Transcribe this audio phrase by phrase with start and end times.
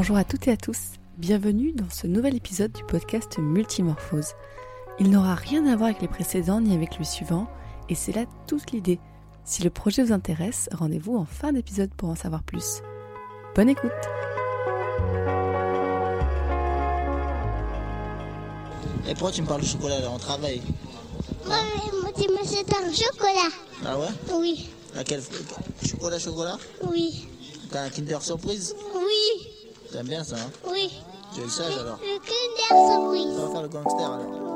[0.00, 4.28] Bonjour à toutes et à tous, bienvenue dans ce nouvel épisode du podcast Multimorphose.
[4.98, 7.48] Il n'aura rien à voir avec les précédents ni avec le suivant,
[7.90, 8.98] et c'est là toute l'idée.
[9.44, 12.80] Si le projet vous intéresse, rendez-vous en fin d'épisode pour en savoir plus.
[13.54, 13.90] Bonne écoute
[19.06, 20.08] Et pourquoi tu me parles de chocolat là?
[20.10, 20.62] On travaille.
[21.46, 23.54] Ouais, moi, tu m'achètes un chocolat.
[23.84, 24.08] Ah ouais?
[24.32, 25.20] Oui, À quel
[25.86, 26.56] chocolat chocolat?
[26.90, 27.28] Oui,
[27.70, 28.74] T'as un Kinder Surprise?
[28.96, 29.49] Oui,
[29.92, 30.50] T'aimes bien ça hein?
[30.70, 31.02] Oui.
[31.34, 33.38] Tu es sage alors Le Kinder Surprise.
[33.38, 34.49] On va faire le gangster alors.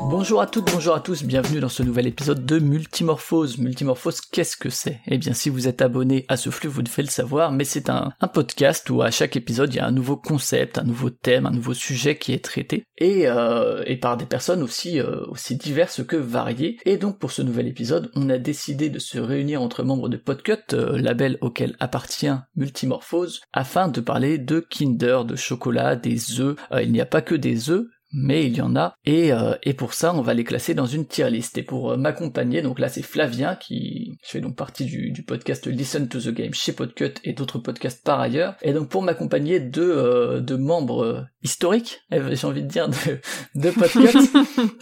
[0.00, 3.58] Bonjour à toutes, bonjour à tous, bienvenue dans ce nouvel épisode de Multimorphose.
[3.58, 5.00] Multimorphose, qu'est-ce que c'est?
[5.06, 7.88] Eh bien, si vous êtes abonné à ce flux, vous devez le savoir, mais c'est
[7.88, 11.46] un, podcast où à chaque épisode, il y a un nouveau concept, un nouveau thème,
[11.46, 16.04] un nouveau sujet qui est traité, et, euh, par des personnes aussi, euh, aussi diverses
[16.04, 16.78] que variées.
[16.84, 20.16] Et donc, pour ce nouvel épisode, on a décidé de se réunir entre membres de
[20.16, 26.56] Podcut, euh, label auquel appartient Multimorphose, afin de parler de Kinder, de chocolat, des œufs.
[26.80, 29.74] Il n'y a pas que des œufs, mais il y en a, et, euh, et
[29.74, 31.56] pour ça, on va les classer dans une tier list.
[31.58, 35.66] Et pour euh, m'accompagner, donc là c'est Flavien, qui fait donc partie du, du podcast
[35.66, 38.56] Listen to the Game chez Podcut et d'autres podcasts par ailleurs.
[38.62, 43.20] Et donc pour m'accompagner de, euh, de membres historiques, eh, j'ai envie de dire, de,
[43.54, 44.18] de Podcut,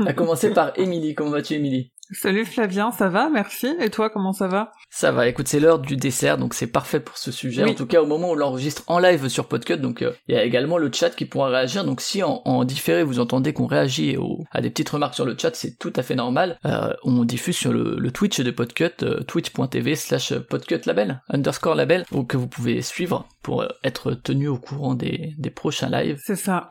[0.07, 1.15] à commencer par Émilie.
[1.15, 1.93] Comment vas-tu Émilie?
[2.13, 3.69] Salut Flavien, ça va, merci.
[3.81, 4.73] Et toi, comment ça va?
[4.91, 7.63] Ça va, écoute, c'est l'heure du dessert, donc c'est parfait pour ce sujet.
[7.65, 7.71] Oui.
[7.71, 10.35] En tout cas, au moment où on l'enregistre en live sur Podcut, donc euh, il
[10.35, 11.85] y a également le chat qui pourra réagir.
[11.85, 15.25] Donc si en, en différé vous entendez qu'on réagit au- à des petites remarques sur
[15.25, 16.59] le chat, c'est tout à fait normal.
[16.65, 21.77] Euh, on diffuse sur le, le Twitch de Podcut, euh, twitch.tv slash Podcut label, underscore
[21.77, 26.21] label, donc que vous pouvez suivre pour être tenu au courant des, des prochains lives.
[26.25, 26.67] C'est ça.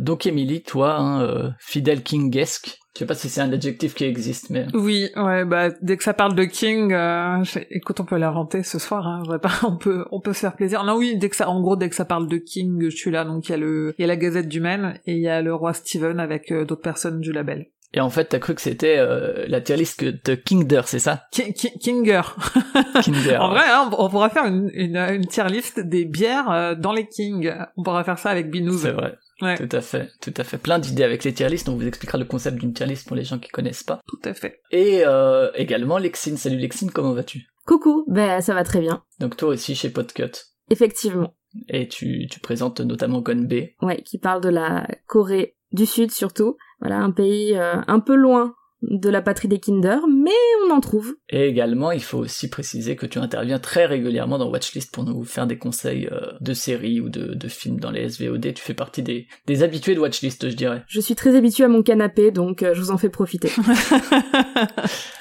[0.00, 4.50] Donc Émilie, toi, hein, fidèle kingesque, je sais pas si c'est un adjectif qui existe,
[4.50, 4.66] mais...
[4.74, 8.80] Oui, ouais, bah dès que ça parle de King, euh, écoute, on peut l'inventer ce
[8.80, 9.06] soir.
[9.06, 10.82] Hein, pas, on peut, on peut se faire plaisir.
[10.82, 13.12] Non, oui, dès que ça, en gros, dès que ça parle de King, je suis
[13.12, 13.24] là.
[13.24, 15.28] Donc il y a le, il y a la Gazette du Maine et il y
[15.28, 17.66] a le roi Steven avec euh, d'autres personnes du label.
[17.94, 21.22] Et en fait, t'as cru que c'était euh, la tier list de Kinder, c'est ça?
[21.32, 22.20] Ki- Ki- Kinger.
[23.02, 23.38] Kinder.
[23.40, 26.92] en vrai, hein, on pourra faire une, une, une tier list des bières euh, dans
[26.92, 27.50] les Kings.
[27.78, 28.78] On pourra faire ça avec Binous.
[28.78, 29.14] C'est vrai.
[29.40, 30.58] Ouais, Tout à fait, tout à fait.
[30.58, 33.14] Plein d'idées avec les tier lists, on vous expliquera le concept d'une tier list pour
[33.16, 34.00] les gens qui connaissent pas.
[34.08, 34.60] tout à fait.
[34.72, 37.46] Et euh, également Lexine, salut Lexine, comment vas-tu?
[37.66, 39.02] Coucou, ben ça va très bien.
[39.20, 40.32] Donc toi aussi chez Podcut,
[40.70, 41.34] Effectivement.
[41.68, 43.52] et tu, tu présentes notamment Gonbe.
[43.82, 46.56] Ouais, qui parle de la Corée du Sud surtout.
[46.80, 50.30] Voilà, un pays euh, un peu loin de la patrie des Kinder, mais
[50.66, 51.14] on en trouve.
[51.30, 55.24] Et également, il faut aussi préciser que tu interviens très régulièrement dans Watchlist pour nous
[55.24, 58.54] faire des conseils euh, de séries ou de, de films dans les SVOD.
[58.54, 60.82] Tu fais partie des, des habitués de Watchlist, je dirais.
[60.88, 63.48] Je suis très habituée à mon canapé, donc euh, je vous en fais profiter.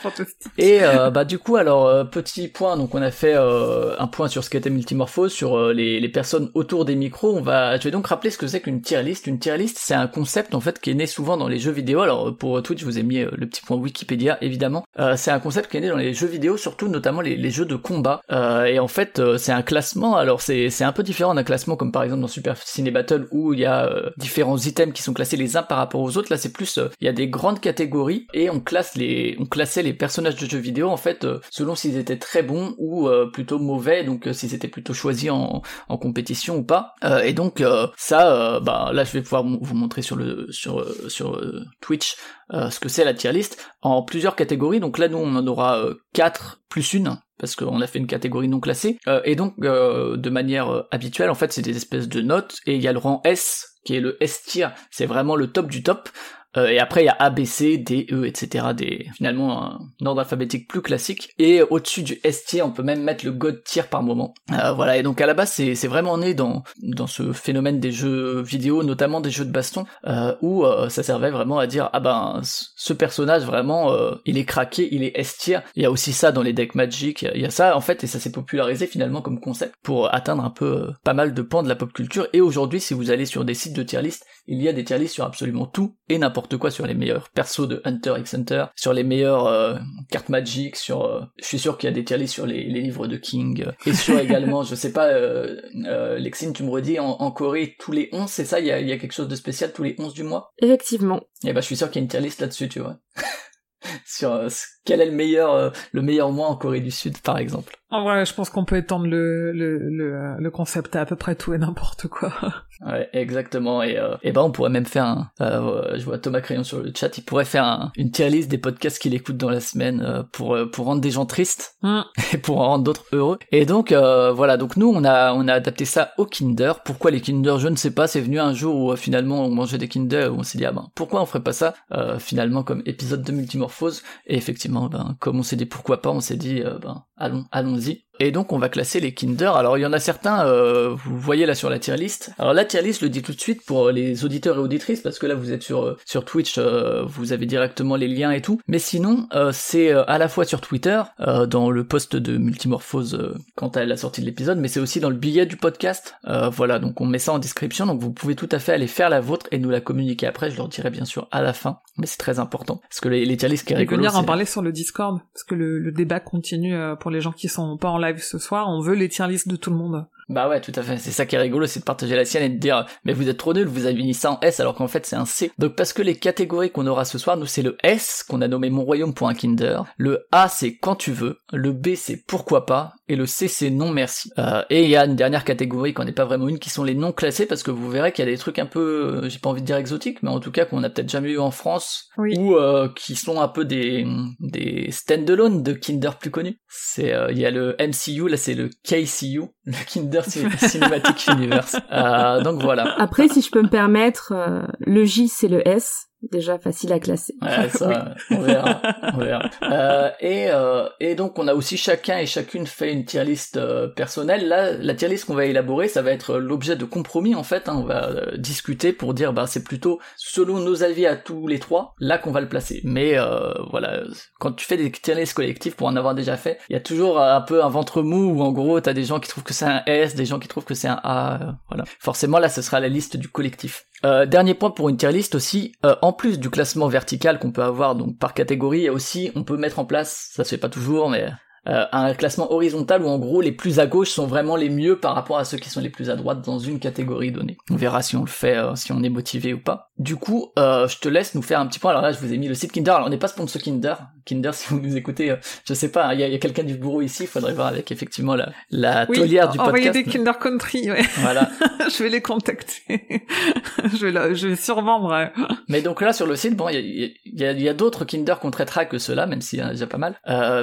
[0.01, 0.51] Fantastique.
[0.57, 4.07] Et euh, bah du coup alors euh, petit point donc on a fait euh, un
[4.07, 7.77] point sur ce qu'était multimorphose sur euh, les, les personnes autour des micros on va
[7.77, 10.07] je vais donc rappeler ce que c'est qu'une tier list une tier list c'est un
[10.07, 12.85] concept en fait qui est né souvent dans les jeux vidéo alors pour Twitch je
[12.85, 15.81] vous ai mis euh, le petit point Wikipédia évidemment Euh, c'est un concept qui est
[15.81, 18.21] né dans les jeux vidéo surtout notamment les, jeux de combat.
[18.31, 21.75] Euh, et en fait euh, c'est un classement alors c'est un peu différent d'un classement
[21.75, 25.01] comme par exemple dans Super Ciné Battle où il y a euh, différents items qui
[25.01, 26.27] sont classés les uns par rapport aux autres.
[26.31, 29.83] Là c'est plus il y a des grandes catégories et on classe les on classait
[29.83, 30.89] les personnages de jeux vidéo.
[30.89, 35.29] En fait selon s'ils étaient très bons ou plutôt mauvais donc s'ils étaient plutôt choisis
[35.29, 36.95] en, en compétition ou pas.
[37.23, 37.63] Et donc
[37.97, 41.41] ça bah là je vais pouvoir vous montrer sur le sur sur
[41.81, 42.15] Twitch
[42.53, 44.79] euh, ce que c'est la tier list en plusieurs catégories.
[44.79, 48.07] Donc là nous on en aura euh, quatre plus une parce qu'on a fait une
[48.07, 48.97] catégorie non classée.
[49.07, 52.57] Euh, et donc euh, de manière habituelle en fait c'est des espèces de notes.
[52.65, 54.67] Et il y a le rang S qui est le S tier.
[54.91, 56.09] C'est vraiment le top du top
[56.57, 58.67] euh, et après, il y a A, B, C, D, E, etc.
[58.75, 61.29] Des, finalement, un ordre alphabétique plus classique.
[61.39, 64.33] Et au-dessus du S tier, on peut même mettre le God tier par moment.
[64.51, 67.79] Euh, voilà, et donc à la base, c'est, c'est vraiment né dans, dans ce phénomène
[67.79, 71.67] des jeux vidéo, notamment des jeux de baston, euh, où euh, ça servait vraiment à
[71.67, 73.95] dire, ah ben, ce personnage, vraiment,
[74.25, 75.59] il est craqué, il est S tier.
[75.75, 78.03] Il y a aussi ça dans les decks Magic, il y a- ça, en fait,
[78.03, 81.63] et ça s'est popularisé finalement comme concept pour atteindre un peu pas mal de pans
[81.63, 82.27] de la pop culture.
[82.33, 84.83] Et aujourd'hui, si vous allez sur des sites de tier list, il y a des
[84.83, 88.33] tier lists sur absolument tout et n'importe quoi sur les meilleurs persos de Hunter x
[88.33, 89.77] Hunter, sur les meilleures euh,
[90.09, 92.63] cartes Magic, sur euh, je suis sûr qu'il y a des tier lists sur les,
[92.63, 96.69] les livres de King et sur également je sais pas euh, euh, Lexine tu me
[96.69, 99.13] redis en, en Corée tous les 11 c'est ça il y a, y a quelque
[99.13, 100.53] chose de spécial tous les 11 du mois?
[100.59, 101.21] Effectivement.
[101.43, 102.99] et bah je suis sûr qu'il y a une tier list là-dessus tu vois
[104.05, 104.49] sur euh,
[104.87, 107.77] quel est le meilleur euh, le meilleur mois en Corée du Sud par exemple?
[107.89, 111.15] En vrai, je pense qu'on peut étendre le, le, le, le, concept à à peu
[111.15, 112.33] près tout et n'importe quoi.
[112.85, 113.81] Ouais, exactement.
[113.81, 115.31] Et, euh, et ben on pourrait même faire un.
[115.41, 117.17] Euh, je vois Thomas Crayon sur le chat.
[117.17, 120.21] Il pourrait faire un, une tier list des podcasts qu'il écoute dans la semaine euh,
[120.31, 122.01] pour euh, pour rendre des gens tristes Mm.
[122.33, 123.37] et pour en rendre d'autres heureux.
[123.51, 124.57] Et donc euh, voilà.
[124.57, 126.81] Donc nous on a on a adapté ça au Kinder.
[126.83, 128.07] Pourquoi les Kinder Je ne sais pas.
[128.07, 130.65] C'est venu un jour où euh, finalement on mangeait des Kinder où on s'est dit
[130.65, 134.03] ah ben pourquoi on ferait pas ça euh, finalement comme épisode de Multimorphose?
[134.25, 137.45] Et effectivement ben comme on s'est dit pourquoi pas, on s'est dit euh, ben allons
[137.51, 138.06] allons-y.
[138.19, 139.55] Et donc on va classer les Kinder.
[139.55, 142.31] Alors il y en a certains, euh, vous voyez là sur la tier list.
[142.37, 145.01] Alors la tier list, je le dis tout de suite pour les auditeurs et auditrices,
[145.01, 148.31] parce que là vous êtes sur euh, sur Twitch, euh, vous avez directement les liens
[148.31, 148.59] et tout.
[148.67, 152.37] Mais sinon, euh, c'est euh, à la fois sur Twitter, euh, dans le post de
[152.37, 155.57] Multimorphose euh, quant à la sortie de l'épisode, mais c'est aussi dans le billet du
[155.57, 156.15] podcast.
[156.27, 158.87] Euh, voilà, donc on met ça en description, donc vous pouvez tout à fait aller
[158.87, 160.49] faire la vôtre et nous la communiquer après.
[160.49, 163.25] Je leur dirai bien sûr à la fin, mais c'est très important parce que les,
[163.25, 165.55] les tier lists qui est Et rigolo, venir en parler sur le Discord, parce que
[165.55, 168.69] le, le débat continue pour les gens qui sont pas en live ce soir.
[168.69, 170.05] On veut les tier lists de tout le monde.
[170.29, 170.97] Bah ouais, tout à fait.
[170.97, 173.29] C'est ça qui est rigolo, c'est de partager la sienne et de dire, mais vous
[173.29, 175.51] êtes trop nuls, vous avez mis ça en S alors qu'en fait c'est un C.
[175.57, 178.47] Donc parce que les catégories qu'on aura ce soir, nous c'est le S qu'on a
[178.47, 179.83] nommé Mon Royaume pour un Kinder.
[179.97, 181.37] Le A c'est quand tu veux.
[181.53, 182.93] Le B c'est pourquoi pas.
[183.07, 184.29] Et le C c'est non merci.
[184.37, 186.83] Euh, et il y a une dernière catégorie qu'on n'est pas vraiment une qui sont
[186.83, 189.29] les non classés parce que vous verrez qu'il y a des trucs un peu, euh,
[189.29, 191.39] j'ai pas envie de dire exotiques, mais en tout cas qu'on a peut-être jamais eu
[191.39, 192.35] en France Oui.
[192.37, 194.05] ou euh, qui sont un peu des
[194.41, 196.59] des stand-alone de Kinder plus connus.
[196.67, 201.27] C'est euh, il y a le MCU, là c'est le KCU, le Kinder Cin- Cinematic
[201.27, 201.75] Universe.
[201.91, 202.95] Euh, donc voilà.
[202.99, 206.99] Après, si je peux me permettre, euh, le J c'est le S, déjà facile à
[206.99, 207.33] classer.
[207.41, 208.81] Ouais, ça, on verra,
[209.13, 209.49] on verra.
[209.63, 213.57] Euh, et, euh, et donc on a aussi chacun et chacune fait une tier list
[213.57, 214.47] euh, personnelle.
[214.47, 217.69] Là, la tier list qu'on va élaborer, ça va être l'objet de compromis en fait.
[217.69, 217.75] hein.
[217.77, 221.59] On va euh, discuter pour dire, bah c'est plutôt selon nos avis à tous les
[221.59, 222.81] trois, là qu'on va le placer.
[222.83, 224.01] Mais euh, voilà,
[224.39, 226.81] quand tu fais des tier lists collectives, pour en avoir déjà fait, il y a
[226.81, 229.53] toujours un peu un ventre mou où en gros t'as des gens qui trouvent que
[229.53, 231.41] c'est un S, des gens qui trouvent que c'est un A.
[231.41, 231.83] euh, voilà.
[231.99, 233.85] Forcément là, ce sera la liste du collectif.
[234.05, 237.51] Euh, dernier point pour une tier list aussi, euh, en plus du classement vertical qu'on
[237.51, 240.69] peut avoir donc par catégorie, aussi on peut mettre en place, ça se fait pas
[240.69, 241.31] toujours, mais
[241.67, 244.97] euh, un classement horizontal où en gros les plus à gauche sont vraiment les mieux
[244.99, 247.57] par rapport à ceux qui sont les plus à droite dans une catégorie donnée.
[247.69, 249.89] On verra si on le fait, euh, si on est motivé ou pas.
[249.99, 251.89] Du coup, euh, je te laisse nous faire un petit point.
[251.91, 252.91] Alors là, je vous ai mis le site Kinder.
[252.95, 253.95] Alors on n'est pas sponsor Kinder.
[254.25, 255.35] Kinder, si vous nous écoutez,
[255.65, 257.53] je sais pas, il y a, il y a quelqu'un du bureau ici, il faudrait
[257.53, 259.93] voir avec effectivement la, la Oui, taulière du podcast.
[259.93, 261.01] des Kinder Country, ouais.
[261.17, 261.49] Voilà.
[261.89, 263.01] je vais les contacter.
[263.93, 265.09] je vais, la- je vais survendre.
[265.09, 265.31] ouais.
[265.67, 266.79] Mais donc là sur le site, bon, il y a,
[267.25, 269.63] il y a- il y a d'autres Kinder qu'on traitera que ceux-là, même s'il y
[269.63, 270.15] en a déjà pas mal.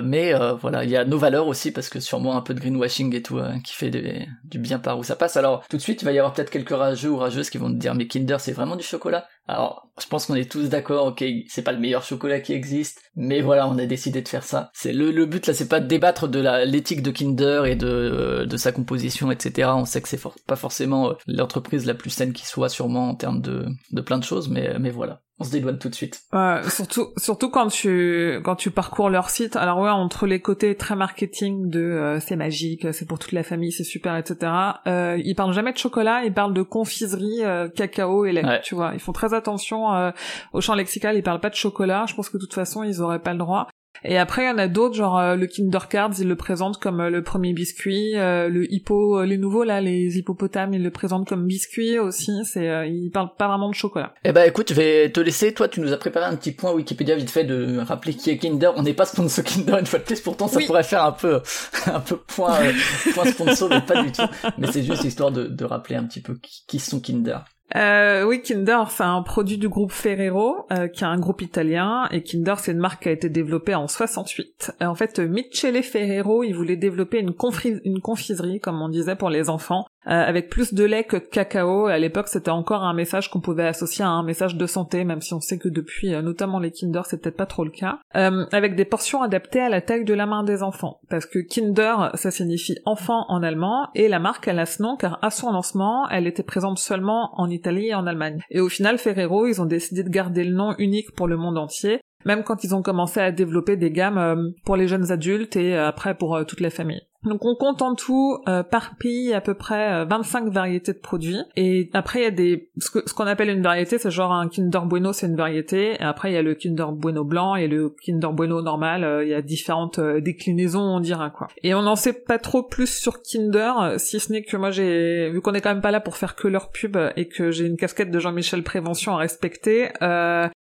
[0.04, 3.14] Mais voilà, il y a nos valeurs aussi parce que sûrement un peu de greenwashing
[3.14, 5.36] et tout euh, qui fait du bien par où ça passe.
[5.36, 7.70] Alors tout de suite, il va y avoir peut-être quelques rageux ou rageuses qui vont
[7.70, 9.26] te dire mais Kinder c'est vraiment du chocolat?
[9.46, 13.02] Alors je pense qu'on est tous d'accord, ok, c'est pas le meilleur chocolat qui existe,
[13.14, 14.70] mais voilà, on a décidé de faire ça.
[14.72, 18.46] C'est le, but là, c'est pas de débattre de l'éthique de Kinder et de euh,
[18.46, 19.70] de sa composition, etc.
[19.76, 23.14] On sait que c'est pas forcément euh, l'entreprise la plus saine qui soit sûrement en
[23.14, 26.22] termes de de plein de choses, mais mais voilà, on se dédouane tout de suite.
[26.32, 29.56] Ouais, surtout, surtout quand tu quand tu parcours leur site.
[29.56, 33.42] Alors ouais, entre les côtés très marketing de euh, c'est magique, c'est pour toute la
[33.42, 34.52] famille, c'est super, etc.
[34.86, 38.44] Euh, ils parlent jamais de chocolat, ils parlent de confiserie, euh, cacao et lait.
[38.44, 38.60] Ouais.
[38.62, 40.12] Tu vois, ils font très attention euh,
[40.52, 41.16] au champ lexical.
[41.16, 42.06] Ils parlent pas de chocolat.
[42.08, 43.68] Je pense que de toute façon, ils auraient pas le droit.
[44.06, 46.78] Et après, il y en a d'autres, genre euh, le Kinder Cards, ils le présentent
[46.78, 48.16] comme euh, le premier biscuit.
[48.16, 52.32] euh, le hippo, euh, les nouveaux là, les hippopotames, ils le présentent comme biscuit aussi.
[52.44, 54.12] C'est, euh, ils parlent pas vraiment de chocolat.
[54.24, 55.54] Eh ben écoute, je vais te laisser.
[55.54, 58.36] Toi, tu nous as préparé un petit point Wikipédia vite fait de rappeler qui est
[58.36, 58.72] Kinder.
[58.76, 60.20] On n'est pas sponsor Kinder une fois de plus.
[60.20, 60.66] Pourtant, ça Oui.
[60.66, 61.40] pourrait faire un peu,
[61.86, 62.72] un peu point, euh,
[63.14, 64.22] point sponsor, mais pas du tout.
[64.58, 67.38] Mais c'est juste histoire de, de rappeler un petit peu qui, qui sont Kinder.
[67.76, 72.08] Euh, oui, Kinder, c'est un produit du groupe Ferrero, euh, qui est un groupe italien,
[72.10, 74.72] et Kinder, c'est une marque qui a été développée en 68.
[74.82, 79.48] Euh, en fait, Michele Ferrero, il voulait développer une, confiserie, comme on disait, pour les
[79.48, 81.86] enfants, avec plus de lait que de cacao.
[81.86, 85.20] À l'époque, c'était encore un message qu'on pouvait associer à un message de santé, même
[85.20, 87.98] si on sait que depuis, euh, notamment les Kinder, c'est peut-être pas trop le cas.
[88.16, 91.00] Euh, avec des portions adaptées à la taille de la main des enfants.
[91.08, 94.96] Parce que Kinder, ça signifie enfant en allemand, et la marque, elle a ce nom
[94.96, 98.40] car à son lancement, elle était présente seulement en Italie et en Allemagne.
[98.50, 101.58] Et au final, Ferrero, ils ont décidé de garder le nom unique pour le monde
[101.58, 105.56] entier, même quand ils ont commencé à développer des gammes euh, pour les jeunes adultes
[105.56, 107.02] et euh, après pour euh, toute la famille.
[107.24, 108.36] Donc on compte en tout
[108.70, 112.30] par pays à peu près euh, 25 variétés de produits et après il y a
[112.30, 115.36] des ce que- ce qu'on appelle une variété c'est genre un Kinder Bueno c'est une
[115.36, 119.22] variété et après il y a le Kinder Bueno blanc et le Kinder Bueno normal
[119.22, 121.48] il y a différentes déclinaisons on dira quoi.
[121.62, 125.30] Et on n'en sait pas trop plus sur Kinder si ce n'est que moi j'ai
[125.30, 127.64] vu qu'on est quand même pas là pour faire que leur pub et que j'ai
[127.66, 129.88] une casquette de Jean-Michel Prévention à respecter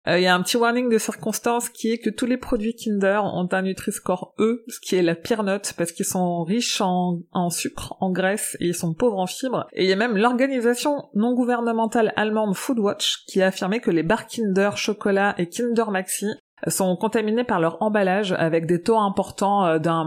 [0.10, 2.38] euh, Euh, Il y a un petit warning de circonstance qui est que tous les
[2.38, 6.44] produits Kinder ont un Nutri-Score E, ce qui est la pire note parce qu'ils sont
[6.44, 9.68] riches en, en sucre, en graisse et ils sont pauvres en fibres.
[9.74, 14.04] Et il y a même l'organisation non gouvernementale allemande Foodwatch qui a affirmé que les
[14.04, 16.28] barres Kinder chocolat et Kinder Maxi
[16.68, 20.06] sont contaminés par leur emballage avec des taux importants euh, d'un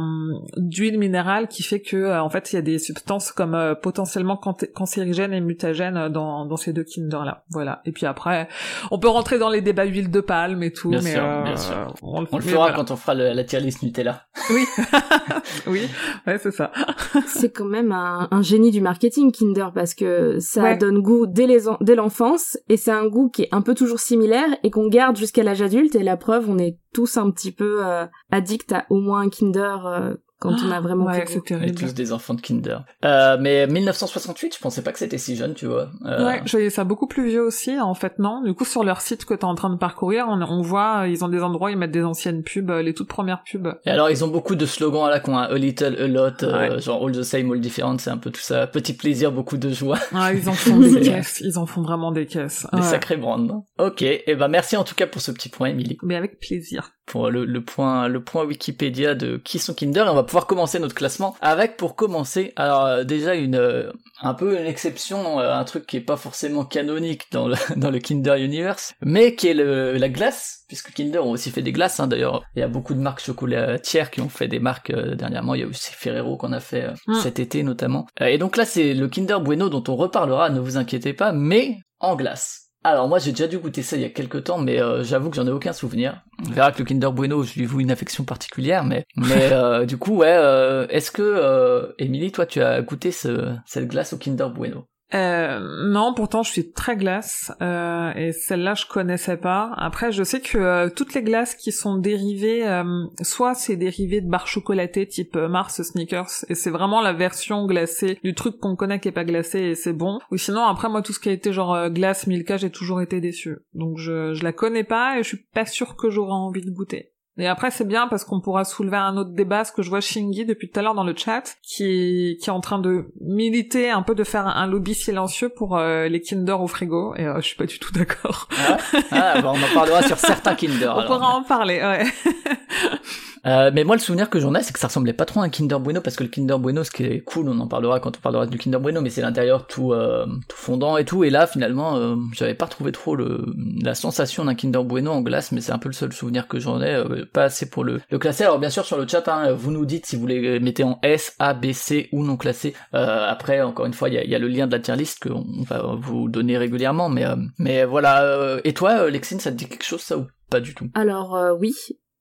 [0.57, 3.75] d'huile minérale qui fait que euh, en fait il y a des substances comme euh,
[3.75, 4.37] potentiellement
[4.75, 7.45] cancérigènes et mutagènes dans, dans ces deux Kinder là.
[7.51, 7.81] Voilà.
[7.85, 8.49] Et puis après,
[8.91, 11.43] on peut rentrer dans les débats huile de palme et tout, Bien mais sûr, euh,
[11.43, 11.95] bien sûr.
[12.03, 12.75] on le, On le fera voilà.
[12.77, 14.23] quand on fera le- la tier list Nutella.
[14.51, 14.65] Oui,
[15.67, 15.81] oui,
[16.27, 16.71] ouais c'est ça.
[17.27, 20.77] C'est quand même un, un génie du marketing Kinder parce que ça Ouais.
[20.77, 23.99] donne goût dès les dès l'enfance et c'est un goût qui est un peu toujours
[24.01, 27.53] similaire et qu'on garde jusqu'à l'âge adulte et la preuve on est tous un petit
[27.53, 31.75] peu euh, addicts à au moins un Kinder euh, quand on a vraiment ouais, terrible.
[31.79, 32.79] tous des enfants de Kinder.
[33.05, 35.89] Euh, mais 1968, je pensais pas que c'était si jeune, tu vois.
[36.05, 38.43] Euh, Ouais, je voyais ça beaucoup plus vieux aussi, en fait, non?
[38.43, 41.09] Du coup, sur leur site que t'es en train de parcourir, on, on voit, euh,
[41.09, 43.75] ils ont des endroits, ils mettent des anciennes pubs, euh, les toutes premières pubs.
[43.87, 45.49] Et alors, ils ont beaucoup de slogans à la con, hein.
[45.51, 46.81] a little, a lot, euh, Ouais.
[46.81, 48.67] genre all the same, all different, c'est un peu tout ça.
[48.67, 49.99] Petit plaisir, beaucoup de joie.
[50.15, 52.67] Ah, ils en font des caisses, ils en font vraiment des caisses.
[52.73, 52.85] Des Ouais.
[52.85, 53.39] sacrés brands.
[53.39, 55.99] non Ok, et ben merci en tout cas pour ce petit point, Emily.
[56.03, 56.93] Mais avec plaisir.
[57.07, 60.47] Pour le, le point le point Wikipédia de qui sont Kinder et on va pouvoir
[60.47, 65.41] commencer notre classement avec pour commencer alors euh, déjà une euh, un peu une exception
[65.41, 69.35] euh, un truc qui est pas forcément canonique dans le dans le Kinder Universe mais
[69.35, 72.43] qui est le, la glace puisque Kinder ont aussi fait des glaces hein, d'ailleurs.
[72.57, 75.55] Il y a beaucoup de marques chocolatières qui ont fait des marques euh, dernièrement.
[75.55, 77.15] Il y a aussi Ferrero qu'on a fait euh, Mm.
[77.15, 78.07] cet été notamment.
[78.21, 81.77] Et donc là c'est le Kinder Bueno dont on reparlera ne vous inquiétez pas mais
[82.01, 84.81] en glace alors moi j'ai déjà dû goûter ça il y a quelques temps, mais
[84.81, 86.23] euh, j'avoue que j'en ai aucun souvenir.
[86.47, 89.85] On verra que le Kinder Bueno, je lui voue une affection particulière, mais mais euh,
[89.87, 94.13] du coup ouais, euh, est-ce que euh, Émilie, toi tu as goûté ce, cette glace
[94.13, 94.87] au Kinder Bueno?
[95.15, 99.73] Euh, non, pourtant je suis très glace euh, et celle-là je connaissais pas.
[99.77, 104.21] Après, je sais que euh, toutes les glaces qui sont dérivées, euh, soit c'est dérivé
[104.21, 108.59] de barres chocolatées type euh, Mars Snickers et c'est vraiment la version glacée du truc
[108.59, 110.19] qu'on connaît qui est pas glacé et c'est bon.
[110.31, 113.21] Ou sinon après moi tout ce qui a été genre glace Milka, j'ai toujours été
[113.21, 113.59] déçue.
[113.75, 116.71] Donc je je la connais pas et je suis pas sûre que j'aurai envie de
[116.71, 117.12] goûter.
[117.39, 120.01] Et après, c'est bien parce qu'on pourra soulever un autre débat, ce que je vois
[120.01, 123.91] Shingy depuis tout à l'heure dans le chat, qui, qui est en train de militer
[123.91, 127.37] un peu de faire un lobby silencieux pour euh, les Kinder au frigo, et euh,
[127.37, 128.49] je suis pas du tout d'accord.
[128.59, 128.77] Ah,
[129.13, 130.93] ah bah, on en parlera sur certains Kinder.
[130.95, 131.07] On alors.
[131.07, 132.05] pourra en parler, ouais.
[133.45, 135.45] Euh, mais moi, le souvenir que j'en ai, c'est que ça ressemblait pas trop à
[135.45, 137.99] un Kinder Bueno, parce que le Kinder Bueno, ce qui est cool, on en parlera
[137.99, 141.25] quand on parlera du Kinder Bueno, mais c'est l'intérieur tout, euh, tout fondant et tout.
[141.25, 143.45] Et là, finalement, euh, j'avais pas retrouvé trop le,
[143.83, 146.61] la sensation d'un Kinder Bueno en glace, mais c'est un peu le seul souvenir que
[146.61, 148.45] j'en ai, euh, pas assez pour le, le classer.
[148.45, 151.01] Alors bien sûr, sur le chat, hein, vous nous dites si vous les mettez en
[151.03, 152.75] S, A, B, C ou non classé.
[152.95, 154.95] Euh, après, encore une fois, il y a, y a le lien de la tier
[154.95, 157.25] list qu'on va vous donner régulièrement, mais,
[157.59, 158.59] mais voilà.
[158.63, 160.89] et toi, Lexine, ça te dit quelque chose, ça, ou pas du tout?
[160.95, 161.75] Alors euh, oui,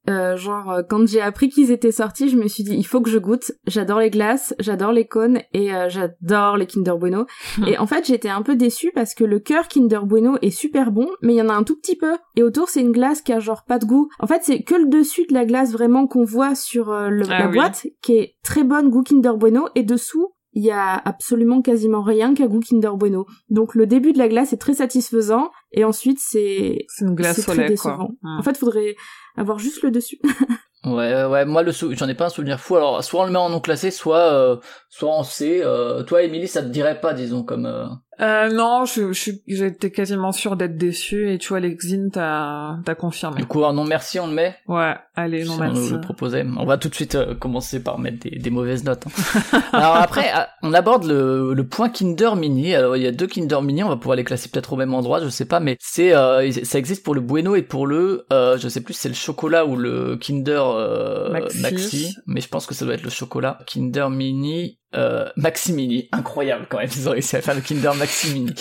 [0.10, 3.02] Euh, genre euh, quand j'ai appris qu'ils étaient sortis, je me suis dit il faut
[3.02, 3.52] que je goûte.
[3.68, 7.26] J'adore les glaces, j'adore les cônes et euh, j'adore les Kinder Bueno.
[7.68, 10.92] et en fait j'étais un peu déçue parce que le cœur Kinder Bueno est super
[10.92, 12.18] bon, mais il y en a un tout petit peu.
[12.36, 14.10] Et autour c'est une glace qui a genre pas de goût.
[14.20, 17.24] En fait c'est que le dessus de la glace vraiment qu'on voit sur euh, le-
[17.30, 17.54] Ah la oui.
[17.56, 22.02] boîte qui est très bonne goût Kinder Bueno et dessous il y a absolument quasiment
[22.02, 23.26] rien qu'à goût Kinder Bueno.
[23.50, 27.40] Donc le début de la glace est très satisfaisant et ensuite c'est C'est une glace
[27.40, 27.92] au très lait, quoi.
[27.92, 28.10] décevant.
[28.22, 28.40] Mm.
[28.40, 28.96] En fait, faudrait
[29.36, 30.20] avoir juste le dessus.
[30.84, 32.76] Ouais, ouais, moi le j'en ai pas un souvenir fou.
[32.76, 34.58] Alors soit on le met en non classé, soit euh,
[34.90, 35.62] soit en C.
[35.64, 38.00] Euh, toi, Émilie, ça te dirait pas, disons, comme.
[38.22, 42.78] Euh, non, je, je suis, j'étais quasiment sûre d'être déçue et tu vois, Lexine t'as,
[42.86, 43.38] t'as confirmé.
[43.38, 44.56] Du coup, en non merci, on le met.
[44.68, 45.94] Ouais, allez, non si on nous merci.
[45.94, 46.46] le proposait.
[46.58, 49.06] On va tout de suite euh, commencer par mettre des, des mauvaises notes.
[49.08, 49.62] hein.
[49.74, 52.76] Alors après, ah, on aborde le, le point Kinder Mini.
[52.76, 54.94] Alors il y a deux Kinder Mini, on va pouvoir les classer peut-être au même
[54.94, 58.26] endroit, je sais pas, mais c'est euh, ça existe pour le Bueno et pour le,
[58.32, 62.16] euh, je sais plus, si c'est le chocolat ou le Kinder euh, Maxi.
[62.28, 63.58] mais je pense que ça doit être le chocolat.
[63.66, 64.78] Kinder Mini.
[64.94, 68.54] Euh, Maxi Mini, incroyable quand même, ils ont réussi à faire le Kinder Maxi Mini.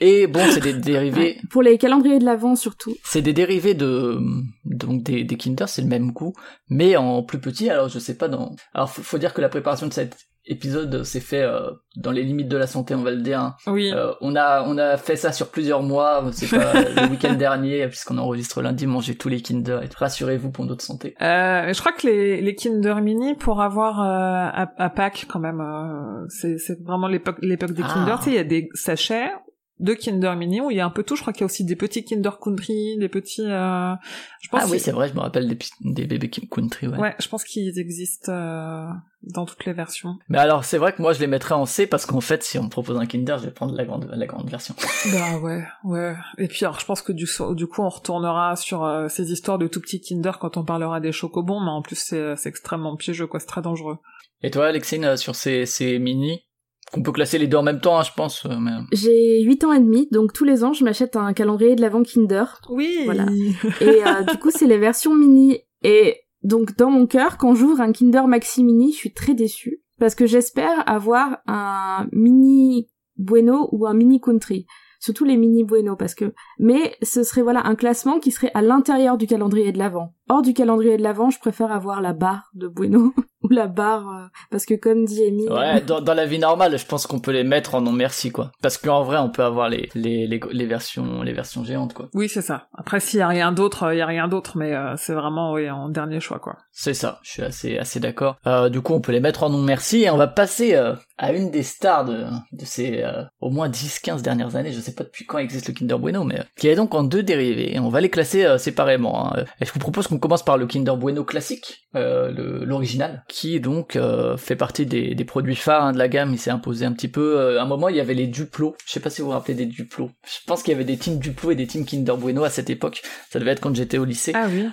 [0.00, 2.96] Et bon, c'est des dérivés, Pour les calendriers de l'avant surtout.
[3.04, 4.18] c'est des dérivés de
[4.64, 6.34] donc des, des Kinder, c'est le même goût,
[6.68, 7.70] mais en plus petit.
[7.70, 8.56] Alors je sais pas dans.
[8.74, 10.16] Alors faut, faut dire que la préparation de cet
[10.46, 13.40] épisode s'est fait euh, dans les limites de la santé, on va le dire.
[13.40, 13.56] hein.
[13.66, 13.90] Oui.
[13.92, 16.24] Euh, on a on a fait ça sur plusieurs mois.
[16.32, 16.72] C'est pas
[17.02, 19.80] le week-end dernier puisqu'on enregistre lundi, manger tous les Kinder.
[19.82, 21.14] Et rassurez-vous pour notre santé.
[21.22, 25.40] Euh, je crois que les, les Kinder Mini, pour avoir euh, à, à Pâques quand
[25.40, 27.92] même, euh, c'est, c'est vraiment l'époque, l'époque des Ah.
[27.94, 28.16] Kinder.
[28.18, 29.30] Tu sais, il y a des sachets
[29.78, 31.16] de Kinder Mini où il y a un peu tout.
[31.16, 33.42] Je crois qu'il y a aussi des petits Kinder Country, des petits.
[33.44, 33.92] euh,
[34.40, 36.98] Je pense Ah oui, c'est vrai, je me rappelle des, des bébés Country, ouais.
[36.98, 38.86] Ouais, je pense qu'ils existent euh,
[39.22, 40.16] dans toutes les versions.
[40.28, 42.58] Mais alors, c'est vrai que moi, je les mettrais en C parce qu'en fait, si
[42.58, 44.74] on me propose un Kinder, je vais prendre la grande, la grande version.
[45.12, 46.14] Bah ouais, ouais.
[46.38, 49.58] Et puis alors, je pense que du, du coup, on retournera sur euh, ces histoires
[49.58, 52.96] de tout petits Kinder quand on parlera des chocobons, mais en plus, c'est c'est extrêmement
[52.96, 53.40] piégeux, quoi.
[53.40, 53.98] C'est très dangereux.
[54.42, 56.45] Et toi, Alexine, euh, sur ces, ces mini,
[56.92, 58.72] qu'on peut classer les deux en même temps, hein, je pense, euh, mais...
[58.92, 62.02] J'ai 8 ans et demi, donc tous les ans, je m'achète un calendrier de l'avant
[62.02, 62.60] Kinder.
[62.68, 63.00] Oui.
[63.04, 63.26] Voilà.
[63.80, 65.58] Et euh, du coup, c'est les versions mini.
[65.82, 69.82] Et donc, dans mon cœur, quand j'ouvre un Kinder Maxi Mini, je suis très déçue.
[69.98, 74.66] Parce que j'espère avoir un mini Bueno ou un mini Country.
[75.00, 76.34] Surtout les mini Bueno, parce que...
[76.58, 80.14] Mais ce serait, voilà, un classement qui serait à l'intérieur du calendrier de l'avant.
[80.28, 83.12] Hors du calendrier de l'avant, je préfère avoir la barre de Bueno.
[83.42, 84.08] ou la barre...
[84.08, 85.48] euh, Parce que comme dit Amy...
[85.48, 88.32] Ouais, dans, dans la vie normale, je pense qu'on peut les mettre en non merci,
[88.32, 88.50] quoi.
[88.60, 92.08] Parce qu'en vrai, on peut avoir les, les, les, les versions, les versions géantes, quoi.
[92.14, 92.66] Oui, c'est ça.
[92.76, 95.12] Après, s'il y a rien d'autre, euh, il y a rien d'autre, mais euh, c'est
[95.14, 96.56] vraiment, oui, en dernier choix, quoi.
[96.72, 98.36] C'est ça, je suis assez, assez d'accord.
[98.48, 100.94] Euh, du coup, on peut les mettre en non merci et on va passer euh,
[101.18, 104.94] à une des stars de, de ces euh, au moins 10-15 dernières années, je sais
[104.94, 107.74] pas depuis quand existe le Kinder Bueno, mais euh, qui est donc en deux dérivés.
[107.74, 109.32] Et on va les classer euh, séparément.
[109.36, 109.44] hein.
[109.60, 113.96] Et je vous propose qu'on commence par le Kinder Bueno classique, euh, l'original, qui donc
[113.96, 116.32] euh, fait partie des, des produits phares hein, de la gamme.
[116.32, 117.38] Il s'est imposé un petit peu.
[117.38, 118.76] euh, à un moment, il y avait les Duplo.
[118.86, 120.10] Je sais pas si vous vous rappelez des Duplo.
[120.24, 122.70] Je pense qu'il y avait des teams Duplo et des teams Kinder Bueno à cette
[122.70, 123.02] époque.
[123.30, 124.32] Ça devait être quand j'étais au lycée.
[124.34, 124.66] Ah oui.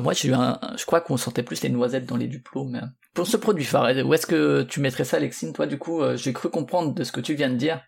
[0.00, 2.80] Moi, j'ai eu un, je crois qu'on sentait plus les noisettes dans les duplos, mais
[3.14, 6.32] pour ce produit phare, où est-ce que tu mettrais ça, Alexine Toi, du coup, j'ai
[6.32, 7.80] cru comprendre de ce que tu viens de dire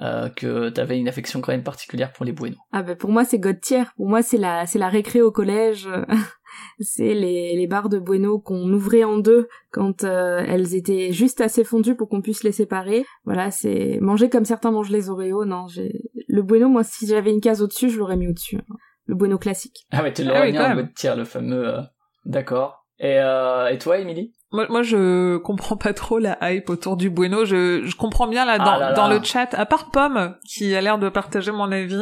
[0.00, 2.56] euh, que t'avais une affection quand même particulière pour les Bueno.
[2.70, 3.82] Ah ben pour moi c'est God tier.
[3.96, 5.88] Pour moi c'est la c'est la récré au collège.
[6.78, 11.40] c'est les les barres de Bueno qu'on ouvrait en deux quand euh, elles étaient juste
[11.40, 13.04] assez fondues pour qu'on puisse les séparer.
[13.24, 15.44] Voilà, c'est manger comme certains mangent les Oreos.
[15.44, 18.56] Non, j'ai le Bueno moi si j'avais une case au-dessus, je l'aurais mis au-dessus.
[18.58, 18.74] hein.
[19.06, 19.86] Le Bueno classique.
[19.90, 21.66] Ah ouais, tu Ah l'aurais oui, mis en tir, le fameux.
[21.68, 21.80] euh,
[22.24, 22.86] D'accord.
[23.00, 24.32] Et, euh, et toi, Émilie?
[24.52, 27.44] Moi, moi, je comprends pas trop la hype autour du Bueno.
[27.44, 28.92] Je, je comprends bien là dans, Ah là là.
[28.94, 31.94] dans le chat, à part Pomme qui a l'air de partager mon avis,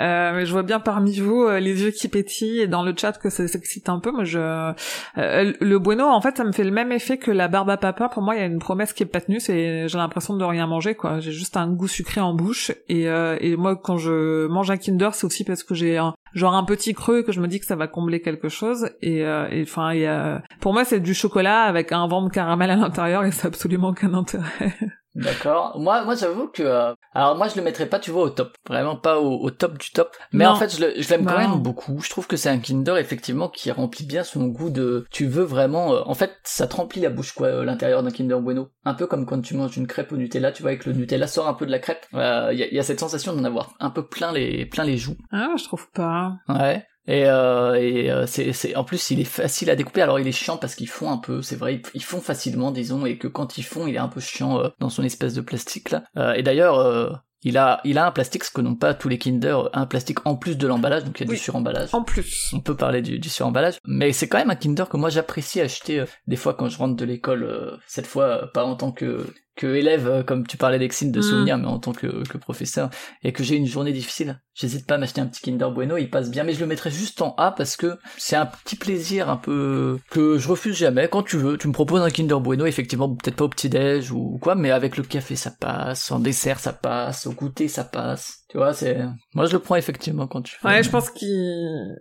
[0.00, 2.94] euh, mais je vois bien parmi vous euh, les yeux qui pétillent et dans le
[2.96, 4.10] chat que ça s'excite un peu.
[4.10, 7.46] Moi, je euh, le Bueno, en fait, ça me fait le même effet que la
[7.48, 8.08] barbe à papa.
[8.08, 9.38] Pour moi, il y a une promesse qui est pas tenue.
[9.38, 11.20] C'est j'ai l'impression de rien manger quoi.
[11.20, 14.76] J'ai juste un goût sucré en bouche et euh, et moi quand je mange un
[14.76, 17.60] Kinder, c'est aussi parce que j'ai un genre un petit creux que je me dis
[17.60, 21.62] que ça va combler quelque chose et euh, enfin a pour moi c'est du chocolat
[21.62, 24.74] avec un vent de caramel à l'intérieur et c'est absolument aucun intérêt.
[25.14, 25.78] D'accord.
[25.78, 28.56] Moi, moi, j'avoue que, euh, alors moi, je le mettrais pas, tu vois, au top,
[28.68, 30.16] vraiment pas au, au top du top.
[30.32, 30.50] Mais Non.
[30.50, 31.50] en fait, je le- je l'aime quand Non.
[31.50, 32.00] même beaucoup.
[32.02, 35.06] Je trouve que c'est un Kinder effectivement qui remplit bien son goût de.
[35.10, 38.10] Tu veux vraiment, euh, en fait, ça te remplit la bouche quoi, euh, l'intérieur d'un
[38.10, 38.70] Kinder Bueno.
[38.84, 41.26] Un peu comme quand tu manges une crêpe au Nutella, tu vois, avec le Nutella
[41.28, 42.06] sort un peu de la crêpe.
[42.12, 44.96] Il y, a, y a cette sensation d'en avoir un peu plein les, plein les
[44.98, 45.16] joues.
[45.32, 46.32] Ah, je trouve pas.
[46.48, 46.84] Ouais.
[47.06, 50.00] Et, euh, et euh, c'est, c'est, en plus, il est facile à découper.
[50.02, 53.04] Alors, il est chiant parce qu'ils font un peu, c'est vrai, ils- font facilement, disons,
[53.06, 55.40] et que quand ils font, il est un peu chiant euh, dans son espèce de
[55.42, 56.04] plastique là.
[56.16, 57.10] Euh, et d'ailleurs, euh,
[57.46, 60.26] il a, il a un plastique, ce que n'ont pas tous les Kinder, un plastique
[60.26, 61.36] en plus de l'emballage, donc il y a Oui.
[61.36, 61.90] du suremballage.
[61.94, 62.48] En plus.
[62.54, 65.60] On peut parler du, du suremballage, mais c'est quand même un Kinder que moi j'apprécie
[65.60, 68.76] acheter euh, des fois quand je rentre de l'école, euh, cette fois euh, pas en
[68.76, 71.22] tant que que élève, euh, comme tu parlais d'Exine de Mm.
[71.22, 72.90] souvenirs, mais en tant que, que professeur,
[73.22, 74.40] et que j'ai une journée difficile.
[74.54, 76.90] J'hésite pas à m'acheter un petit Kinder Bueno, il passe bien, mais je le mettrai
[76.90, 81.08] juste en A parce que c'est un petit plaisir un peu que je refuse jamais.
[81.08, 84.38] Quand tu veux, tu me proposes un Kinder Bueno, effectivement, peut-être pas au petit-déj ou
[84.40, 88.44] quoi, mais avec le café ça passe, en dessert ça passe, au goûter ça passe.
[88.48, 88.98] Tu vois, c'est,
[89.34, 90.68] moi je le prends effectivement quand tu fais.
[90.68, 91.96] Ouais, je pense qu'il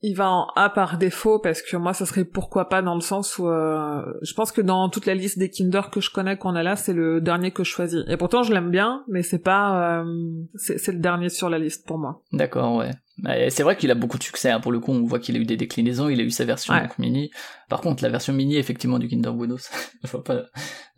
[0.00, 3.00] il va en A par défaut parce que moi ça serait pourquoi pas dans le
[3.00, 6.36] sens où euh, je pense que dans toute la liste des Kinder que je connais
[6.36, 9.22] qu'on a là c'est le dernier que je choisis et pourtant je l'aime bien mais
[9.22, 10.04] c'est pas euh,
[10.54, 12.92] c'est c'est le dernier sur la liste pour moi D'accord, ouais.
[13.50, 14.60] C'est vrai qu'il a beaucoup de succès, hein.
[14.60, 16.74] pour le coup, on voit qu'il a eu des déclinaisons, il a eu sa version
[16.74, 16.82] Ouais.
[16.82, 17.30] donc, mini.
[17.68, 19.56] Par contre, la version mini, effectivement, du Kinder Bueno,
[20.04, 20.42] je vois pas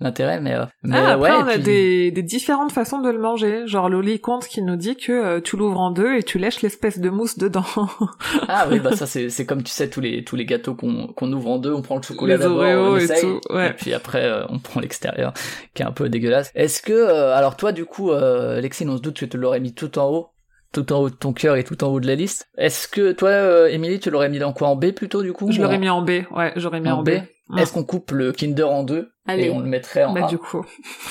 [0.00, 1.36] l'intérêt, mais, euh, mais ah, après ouais.
[1.42, 4.62] on et a puis- des, des différentes façons de le manger genre Loli Comte qui
[4.62, 7.64] nous dit que euh, tu l'ouvres en deux et tu lèches l'espèce de mousse dedans
[8.48, 11.32] Ah oui, bah ça, c'est, comme tu sais, tous les, tous les gâteaux qu'on, qu'on
[11.32, 12.58] ouvre en deux, on prend le chocolat d'abord,
[12.92, 13.70] on et essaye, tout, ouais.
[13.70, 15.32] et puis après, euh, on prend l'extérieur,
[15.74, 16.50] qui est un peu dégueulasse.
[16.54, 19.60] Est-ce que, euh, alors toi, du coup, euh, Lexine, on se doute que tu l'aurais
[19.60, 20.28] mis tout en haut,
[20.72, 22.48] tout en haut de ton cœur et tout en haut de la liste.
[22.56, 24.68] Est-ce que toi, euh, Émilie, tu l'aurais mis dans quoi?
[24.68, 27.02] En B plutôt, du coup je l'aurais mis en B ouais j'aurais mis en, En
[27.02, 27.12] B, B
[27.58, 29.44] Est-ce qu'on coupe le Kinder en deux Allez.
[29.44, 30.64] et on le mettrait en Bah A du coup.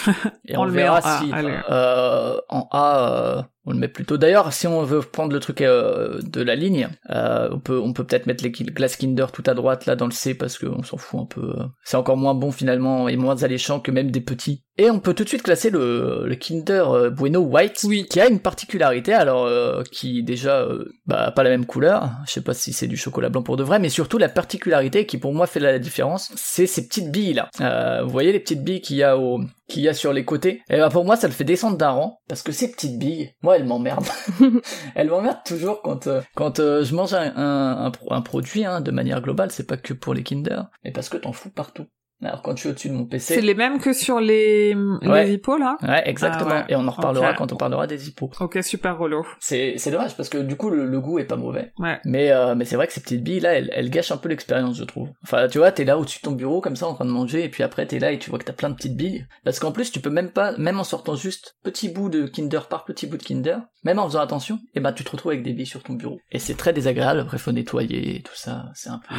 [0.45, 1.55] et on on, le met verra en A, si allez.
[1.69, 4.17] euh, en A euh, on le met plutôt.
[4.17, 7.93] D'ailleurs, si on veut prendre le truc euh, de la ligne, euh, on peut on
[7.93, 10.81] peut peut-être mettre les glass Kinder tout à droite là dans le C parce qu'on
[10.83, 11.41] s'en fout un peu.
[11.59, 11.63] euh.
[11.83, 14.63] C'est encore moins bon finalement et moins alléchant que même des petits.
[14.77, 18.07] Et on peut tout de suite classer le, le Kinder euh, Bueno White Oui.
[18.09, 20.65] qui a une particularité alors euh, qui déjà
[21.05, 22.09] bah, a pas la même couleur.
[22.25, 25.05] Je sais pas si c'est du chocolat blanc pour de vrai, mais surtout la particularité
[25.05, 27.49] qui pour moi fait la différence, c'est ces petites billes là.
[27.61, 30.25] Euh, vous voyez les petites billes qu'il y a au qu'il y a sur les
[30.25, 30.61] côtés?
[30.69, 33.33] Et bah pour moi ça le fait descendre d'un rang parce que ces petites billes,
[33.41, 34.07] moi elles m'emmerdent.
[34.95, 38.65] elles m'emmerdent toujours quand euh, quand euh, je mange un, un, un pro- un produit
[38.65, 41.49] hein, de manière globale, c'est pas que pour les Kinder, mais parce que t'en fous
[41.51, 41.85] partout.
[42.21, 45.25] Alors quand je suis au-dessus de mon PC, C'est les mêmes que sur les, Ouais.
[45.25, 45.77] les hippos, là?
[45.81, 46.49] Ouais, exactement.
[46.51, 46.65] Ah ouais.
[46.67, 48.29] Et on en reparlera quand on parlera des hippos.
[48.41, 49.25] Ok, super relou.
[49.39, 51.71] C'est, c'est dommage parce que du coup le, le goût est pas mauvais.
[51.79, 51.97] Ouais.
[52.03, 54.27] Mais, euh, mais c'est vrai que ces petites billes là, elles, elles gâchent un peu
[54.27, 55.09] l'expérience, je trouve.
[55.23, 57.45] Enfin, tu vois, t'es là au-dessus de ton bureau comme ça en train de manger
[57.45, 59.25] et puis après t'es là et tu vois que t'as plein de petites billes.
[59.45, 62.67] Parce qu'en plus tu peux même pas, même en sortant juste petit bout de Kinder
[62.69, 65.43] par petit bout de Kinder, même en faisant attention, et ben tu te retrouves avec
[65.43, 66.19] des billes sur ton bureau.
[66.33, 67.21] Et c'est très désagréable.
[67.21, 68.65] Après faut nettoyer et tout ça.
[68.75, 69.15] C'est un peu,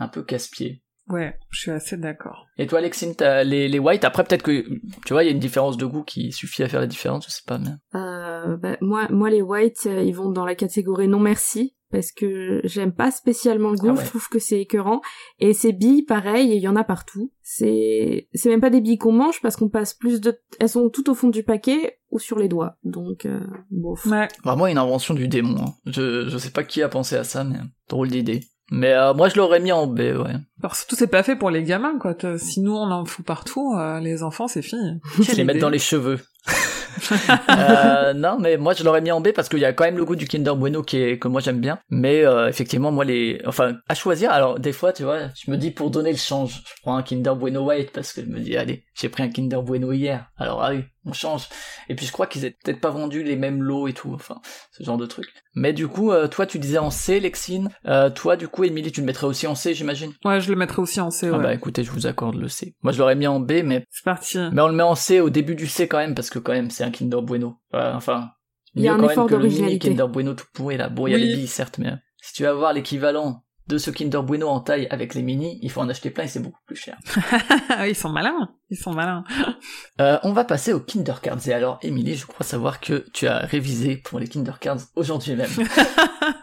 [0.00, 0.80] un peu casse-pied.
[1.08, 2.46] Ouais, je suis assez d'accord.
[2.56, 4.04] Et toi, Alexine, t'as les, les whites.
[4.04, 4.66] Après, peut-être que,
[5.04, 7.26] tu vois, il y a une différence de goût qui suffit à faire la différence,
[7.26, 7.70] je sais pas, mais.
[7.94, 12.10] Euh, bah, moi, moi, les whites, euh, ils vont dans la catégorie non merci parce
[12.10, 13.90] que j'aime pas spécialement le goût.
[13.90, 14.04] Ah ouais.
[14.04, 15.00] Je trouve que c'est écœurant.
[15.38, 17.30] Et ces billes, pareil, il y en a partout.
[17.42, 20.88] C'est, c'est même pas des billes qu'on mange parce qu'on passe plus de, elles sont
[20.88, 22.78] tout au fond du paquet ou sur les doigts.
[22.82, 23.40] Donc, euh,
[23.70, 24.06] bof.
[24.06, 24.26] Ouais.
[24.42, 25.56] Vraiment une invention du démon.
[25.60, 25.74] hein.
[25.86, 28.40] Je, je sais pas qui a pensé à ça, mais drôle d'idée.
[28.70, 30.34] Mais euh, moi, je l'aurais mis en B, ouais.
[30.62, 32.14] Alors surtout, c'est pas fait pour les gamins, quoi.
[32.38, 35.00] Si nous, on en fout partout, euh, les enfants, c'est fini.
[35.20, 36.18] Je les mettre dans les cheveux.
[37.50, 39.96] Euh, non, mais moi je l'aurais mis en B parce qu'il y a quand même
[39.96, 41.78] le goût du Kinder Bueno qui est que moi j'aime bien.
[41.90, 44.30] Mais euh, effectivement, moi les, enfin à choisir.
[44.30, 47.02] Alors des fois, tu vois, je me dis pour donner le change, je prends un
[47.02, 50.30] Kinder Bueno White parce que je me dis allez, j'ai pris un Kinder Bueno hier.
[50.36, 51.48] Alors ah oui, on change.
[51.88, 54.12] Et puis je crois qu'ils aient peut-être pas vendu les mêmes lots et tout.
[54.14, 54.40] Enfin,
[54.72, 55.26] ce genre de truc.
[55.54, 57.68] Mais du coup, euh, toi tu disais en C, Lexine.
[57.86, 60.12] Euh, toi du coup, Émilie, tu le mettrais aussi en C, j'imagine?
[60.24, 61.36] Ouais, je le mettrai aussi en C, ouais.
[61.38, 62.74] Ah bah écoutez, je vous accorde le C.
[62.82, 64.38] Moi je l'aurais mis en B, mais C'est parti.
[64.52, 66.52] mais on le met en C au début du C quand même, parce que quand
[66.52, 67.56] même, c'est un Kinder Bueno.
[67.72, 68.30] Enfin,
[68.74, 69.88] Il y a un quand effort même que le mini d'originalité.
[69.90, 70.88] Kinder Bueno tout pourri là.
[70.88, 71.28] Bon, il y a Oui.
[71.28, 74.60] les billes certes, mais euh, si tu veux avoir l'équivalent de ce Kinder Bueno en
[74.60, 76.98] taille avec les mini, il faut en acheter plein et c'est beaucoup plus cher.
[77.86, 78.50] Ils sont malins.
[78.70, 79.24] Ils sont malins.
[80.00, 81.46] Euh, on va passer aux Kinder Cards.
[81.46, 85.36] Et alors, Émilie, je crois savoir que tu as révisé pour les Kinder Cards aujourd'hui
[85.36, 85.48] même.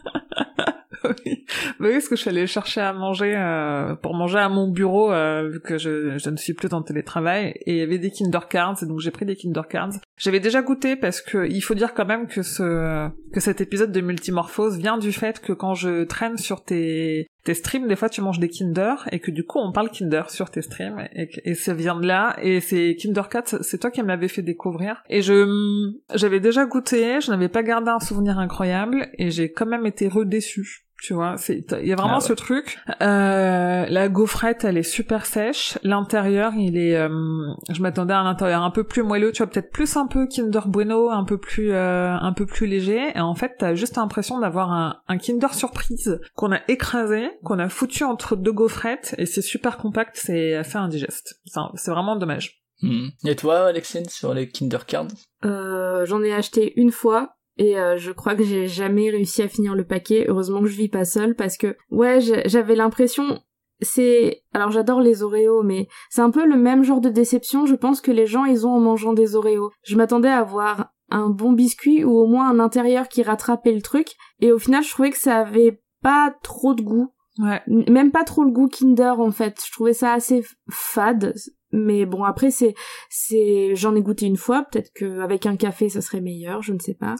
[1.82, 1.94] oui.
[1.94, 5.50] Parce que je suis allée chercher à manger euh, pour manger à mon bureau euh,
[5.50, 8.48] vu que je, je ne suis plus en télétravail et il y avait des Kinder
[8.50, 9.94] Cards donc j'ai pris des Kinder Cards.
[10.18, 13.92] J'avais déjà goûté parce que il faut dire quand même que ce que cet épisode
[13.92, 18.10] de Multimorphose vient du fait que quand je traîne sur tes tes streams, des fois
[18.10, 21.30] tu manges des Kinder et que du coup on parle Kinder sur tes streams et,
[21.44, 24.44] et ça vient de là et c'est Kinder Cats, c'est toi qui me l'avais fait
[24.44, 29.52] découvrir et je j'avais déjà goûté, je n'avais pas gardé un souvenir incroyable et j'ai
[29.52, 30.86] quand même été redéçue.
[31.02, 32.22] Tu vois, c'est il y a vraiment Ah ouais.
[32.28, 32.78] ce truc.
[33.02, 35.80] Euh, la gaufrette, elle est super sèche.
[35.82, 36.96] L'intérieur, il est.
[36.96, 37.10] euh,
[37.70, 39.32] je m'attendais à un intérieur un peu plus moelleux.
[39.32, 42.68] Tu vois, peut-être plus un peu Kinder Bueno, un peu plus, euh, un peu plus
[42.68, 43.12] léger.
[43.16, 47.58] Et en fait, t'as juste l'impression d'avoir un, un Kinder surprise qu'on a écrasé, qu'on
[47.58, 50.18] a foutu entre deux gaufrettes, et c'est super compact.
[50.18, 51.42] C'est assez indigeste.
[51.76, 52.62] C'est vraiment dommage.
[52.84, 53.08] Hmm.
[53.26, 55.08] Et toi, Alexine, sur les Kinder Cards?
[55.46, 59.48] Euh, j'en ai acheté une fois et euh, je crois que j'ai jamais réussi à
[59.48, 60.26] finir le paquet.
[60.28, 63.40] Heureusement que je vis pas seule parce que ouais, j'avais l'impression
[63.84, 67.74] c'est alors j'adore les Oreos mais c'est un peu le même genre de déception je
[67.74, 69.70] pense que les gens ils ont en mangeant des Oreos.
[69.84, 73.82] Je m'attendais à avoir un bon biscuit ou au moins un intérieur qui rattrapait le
[73.84, 77.14] truc et au final je trouvais que ça avait pas trop de goût.
[77.38, 77.62] Ouais.
[77.68, 79.62] Même pas trop le goût Kinder en fait.
[79.64, 81.36] Je trouvais ça assez fade.
[81.72, 82.74] Mais bon après c'est
[83.10, 84.66] c'est j'en ai goûté une fois.
[84.72, 86.62] Peut-être que avec un café ça serait meilleur.
[86.62, 87.16] Je ne sais pas.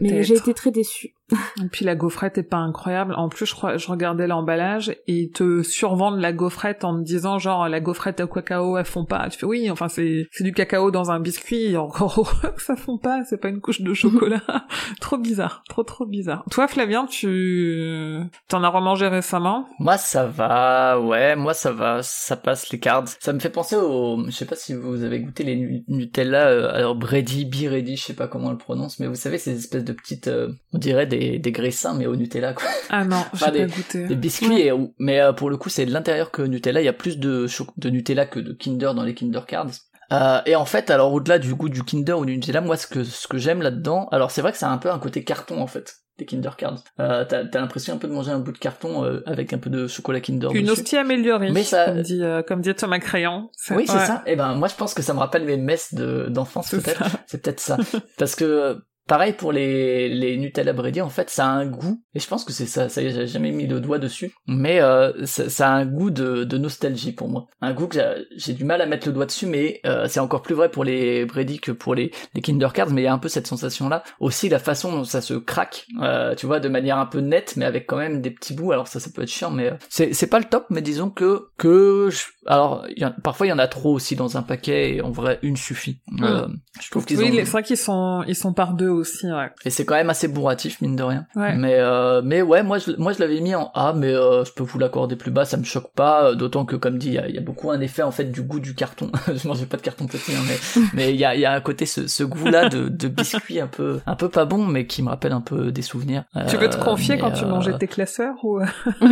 [0.00, 1.14] Mais j'ai été très déçue.
[1.62, 3.14] Et puis la gaufrette est pas incroyable.
[3.16, 7.02] En plus, je crois, je regardais l'emballage et ils te survendent la gaufrette en te
[7.02, 9.28] disant genre la gaufrette au cacao, elles font pas.
[9.30, 11.76] Tu fais oui, enfin c'est c'est du cacao dans un biscuit.
[11.78, 14.42] Encore heureux que ça fond pas, c'est pas une couche de chocolat.
[15.00, 16.44] trop bizarre, trop trop bizarre.
[16.50, 19.66] Toi, Flavien, tu t'en as remangé récemment?
[19.80, 23.08] Moi, ça va, ouais, moi, ça va, ça passe les cards.
[23.18, 26.48] Ça me fait penser au, je sais pas si vous avez goûté les Nu- Nutella,
[26.48, 29.56] euh, alors Brady, Biredi, je sais pas comment on le prononce, mais vous savez, ces
[29.56, 32.66] espèces de petites, euh, on dirait des, des graissins, mais au Nutella, quoi.
[32.90, 34.06] Ah non, j'ai Enfin, pas des- goûté.
[34.06, 36.88] Des biscuits, et, mais euh, pour le coup, c'est de l'intérieur que Nutella, il y
[36.88, 39.70] a plus de, de Nutella que de Kinder dans les Kinder Cards.
[40.12, 42.86] Euh, et en fait, alors au-delà du goût du Kinder ou du Nutella, moi ce
[42.86, 45.60] que ce que j'aime là-dedans, alors c'est vrai que c'est un peu un côté carton
[45.62, 46.84] en fait des Kinder Cards.
[47.00, 49.58] Euh, t'as t'as l'impression un peu de manger un bout de carton euh, avec un
[49.58, 50.82] peu de chocolat Kinder Une dessus.
[50.82, 53.48] hostie améliorée, Mais ça- comme dit, euh, comme dit Thomas Crayon.
[53.70, 54.06] Oui, c'est ouais.
[54.06, 54.22] ça.
[54.26, 56.98] Et ben moi je pense que ça me rappelle mes messes de d'enfance C'est peut-être.
[57.10, 57.20] ça.
[57.26, 57.78] C'est peut-être ça.
[58.18, 62.20] Parce que pareil pour les les Nutella Brady, en fait, ça a un goût et
[62.20, 62.88] je pense que c'est ça.
[62.88, 66.44] Ça j'ai jamais mis le doigt dessus, mais euh, ça, ça a un goût de,
[66.44, 67.46] de nostalgie pour moi.
[67.60, 67.98] Un goût que
[68.36, 70.84] j'ai- du mal à mettre le doigt dessus, mais euh, c'est encore plus vrai pour
[70.84, 72.90] les Brady que pour les les Kinder Cards.
[72.90, 74.02] Mais il y a un peu cette sensation là.
[74.20, 77.54] Aussi la façon dont ça se craque, euh, tu vois, de manière un peu nette,
[77.56, 78.72] mais avec quand même des petits bouts.
[78.72, 80.66] Alors ça, ça peut être chiant, mais euh, c'est c'est pas le top.
[80.70, 84.16] Mais disons que que je- alors y en- parfois il y en a trop aussi
[84.16, 86.00] dans un paquet et en vrai une suffit.
[86.22, 86.46] Euh,
[86.80, 89.50] je trouve qu'ils Oui, ont les- vrai qu'ils sont, ils sont par deux aussi, ouais.
[89.64, 91.26] et c'est quand même assez bourratif mine de rien.
[91.36, 91.54] Ouais.
[91.56, 94.52] Mais euh, mais ouais, moi je moi je l'avais mis en A, mais euh, je
[94.52, 96.30] peux vous l'accorder plus bas, ça me choque pas.
[96.30, 98.42] euh, D'autant que comme dit, il y y a beaucoup un effet en fait du
[98.42, 99.10] goût du carton.
[99.34, 101.52] je mangeais pas de carton petit, hein, mais mais il y a il y a
[101.52, 104.64] un côté ce, ce goût là de, de biscuit un peu un peu pas bon,
[104.64, 106.24] mais qui me rappelle un peu des souvenirs.
[106.48, 108.60] Tu veux te Euh, confier quand tu euh, mangeais tes classeurs ou?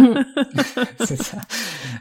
[1.04, 1.38] C'est ça.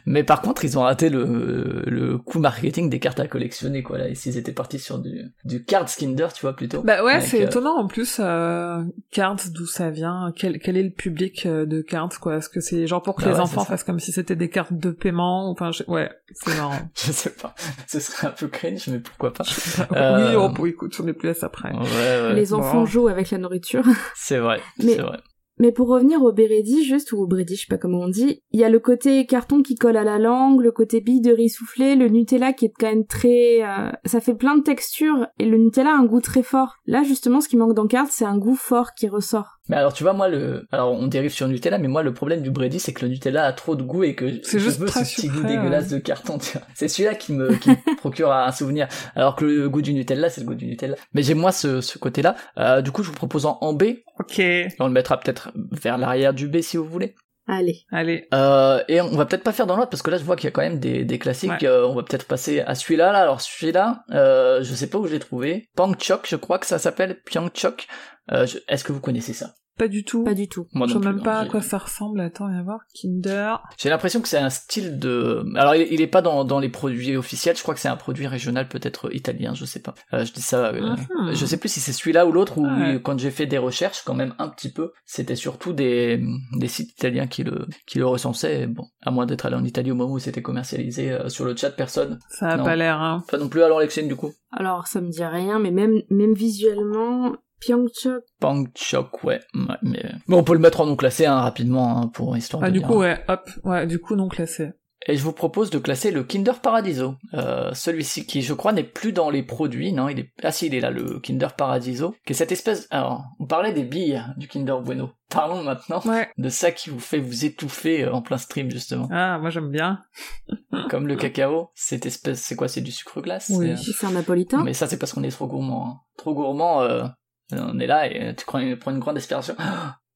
[0.05, 3.97] Mais par contre, ils ont raté le, le coup marketing des cartes à collectionner, quoi.
[3.97, 6.81] Là, et s'ils étaient partis sur du, du card Kinder, tu vois, plutôt.
[6.81, 8.17] Bah ouais, c'est euh, étonnant en plus.
[8.19, 12.37] Euh, Cards, d'où ça vient quel, quel est le public euh, de Cards quoi?
[12.37, 14.49] Est-ce que c'est genre pour que Bah les ouais, enfants fassent comme si c'était des
[14.49, 16.79] cartes de paiement Enfin, je- ouais, c'est marrant.
[16.95, 17.53] Je sais pas.
[17.87, 19.43] Ce serait un peu cringe, mais pourquoi pas.
[19.45, 21.71] oui, Euh, oh, bon, écoute, on est plus à ça après.
[21.71, 22.33] Ouais, ouais.
[22.33, 22.85] Les enfants Bon.
[22.85, 23.83] jouent avec la nourriture.
[24.15, 25.17] C'est vrai, Mais- c'est vrai.
[25.61, 28.41] Mais pour revenir au Beredi, juste, ou au Brady, je sais pas comment on dit,
[28.51, 31.31] il y a le côté carton qui colle à la langue, le côté bille de
[31.31, 33.61] riz soufflé, le Nutella qui est quand même très...
[33.61, 36.77] euh, ça fait plein de textures, et le Nutella a un goût très fort.
[36.87, 39.59] Là, justement, ce qui manque dans Carte, c'est un goût fort qui ressort.
[39.69, 42.41] Mais alors, tu vois, moi, le, alors, on dérive sur Nutella, mais moi, le problème
[42.41, 44.79] du Brady, c'est que le Nutella a trop de goût et que C'est je juste
[44.79, 46.39] veux ce petit goût dégueulasse de carton.
[46.73, 48.87] C'est celui-là qui me, qui me procure un souvenir.
[49.15, 50.95] Alors que le goût du Nutella, c'est le goût du Nutella.
[51.13, 52.35] Mais j'ai moi ce, ce côté-là.
[52.57, 53.83] Euh, du coup, je vous propose en, en B.
[54.19, 54.41] Ok,
[54.79, 57.15] On le mettra peut-être vers l'arrière du B si vous voulez.
[57.47, 57.81] Allez.
[57.91, 58.27] allez.
[58.33, 60.45] Euh, et on va peut-être pas faire dans l'ordre parce que là je vois qu'il
[60.45, 61.49] y a quand même des, des classiques.
[61.51, 61.65] Ouais.
[61.65, 63.11] Euh, on va peut-être passer à celui-là.
[63.11, 63.19] Là.
[63.19, 65.69] Alors celui-là, euh, je sais pas où je l'ai trouvé.
[65.75, 67.87] Pangchok, je crois que ça s'appelle Pyeongchok.
[68.31, 69.53] Euh, je- Est-ce que vous connaissez ça?
[69.81, 70.23] Pas du tout.
[70.23, 70.67] Pas du tout.
[70.73, 72.19] Moi je sais même hein, pas à j'ai- quoi ça ressemble.
[72.21, 72.81] Attends, viens voir.
[72.93, 73.55] Kinder.
[73.79, 75.43] J'ai l'impression que c'est un style de.
[75.55, 77.57] Alors il, il est pas dans, dans les produits officiels.
[77.57, 79.55] Je crois que c'est un produit régional, peut-être italien.
[79.55, 79.95] Je sais pas.
[80.13, 80.67] Euh, je dis ça.
[80.67, 80.95] euh.
[81.33, 82.59] Je sais plus si c'est celui-là ou l'autre.
[82.59, 83.01] Ou Ouais.
[83.03, 86.23] quand j'ai fait des recherches, quand même un petit peu, c'était surtout des
[86.59, 88.67] des sites italiens qui le qui le recensaient.
[88.67, 91.55] Bon, à moins d'être allé en Italie au moment où c'était commercialisé euh, sur le
[91.55, 92.19] chat, personne.
[92.29, 92.63] Ça a Non.
[92.63, 93.23] pas l'air, hein.
[93.31, 94.31] Pas non plus alors Lexine du coup.
[94.51, 99.39] Alors, ça me dit rien, mais même, même visuellement, Pyeongchok, Pangchok, ouais.
[99.55, 100.03] ouais mais...
[100.27, 102.73] Bon, on peut le mettre en non classé hein, rapidement hein, pour histoire Ah, de
[102.73, 102.87] du dire.
[102.87, 103.49] coup, ouais, hop.
[103.63, 104.71] Ouais, du coup, non classé.
[105.07, 107.15] Et je vous propose de classer le Kinder Paradiso.
[107.33, 110.29] Euh, celui-ci qui, je crois, n'est plus dans les produits, non il est...
[110.43, 112.85] Ah si, il est là, le Kinder Paradiso, qui est cette espèce...
[112.91, 115.09] Alors, on parlait des billes du Kinder Bueno.
[115.31, 116.29] Parlons maintenant Ouais.
[116.37, 119.07] de ça qui vous fait vous étouffer euh, en plein stream, justement.
[119.11, 120.01] Ah, moi j'aime bien.
[120.91, 122.39] Comme le cacao, cette espèce...
[122.39, 123.51] C'est quoi C'est du sucre glace?
[123.55, 123.75] Oui.
[123.77, 124.63] C'est- c'est un napolitain.
[124.63, 125.87] Mais ça, c'est parce qu'on est trop gourmand.
[125.87, 125.99] hein.
[126.15, 127.05] Trop gourmand, euh,
[127.53, 129.55] on est là et tu prends une, grande inspiration.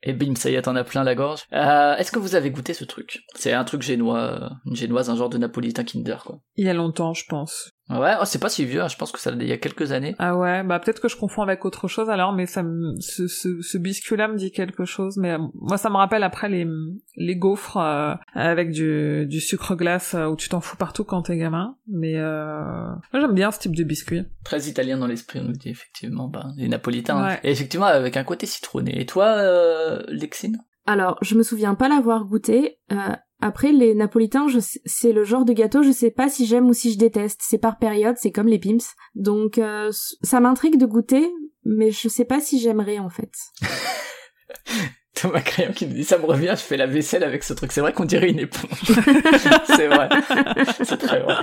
[0.07, 1.45] Et bim, ça y est, t'en as plein la gorge.
[1.51, 3.23] Euh, Est-ce que vous avez goûté ce truc?
[3.33, 6.41] C'est un truc génois, euh, une génoise, un genre de napolitain Kinder, quoi.
[6.57, 7.71] Il y a longtemps, je pense.
[7.87, 9.57] Ouais, oh, c'est pas si vieux, hein, je pense que ça date d'il y a
[9.57, 10.15] quelques années.
[10.17, 13.27] Ah ouais, bah peut-être que je confonds avec autre chose alors, mais ça me, ce,
[13.27, 15.17] ce, ce biscuit-là me dit quelque chose.
[15.17, 16.65] Mais euh, moi, ça me rappelle après les,
[17.15, 21.21] les gaufres euh, avec du, du sucre glace euh, où tu t'en fous partout quand
[21.21, 21.75] t'es gamin.
[21.87, 24.23] Mais euh, moi, j'aime bien ce type de biscuit.
[24.43, 27.17] Très italien dans l'esprit, on nous dit effectivement, bah, les napolitains.
[27.17, 27.27] hein.
[27.27, 27.39] Ouais.
[27.43, 28.99] Et effectivement, avec un côté citronné.
[28.99, 30.57] Et toi, euh, Lexine?
[30.87, 32.77] Alors, je me souviens pas l'avoir goûté.
[32.91, 32.95] Euh,
[33.41, 34.47] après, les napolitains,
[34.85, 37.41] c'est le genre de gâteau, je sais pas si j'aime ou si je déteste.
[37.43, 38.77] C'est par période, c'est comme les pims.
[39.13, 41.29] Donc, euh, ça m'intrigue de goûter,
[41.63, 43.31] mais je sais pas si j'aimerais en fait.
[45.15, 47.71] Thomas Crayon qui nous dit ça me revient, je fais la vaisselle avec ce truc.
[47.71, 48.79] C'est vrai qu'on dirait une éponge.
[49.65, 50.09] c'est vrai.
[50.83, 51.35] C'est très vrai.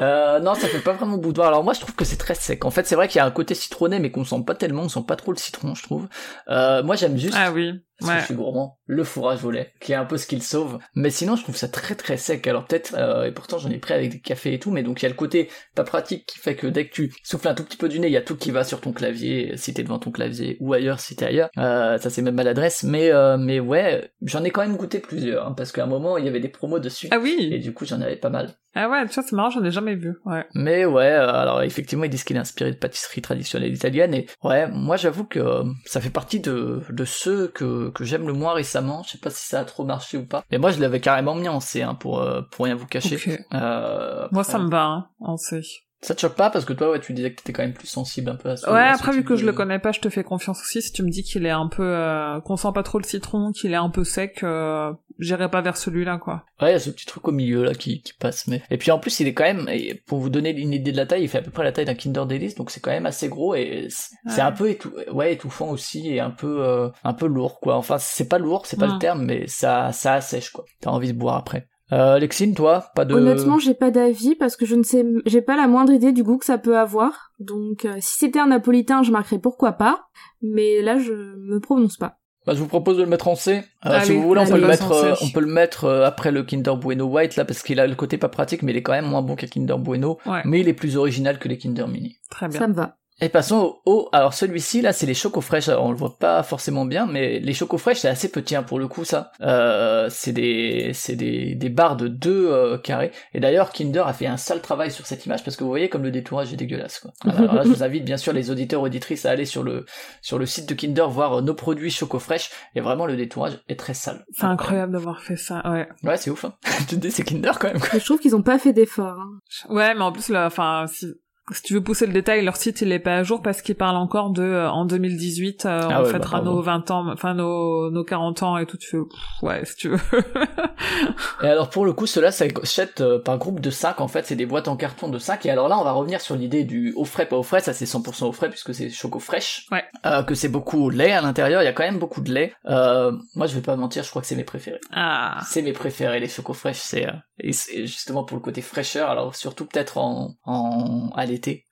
[0.00, 1.48] Euh, non, ça fait pas vraiment boudoir.
[1.48, 2.64] Alors moi, je trouve que c'est très sec.
[2.64, 4.82] En fait, c'est vrai qu'il y a un côté citronné, mais qu'on sent pas tellement.
[4.82, 6.08] On sent pas trop le citron, je trouve.
[6.48, 7.34] Euh, moi, j'aime juste.
[7.36, 10.16] Ah oui, Parce que je suis gourmand, le fourrage au lait, qui est un peu
[10.18, 10.78] ce qu'il sauve.
[10.94, 12.46] Mais sinon, je trouve ça très très sec.
[12.46, 15.00] Alors peut-être, euh, et pourtant j'en ai pris avec des cafés et tout, mais donc
[15.00, 17.54] il y a le côté pas pratique qui fait que dès que tu souffles un
[17.54, 19.74] tout petit peu du nez, il y a tout qui va sur ton clavier, si
[19.74, 21.50] t'es devant ton clavier, ou ailleurs si t'es ailleurs.
[21.58, 25.46] Euh, ça c'est même maladresse, mais euh, mais ouais, j'en ai quand même goûté plusieurs,
[25.48, 27.58] hein, parce qu'à un moment il y avait des promos dessus, Ah et oui.
[27.58, 28.54] du coup j'en avais pas mal.
[28.74, 30.14] Ah ouais, tu vois, c'est marrant, j'en ai jamais vu.
[30.24, 30.46] Ouais.
[30.54, 34.14] Mais ouais, euh, alors effectivement, ils disent qu'il est inspiré de pâtisserie traditionnelle italienne.
[34.14, 38.26] Et ouais, moi j'avoue que euh, ça fait partie de, de ceux que, que j'aime
[38.26, 39.02] le moins récemment.
[39.04, 40.44] Je sais pas si ça a trop marché ou pas.
[40.50, 43.38] Mais moi je l'avais carrément mis en C, hein, pour, euh, pour rien vous cacher.
[43.54, 45.62] Euh, Moi, ça me va, hein, on sait.
[46.00, 47.88] Ça te choque pas parce que toi, ouais, tu disais que t'étais quand même plus
[47.88, 49.98] sensible un peu à ce Ouais, à après vu que je le connais pas, je
[49.98, 50.80] te fais confiance aussi.
[50.80, 53.50] Si tu me dis qu'il est un peu, euh, qu'on sent pas trop le citron,
[53.50, 56.44] qu'il est un peu sec, euh, j'irai pas vers celui-là, quoi.
[56.62, 58.46] Ouais, il y a ce petit truc au milieu là qui, qui passe.
[58.46, 59.68] Mais et puis en plus, il est quand même,
[60.06, 61.84] pour vous donner une idée de la taille, il fait à peu près la taille
[61.86, 64.40] d'un Kinder Delice, donc c'est quand même assez gros et c'est Ouais.
[64.40, 64.92] un peu étou...
[65.10, 67.74] ouais étouffant aussi et un peu euh, un peu lourd quoi.
[67.76, 70.64] Enfin, c'est pas lourd, c'est pas le terme, mais ça ça assèche quoi.
[70.80, 71.66] T'as envie de boire après.
[71.92, 73.14] Euh, Lexine, toi, pas de.
[73.14, 76.22] Honnêtement, j'ai pas d'avis parce que je ne sais, j'ai pas la moindre idée du
[76.22, 77.32] goût que ça peut avoir.
[77.38, 80.08] Donc, euh, si c'était un napolitain, je marquerais pourquoi pas.
[80.42, 82.18] Mais là, je me prononce pas.
[82.46, 83.62] Bah, je vous propose de le mettre en C.
[83.84, 85.06] Euh, si vous voulez, on allez, peut le mettre, en C.
[85.06, 87.86] euh, on peut le mettre euh, après le Kinder Bueno White là, parce qu'il a
[87.86, 90.16] le côté pas pratique, mais il est quand même moins bon qu'un Kinder Bueno.
[90.24, 92.16] Ouais, Mais il est plus original que les Kinder Mini.
[92.30, 92.58] très bien.
[92.58, 92.96] Ça me va.
[93.20, 95.68] Et passons au, au- alors celui-ci là, c'est les chocos fraîches.
[95.68, 98.62] Alors, on le voit pas forcément bien, mais les chocos fraîches c'est assez petit hein,
[98.62, 99.32] pour le coup ça.
[99.40, 103.10] Euh, c'est des, c'est des, des barres de deux euh, carrés.
[103.34, 105.88] Et d'ailleurs Kinder a fait un sale travail sur cette image parce que vous voyez
[105.88, 107.00] comme le détourage est dégueulasse.
[107.00, 107.10] Quoi.
[107.24, 109.84] Alors là, je vous invite bien sûr les auditeurs auditrices à aller sur le
[110.22, 112.50] sur le site de Kinder voir euh, nos produits chocos fraîches.
[112.76, 114.24] Et vraiment le détourage est très sale.
[114.30, 115.88] C'est incroyable d'avoir fait ça, ouais.
[116.04, 116.44] Ouais, c'est ouf.
[116.44, 116.54] Hein.
[116.88, 117.80] tu te dis c'est Kinder quand même.
[117.80, 117.98] Quoi.
[117.98, 119.18] Je trouve qu'ils ont pas fait d'effort.
[119.18, 119.40] hein.
[119.70, 121.06] Ouais, mais en plus, là, enfin, si,
[121.52, 123.74] si tu veux pousser le détail, leur site il est pas à jour parce qu'ils
[123.74, 127.08] parlent encore de euh, en 2018 euh, Ah on ouais, fêtera bah, nos 20 ans,
[127.12, 128.76] enfin nos nos 40 ans et tout.
[128.76, 129.98] Tu fais pff, ouais si tu veux.
[131.42, 134.36] Et alors pour le coup, cela s'achète euh, par groupe de 5, en fait, c'est
[134.36, 135.46] des boîtes en carton de 5.
[135.46, 137.72] Et alors là, on va revenir sur l'idée du au frais, pas au frais, ça
[137.72, 139.66] c'est 100% au frais puisque c'est choco fraîche.
[139.70, 139.84] Ouais.
[140.06, 142.32] Euh, que c'est beaucoup au lait à l'intérieur, il y a quand même beaucoup de
[142.32, 142.52] lait.
[142.66, 144.80] Euh, moi je vais pas mentir, je crois que c'est mes préférés.
[144.92, 145.40] ah.
[145.46, 147.52] C'est mes préférés, les choco fraîches, c'est euh, et
[147.86, 151.24] justement pour le côté fraîcheur, alors surtout peut-être en, en à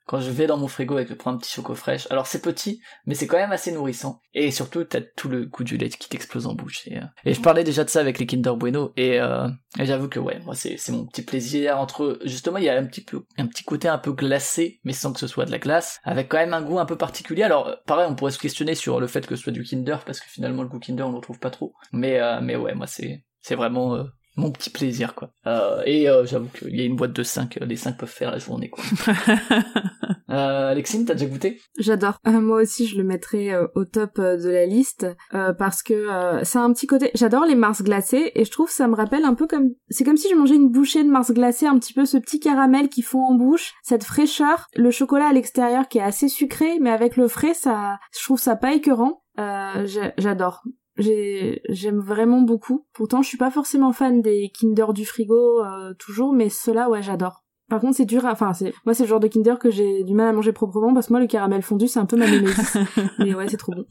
[0.05, 2.27] Quand je vais dans mon frigo et que je prends un petit choco fraîche, alors
[2.27, 4.21] c'est petit, mais c'est quand même assez nourrissant.
[4.33, 6.87] Et surtout, t'as tout le goût du lait qui t'explose en bouche.
[6.87, 9.49] Et, euh, je parlais déjà de ça avec les Kinder Bueno, et, euh,
[9.79, 13.03] j'avoue que ouais, moi c'est mon petit plaisir entre justement il y a un petit
[13.03, 15.99] peu un petit côté un peu glacé, mais sans que ce soit de la glace,
[16.03, 17.43] avec quand même un goût un peu particulier.
[17.43, 19.97] Alors euh, pareil, on pourrait se questionner sur le fait que ce soit du Kinder,
[20.05, 21.73] parce que finalement le goût Kinder on le retrouve pas trop.
[21.91, 24.05] Mais mais ouais, moi c'est c'est vraiment
[24.37, 25.31] mon petit plaisir quoi.
[25.47, 28.31] Euh, et euh, j'avoue qu'il y a une boîte de 5, les 5 peuvent faire
[28.31, 28.83] la journée quoi.
[30.29, 31.59] euh, Alexine, t'as déjà goûté?
[31.79, 32.19] J'adore.
[32.27, 35.83] Euh, moi aussi, je le mettrais euh, au top euh, de la liste euh, parce
[35.83, 37.11] que euh, c'est un petit côté.
[37.15, 39.71] J'adore les Mars glacés et je trouve ça me rappelle un peu comme.
[39.89, 42.39] C'est comme si je mangeais une bouchée de Mars glacés, un petit peu ce petit
[42.39, 46.77] caramel qui fond en bouche, cette fraîcheur, le chocolat à l'extérieur qui est assez sucré,
[46.79, 49.23] mais avec le frais, ça, je trouve ça pas écœurant.
[49.39, 50.63] Euh, J'adore.
[50.97, 52.85] J'ai- J'aime vraiment beaucoup.
[52.93, 57.01] Pourtant, je suis pas forcément fan des Kinder du frigo euh, toujours, mais ceux-là, ouais,
[57.03, 57.43] j'adore.
[57.69, 58.25] Par contre, c'est dur.
[58.25, 60.53] à- Enfin, c'est moi, c'est le genre de Kinder que j'ai du mal à manger
[60.53, 62.77] proprement parce que moi, le caramel fondu, c'est un peu ma némésis.
[63.19, 63.85] mais ouais, c'est trop bon.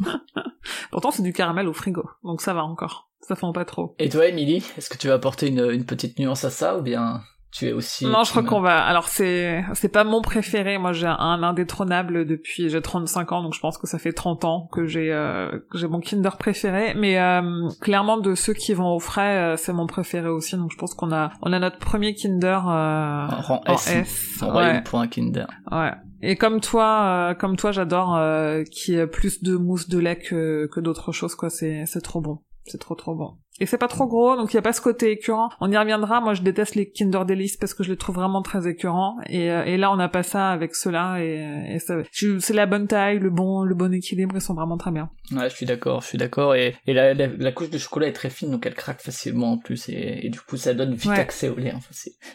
[0.91, 3.11] Pourtant c'est du caramel au frigo, donc ça va encore.
[3.21, 3.95] Ça fend pas trop.
[3.99, 6.83] Et toi, Émilie, est-ce que tu vas apporter une, une petite nuance à ça ou
[6.83, 7.21] bien?
[7.57, 8.85] Tu es aussi Non, je crois qu'on va.
[8.85, 10.77] Alors c'est c'est pas mon préféré.
[10.79, 14.45] Moi, j'ai un indétrônable depuis j'ai 35 ans, donc je pense que ça fait 30
[14.45, 16.95] ans que j'ai euh, que j'ai mon Kinder préféré.
[16.95, 20.57] Mais euh, clairement, de ceux qui vont au frais, euh, c'est mon préféré aussi.
[20.57, 24.43] Donc je pense qu'on a on a notre premier Kinder euh, En rang en S.
[24.43, 25.47] En ouais, pour un Kinder.
[25.73, 25.93] ouais.
[26.23, 29.99] Et comme toi, euh, comme toi, j'adore euh, qu'il y ait plus de mousse de
[29.99, 31.35] lait que que d'autres choses.
[31.35, 32.39] Quoi, c'est c'est trop bon.
[32.65, 33.39] C'est trop trop bon.
[33.61, 35.49] Et c'est pas trop gros, donc il y a pas ce côté écœurant.
[35.61, 36.21] On y reviendra.
[36.21, 39.17] Moi, je déteste les Kinder Delice parce que je les trouve vraiment très écœurants.
[39.29, 41.19] Et, euh, et là, on n'a pas ça avec ceux-là.
[41.23, 44.35] Et, et ça- je- c'est la bonne taille, le bon, le bon équilibre.
[44.37, 45.09] Ils sont vraiment très bien.
[45.33, 46.55] Ouais, je suis d'accord, je suis d'accord.
[46.55, 49.53] Et, et la, la, la couche de chocolat est très fine, donc elle craque facilement
[49.53, 49.89] en plus.
[49.89, 51.19] Et, et du coup, ça donne vite Ouais.
[51.19, 51.73] accès au lait.
[51.75, 51.91] Enfin,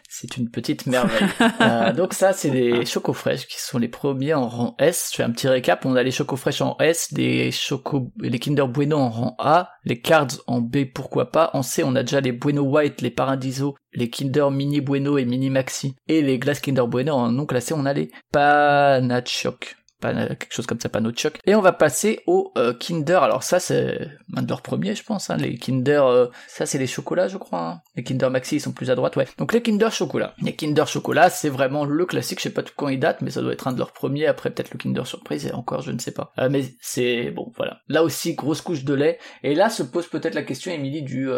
[0.09, 1.27] c'est, une petite merveille.
[1.61, 5.09] Euh, donc ça, c'est les chocos fraîches qui sont les premiers en rang S.
[5.11, 5.85] Je fais un petit récap.
[5.85, 9.69] On a les chocos fraîches en S, les chocos, les Kinder Bueno en rang A,
[9.83, 11.49] les Cards en B, pourquoi pas.
[11.53, 15.25] En C, on a déjà les Bueno White, les Paradiso, les Kinder Mini Bueno et
[15.25, 15.93] Mini Maxi.
[16.07, 19.75] Et les glaces Kinder Bueno en non classé, on a les Panachoc.
[20.01, 21.37] Quelque chose comme ça, Panochoc.
[21.45, 23.23] Et on va passer au euh, Kinder.
[23.23, 25.29] Alors ça, c'est un de leurs premiers, je pense.
[25.29, 25.37] Hein.
[25.37, 27.59] Les Kinder, euh, ça c'est les chocolats, je crois.
[27.61, 27.81] hein.
[27.95, 29.27] Les Kinder Maxi, ils sont plus à droite, ouais.
[29.37, 30.33] Donc les Kinder Chocolat.
[30.41, 32.39] Les Kinder Chocolat, c'est vraiment le classique.
[32.39, 34.27] Je sais pas tout quand ils datent, mais ça doit être un de leurs premiers.
[34.27, 36.31] Après peut-être le Kinder Surprise, et encore, je ne sais pas.
[36.39, 37.79] Euh, mais c'est bon, voilà.
[37.87, 39.19] Là aussi, grosse couche de lait.
[39.43, 41.29] Et là se pose peut-être la question, Émilie, du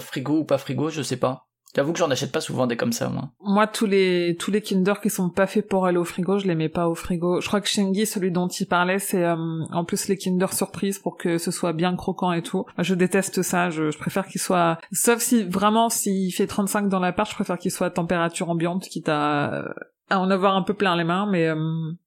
[0.00, 1.46] frigo ou pas frigo, je sais pas.
[1.74, 3.30] J'avoue que j'en achète pas souvent des comme ça, moi.
[3.40, 6.46] Moi, tous les tous les Kinder qui sont pas faits pour aller au frigo, je
[6.46, 7.40] les mets pas au frigo.
[7.40, 9.36] Je crois que Shingy, celui dont il parlait, c'est euh,
[9.70, 12.64] en plus les Kinder surprise pour que ce soit bien croquant et tout.
[12.78, 13.70] Je déteste ça.
[13.70, 17.58] Je, je préfère qu'il soit, sauf si vraiment s'il fait 35 dans l'appart, je préfère
[17.58, 19.64] qu'il soit à température ambiante, quitte à
[20.10, 21.54] à en avoir un peu plein les mains, mais euh,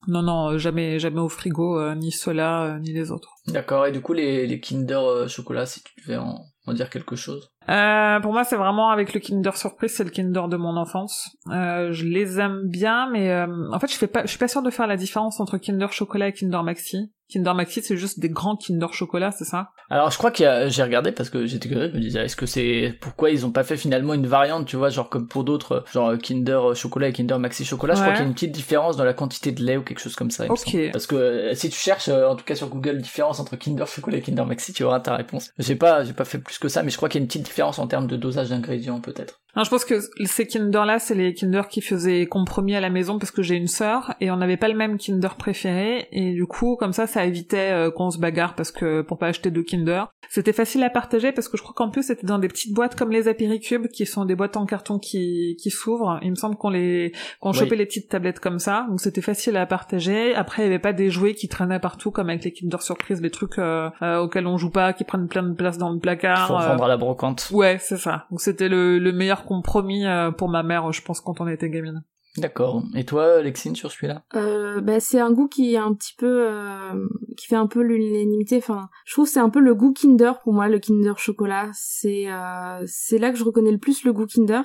[0.07, 3.29] non, non, jamais, jamais au frigo, euh, ni ceux-là, euh, ni les autres.
[3.47, 6.89] D'accord, et du coup, les, les Kinder euh, chocolat, si tu devais en, en dire
[6.89, 7.51] quelque chose?
[7.69, 11.35] Euh, pour moi, c'est vraiment avec le Kinder Surprise, c'est le Kinder de mon enfance.
[11.49, 14.61] Euh, je les aime bien, mais euh, en fait, je fais je suis pas sûre
[14.61, 17.11] de faire la différence entre Kinder Chocolat et Kinder Maxi.
[17.33, 19.69] Kinder Maxi, c'est juste des grands Kinder Chocolat, c'est ça?
[19.89, 22.23] Alors, je crois qu'il y a, j'ai regardé parce que j'étais curieux, je me disais,
[22.25, 25.27] est-ce que c'est, pourquoi ils ont pas fait finalement une variante, tu vois, genre comme
[25.27, 28.33] pour d'autres, genre Kinder Chocolat et Kinder Maxi Chocolat, je crois qu'il y a une
[28.33, 30.77] petite différence dans la quantité de lait ou quelque chose comme ça, Ok.
[30.91, 33.87] Parce que euh, si tu cherches, euh, en tout cas sur Google, différence entre Kinder
[33.87, 35.51] Chocolat et Kinder Maxi, tu auras ta réponse.
[35.57, 37.27] J'ai pas, j'ai pas fait plus que ça, mais je crois qu'il y a une
[37.27, 39.42] petite différence en termes de dosage d'ingrédients, peut-être.
[39.55, 39.95] Non, je pense que
[40.25, 43.67] ces Kinder-là, c'est les Kinder qui faisaient compromis à la maison parce que j'ai une
[43.67, 47.23] sœur et on n'avait pas le même Kinder préféré et du coup, comme ça, ça
[47.25, 50.05] évitait euh, qu'on se bagarre parce que pour pas acheter deux Kinder.
[50.29, 52.95] C'était facile à partager parce que je crois qu'en plus c'était dans des petites boîtes
[52.95, 56.17] comme les Apéricubes qui sont des boîtes en carton qui, qui s'ouvrent.
[56.23, 57.57] Il me semble qu'on les qu'on Oui.
[57.57, 60.33] chopait les petites tablettes comme ça, donc c'était facile à partager.
[60.33, 63.21] Après, il y avait pas des jouets qui traînaient partout comme avec les Kinder Surprise,
[63.21, 65.99] les trucs euh, euh, auxquels on joue pas, qui prennent plein de place dans le
[65.99, 66.49] placard.
[66.51, 67.49] Euh, vendre à la brocante.
[67.51, 68.25] Ouais, c'est ça.
[68.31, 71.69] Donc c'était le, le meilleur compromis euh, pour ma mère, je pense, quand on était
[71.69, 72.03] gamine.
[72.37, 72.81] D'accord.
[72.95, 74.23] Et toi, Lexine, sur celui-là?
[74.35, 77.81] Euh, bah, c'est un goût qui est un petit peu euh, qui fait un peu
[77.81, 78.57] l'unanimité.
[78.57, 81.69] Enfin je trouve que c'est un peu le goût Kinder pour moi le Kinder chocolat.
[81.73, 84.63] C'est euh, c'est là que je reconnais le plus le goût Kinder.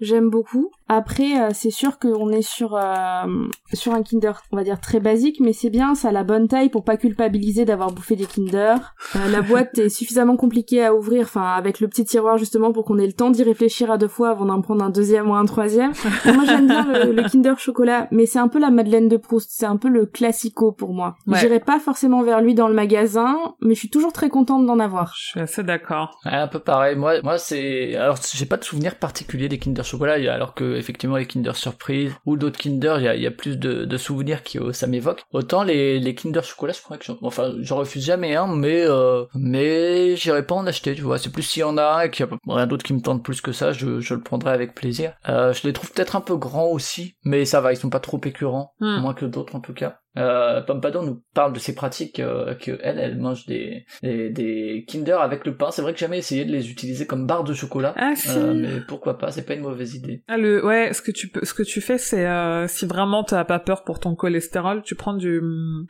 [0.00, 4.64] J'aime beaucoup après euh, c'est sûr qu'on est sur euh, sur un Kinder on va
[4.64, 7.92] dire très basique mais c'est bien ça a la bonne taille pour pas culpabiliser d'avoir
[7.92, 8.76] bouffé des Kinder
[9.16, 12.84] Euh, la boîte est suffisamment compliquée à ouvrir enfin avec le petit tiroir justement pour
[12.84, 15.34] qu'on ait le temps d'y réfléchir à deux fois avant d'en prendre un deuxième ou
[15.34, 15.92] un troisième
[16.26, 19.50] moi j'aime bien le, le Kinder chocolat, mais c'est un peu la Madeleine de Proust,
[19.52, 21.16] c'est un peu le classico pour moi.
[21.26, 21.38] Ouais.
[21.38, 24.78] J'irai pas forcément vers lui dans le magasin, mais je suis toujours très contente d'en
[24.78, 25.14] avoir.
[25.16, 26.18] Je suis assez d'accord.
[26.24, 26.96] Ouais, un peu pareil.
[26.96, 31.16] Moi, moi, c'est, alors, j'ai pas de souvenir particulier des Kinder Chocolat, alors que, effectivement,
[31.16, 34.42] les Kinder Surprise ou d'autres Kinder, il y a, y a plus de, de souvenirs
[34.42, 35.22] qui, euh, ça m'évoque.
[35.32, 38.82] Autant les, les Kinder Chocolat, je crois que j'en, enfin, j'en refuse jamais un, mais,
[38.84, 41.18] euh, mais j'irai pas en acheter, tu vois.
[41.18, 43.00] C'est plus s'il y en a un et qu'il y a rien d'autre qui me
[43.00, 45.12] tente plus que ça, je, je le prendrai avec plaisir.
[45.28, 48.00] Euh, je les trouve peut-être un peu grands aussi, mais ça va, ils sont pas
[48.00, 49.00] trop écœurants, Hmm.
[49.00, 49.98] moins que d'autres en tout cas.
[50.16, 54.84] Euh, Pompadour nous parle de ses pratiques euh, que elle, elle mange des, des, des
[54.88, 55.70] Kinder avec le pain.
[55.70, 58.28] C'est vrai que j'ai jamais essayé de les utiliser comme barre de chocolat, Ah si.
[58.30, 60.22] euh, mais pourquoi pas C'est pas une mauvaise idée.
[60.26, 63.22] Ah, le, ouais, ce que tu peux, ce que tu fais, c'est euh, si vraiment
[63.22, 65.40] t'as pas peur pour ton cholestérol, tu prends du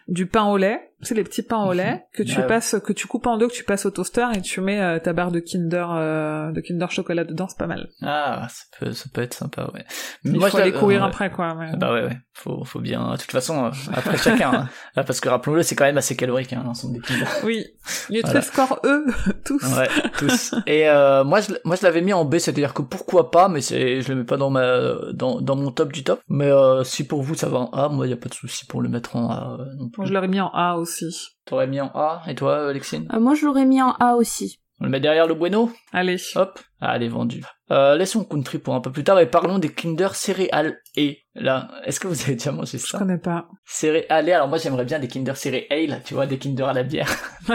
[0.09, 2.47] du pain au lait, c'est les petits pains au lait que tu Ah ouais.
[2.47, 4.99] passes, que tu coupes en deux, que tu passes au toaster et tu mets euh,
[4.99, 7.89] ta barre de Kinder euh, de Kinder chocolat dedans, c'est pas mal.
[8.03, 9.85] Ah, ça peut, ça peut être sympa, ouais.
[10.25, 11.07] Il Moi, faut je aller courir ouais.
[11.09, 11.55] après quoi.
[11.55, 12.19] mais- Bah ouais, ouais.
[12.35, 13.13] Faut, faut bien.
[13.13, 14.53] De toute façon, euh, après chacun.
[14.53, 14.69] hein.
[14.97, 17.27] Ah, parce que rappelons-le, c'est quand même assez calorique, hein, l'ensemble des Kinder.
[17.45, 17.65] Oui.
[18.11, 18.29] Voilà.
[18.35, 19.05] Nutri-Score E,
[19.45, 19.63] tous.
[19.77, 19.89] Ouais,
[20.19, 20.55] tous.
[20.67, 23.61] Et euh, moi, je, moi, je l'avais mis en B, c'est-à-dire que pourquoi pas, mais
[23.61, 26.21] c'est, je le mets pas dans ma, dans, dans mon top du top.
[26.29, 28.67] Mais euh, si pour vous ça va en A, moi, y a pas de souci
[28.67, 29.99] pour le mettre en A euh, non plus.
[30.01, 30.88] Moi, je l'aurais mis en A aussi.
[31.45, 34.61] T'aurais mis en A, et toi, Alexine Euh, moi je l'aurais mis en A aussi.
[34.81, 36.19] On le met derrière le Bueno Allez.
[36.37, 37.45] Hop, ah, elle est vendue.
[37.71, 41.69] Euh, laissons Country pour un peu plus tard et parlons des Kinder céréales et là,
[41.85, 43.49] est-ce que vous avez déjà mangé Je ça connais pas.
[43.67, 47.15] Céréales, alors moi j'aimerais bien des Kinder céréales, tu vois, des Kinder à la bière.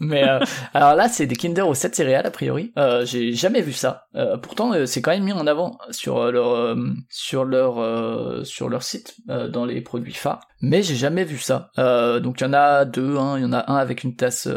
[0.00, 0.40] mais mais, euh,
[0.74, 2.72] alors là, c'est des Kinder aux 7 céréales a priori.
[2.76, 4.06] Euh, j'ai jamais vu ça.
[4.14, 6.76] Euh, pourtant, c'est quand même mis en avant sur leur
[7.08, 10.40] sur leur sur leur site dans les produits phares.
[10.62, 11.70] Mais j'ai jamais vu ça.
[11.76, 13.38] Donc il y en a deux, hein.
[13.38, 14.48] il y en a un avec une tasse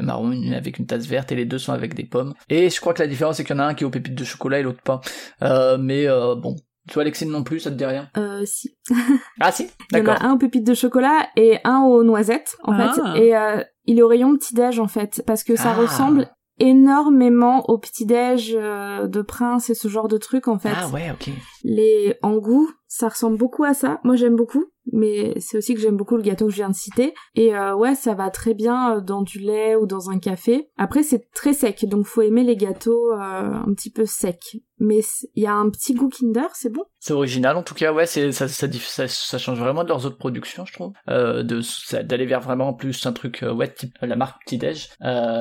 [0.00, 2.34] marron, une avec une tasse verte, et les deux sont avec des pommes.
[2.48, 3.90] Et je crois que la différence c'est qu'il y en a un qui est aux
[3.90, 5.00] pépites de chocolat et l'autre pas.
[5.42, 6.56] Euh, mais euh, bon,
[6.90, 8.08] toi Alexine non plus, ça te dit rien?
[8.16, 8.76] Euh, si.
[9.40, 10.22] Ah si, Il y en d'accord.
[10.22, 12.92] a un aux pépites de chocolat et un aux noisettes, en Ah.
[12.92, 13.20] fait.
[13.24, 15.80] Et euh, il est au rayon petit-déj, en fait, parce que ça Ah.
[15.80, 16.28] ressemble
[16.60, 20.72] énormément au petit-déj euh, de Prince et ce genre de truc, en fait.
[20.76, 21.30] Ah ouais, ok.
[21.64, 23.98] Les en goût, ça ressemble beaucoup à ça.
[24.04, 26.74] Moi, j'aime beaucoup, mais c'est aussi que j'aime beaucoup le gâteau que je viens de
[26.76, 27.12] citer.
[27.34, 30.68] Et euh, ouais, ça va très bien euh, dans du lait ou dans un café.
[30.78, 34.38] Après, c'est très sec, donc faut aimer les gâteaux euh, un petit peu secs.
[34.80, 35.00] Mais
[35.34, 36.82] il y a un petit goût Kinder, c'est bon?
[36.98, 39.88] C'est original en tout cas, ouais, c'est ça, ça, diff- ça, ça change vraiment de
[39.88, 41.60] leurs autres productions, je trouve, euh, de
[42.02, 44.88] d'aller vers vraiment plus un truc ouais, type la marque Petit Déj.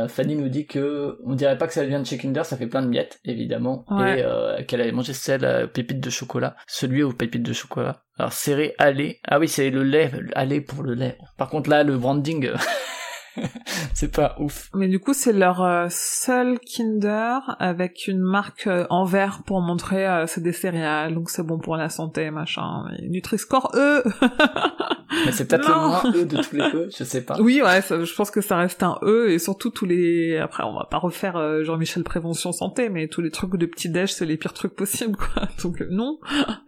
[0.08, 2.68] Fanny nous dit que on dirait pas que ça vient de chez Kinder, ça fait
[2.68, 4.24] plein de miettes évidemment, Ouais.
[4.60, 8.02] et qu'elle avait mangé celle à pépites de chocolat, celui aux pépites de chocolat.
[8.18, 11.18] Alors serré allé, ah oui c'est le lait, allé pour le lait.
[11.38, 12.50] Par contre là le branding,
[13.96, 14.70] c'est pas ouf.
[14.76, 19.60] Mais du coup, c'est leur euh, seul Kinder avec une marque euh, en vert pour
[19.62, 22.86] montrer euh, c'est des céréales, donc c'est bon pour la santé, machin.
[23.10, 24.04] Nutri-Score E
[25.26, 27.38] Mais c'est peut-être le moins E de tous les E, je sais pas.
[27.40, 30.38] Oui, ouais, ça- je pense que ça reste un E et surtout tous les.
[30.38, 33.90] Après, on va pas refaire euh, Jean-Michel prévention santé, mais tous les trucs de petit
[33.90, 35.48] déj, c'est les pires trucs possibles, quoi.
[35.64, 36.20] Donc non,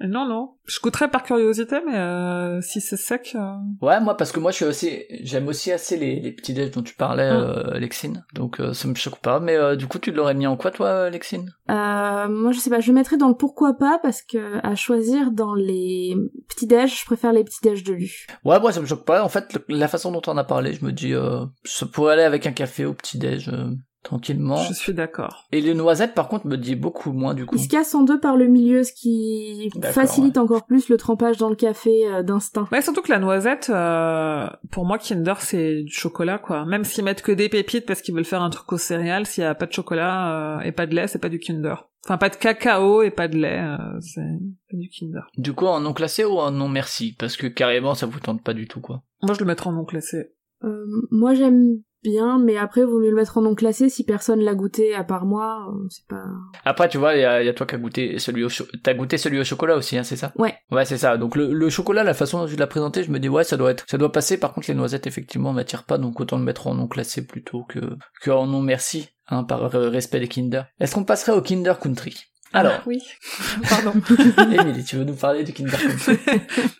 [0.02, 0.55] non, non.
[0.68, 3.34] Je goûterais par curiosité, mais euh, si c'est sec.
[3.36, 6.54] euh, Ouais, moi parce que moi je suis aussi, j'aime aussi assez les, les petits
[6.54, 7.36] déj dont tu parlais, Mm.
[7.36, 8.26] euh, Lexine.
[8.34, 9.40] Donc euh, ça me choque pas.
[9.40, 11.52] Mais euh, du coup, tu l'aurais mis en quoi toi, Lexine?
[11.70, 14.76] Euh, moi, je sais pas, je le mettrais dans le pourquoi pas parce que à
[14.76, 16.16] choisir dans les
[16.50, 18.26] petits déj, je préfère les petits déj de Lu.
[18.44, 19.24] Ouais, moi ça me choque pas.
[19.24, 22.14] En fait, le- la façon dont on a parlé, je me dis, euh, ça pourrait
[22.14, 23.70] aller avec un café au petit déj euh,
[24.06, 24.58] tranquillement.
[24.58, 25.46] Je suis d'accord.
[25.52, 27.56] Et les noisettes, par contre, me dit beaucoup moins du coup.
[27.56, 31.38] Il se casse en deux par le milieu, ce qui facilite encore plus le trempage
[31.38, 32.68] dans le café euh, d'instinct.
[32.72, 36.66] Ouais, surtout que la noisette, euh, pour moi, Kinder, c'est du chocolat, quoi.
[36.66, 39.44] Même s'ils mettent que des pépites parce qu'ils veulent faire un truc aux céréales, s'il
[39.44, 41.76] y a pas de chocolat euh, et pas de lait, c'est pas du Kinder.
[42.06, 44.22] Enfin, pas de cacao et pas de lait, euh, c'est
[44.70, 45.22] pas du Kinder.
[45.38, 47.16] Du coup, en non classé ou en non merci?
[47.18, 49.02] Parce que carrément, ça vous tente pas du tout, quoi.
[49.24, 50.32] Moi, je le mettrais en non classé.
[50.64, 54.40] Euh, moi, j'aime bien, mais après, vaut mieux le mettre en non classé si personne
[54.42, 55.68] l'a goûté à part moi.
[55.74, 56.24] euh, c'est pas.
[56.64, 58.50] Après, tu vois, il y a, il y a toi qui as goûté celui au
[58.50, 60.32] cho- t'as goûté celui au chocolat aussi, hein, c'est ça?
[60.38, 60.56] Ouais.
[60.72, 61.18] Ouais, c'est ça.
[61.18, 63.58] Donc le, le chocolat, la façon dont tu l'as présenté, je me dis ouais, ça
[63.58, 64.38] doit être, ça doit passer.
[64.40, 67.64] Par contre, les noisettes, effectivement, m'attirent pas, donc autant le mettre en non classé plutôt
[67.64, 67.80] que
[68.22, 70.64] que en non merci, hein, par euh, respect des Kinder.
[70.80, 72.16] Est-ce qu'on passerait au Kinder Country?
[72.56, 73.02] Alors, oui.
[73.70, 73.94] Pardon.
[74.62, 76.18] Émilie, tu veux nous parler du Kinder Country?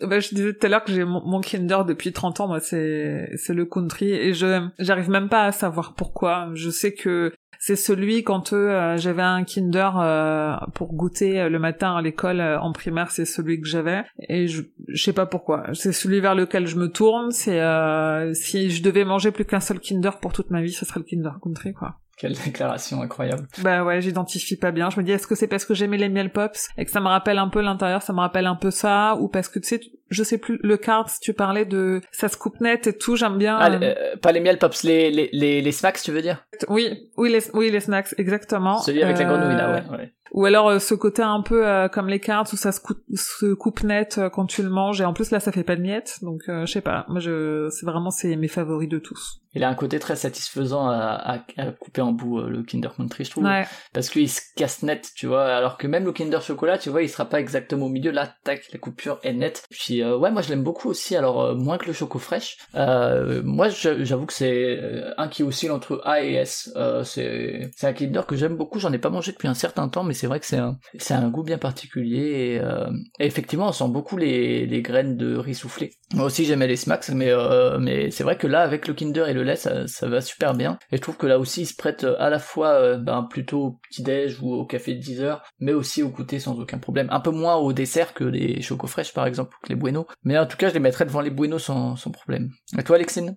[0.00, 2.60] Bah, je disais tout à l'heure que j'ai mon, mon Kinder depuis 30 ans, moi,
[2.60, 6.48] c'est, c'est le country, et je, j'arrive même pas à savoir pourquoi.
[6.54, 11.58] Je sais que c'est celui quand euh, j'avais un Kinder euh, pour goûter euh, le
[11.58, 15.26] matin à l'école euh, en primaire, c'est celui que j'avais, et je, je sais pas
[15.26, 15.64] pourquoi.
[15.72, 17.30] C'est celui vers lequel je me tourne.
[17.30, 20.84] C'est euh, si je devais manger plus qu'un seul Kinder pour toute ma vie, ce
[20.84, 21.96] serait le Kinder Country, quoi.
[22.16, 23.46] Quelle déclaration incroyable.
[23.58, 24.88] Bah ouais, j'identifie pas bien.
[24.90, 27.00] Je me dis, est-ce que c'est parce que j'aimais les miel pops et que ça
[27.00, 29.68] me rappelle un peu l'intérieur, ça me rappelle un peu ça, ou parce que tu
[29.68, 33.16] sais, je sais plus, le card, tu parlais de ça se coupe net et tout,
[33.16, 33.58] j'aime bien.
[33.60, 36.46] Ah, euh, euh, pas les miel pops, les les les, les smacks, tu veux dire?
[36.68, 38.78] Oui, oui les, oui les snacks, exactement.
[38.78, 39.98] Celui avec la Euh, grenouille là, ouais.
[39.98, 40.12] ouais.
[40.36, 43.00] Ou alors euh, ce côté un peu euh, comme les cartes où ça se coupe,
[43.14, 45.74] se coupe net euh, quand tu le manges et en plus là ça fait pas
[45.76, 47.04] de miettes, donc je sais pas.
[47.08, 49.40] Moi je, c'est vraiment c'est mes favoris de tous.
[49.54, 52.90] Il a un côté très satisfaisant à, à, à couper en bout euh, le Kinder
[52.94, 53.44] Country, je trouve.
[53.44, 53.64] Ouais.
[53.94, 57.00] parce qu'il se casse net, tu vois, alors que même le Kinder Chocolat, tu vois,
[57.02, 59.64] il sera pas exactement au milieu, là, tac, la coupure est nette.
[59.70, 62.58] Puis euh, ouais, moi je l'aime beaucoup aussi, alors euh, moins que le Choco Fraîche.
[62.74, 64.78] Euh, moi j'a- j'avoue que c'est
[65.16, 66.70] un qui oscille entre A et S.
[67.04, 70.04] C'est c'est un Kinder que j'aime beaucoup, j'en ai pas mangé depuis un certain temps,
[70.04, 73.68] mais c'est vrai que c'est un c'est un goût bien particulier et, euh, et effectivement
[73.68, 75.90] on sent beaucoup les, les graines de riz soufflé.
[76.14, 79.28] Moi aussi j'aimais les smacks, mais euh, mais c'est vrai que là avec le Kinder
[79.28, 80.78] et le lait ça, ça va super bien.
[80.92, 83.22] Et je trouve que là aussi il se prête euh, à la fois euh, ben,
[83.28, 86.58] plutôt au petit déj ou au café de 10 heures, mais aussi au goûter sans
[86.58, 87.08] aucun problème.
[87.10, 90.06] Un peu moins au dessert que les chocos fraîches par exemple ou que les Bueno,
[90.24, 92.50] mais en tout cas je les mettrais devant les Bueno sans, sans problème.
[92.78, 93.36] Et toi Alexine?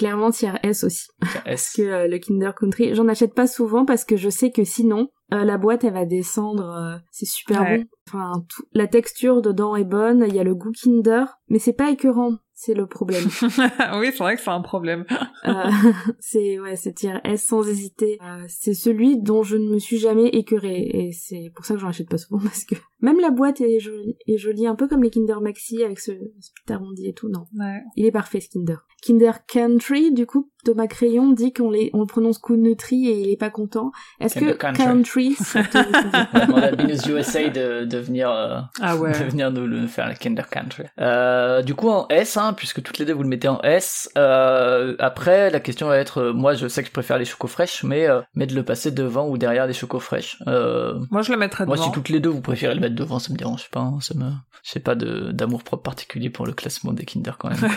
[0.00, 1.08] Clairement, tiers S aussi.
[1.20, 1.72] Parce S.
[1.76, 5.08] que euh, le Kinder Country, j'en achète pas souvent parce que je sais que sinon,
[5.32, 6.68] euh, la boîte elle va descendre.
[6.70, 7.78] euh, c'est super Ouais.
[7.78, 7.84] bon.
[8.08, 10.24] Enfin, tout- la texture dedans est bonne.
[10.28, 12.36] Il y a le goût Kinder, mais c'est pas écœurant.
[12.54, 13.24] C'est le problème.
[14.00, 15.04] oui, c'est vrai que c'est un problème.
[15.46, 15.52] Euh,
[16.18, 18.18] c'est ouais, c'est tiers S sans hésiter.
[18.22, 21.80] Euh, c'est celui dont je ne me suis jamais écœurée et c'est pour ça que
[21.80, 24.88] j'en achète pas souvent parce que même la boîte est jolie, est jolie un peu
[24.88, 27.28] comme les Kinder Maxi avec ce, ce petit arrondi et tout.
[27.28, 27.82] Non, Ouais.
[27.96, 28.86] il est parfait ce Kinder.
[29.02, 33.30] Kinder Country, du coup, Thomas Crayon dit qu'on les, on le prononce Country et il
[33.30, 33.92] est pas content.
[34.20, 34.84] Est-ce Kinder que Country.
[34.84, 39.12] Country, ça te On va demander à Binous USA de, de venir euh, Ah ouais.
[39.12, 40.82] de venir nous le faire le Kinder Country.
[41.00, 44.10] Euh, du coup en S, hein, puisque toutes les deux vous le mettez en S.
[44.18, 47.82] Euh, après la question va être, moi je sais que je préfère les chocos fraîches,
[47.84, 50.36] mais euh, mais de le passer devant ou derrière les chocos fraîches.
[50.46, 51.86] Euh, Moi, je le mettrais moi devant.
[51.86, 53.80] si toutes les deux vous préférez le devant, ça me dérange pas.
[53.80, 54.30] hein, ça me,
[54.62, 57.58] j'ai pas de d'amour propre particulier pour le classement des Kinder quand même.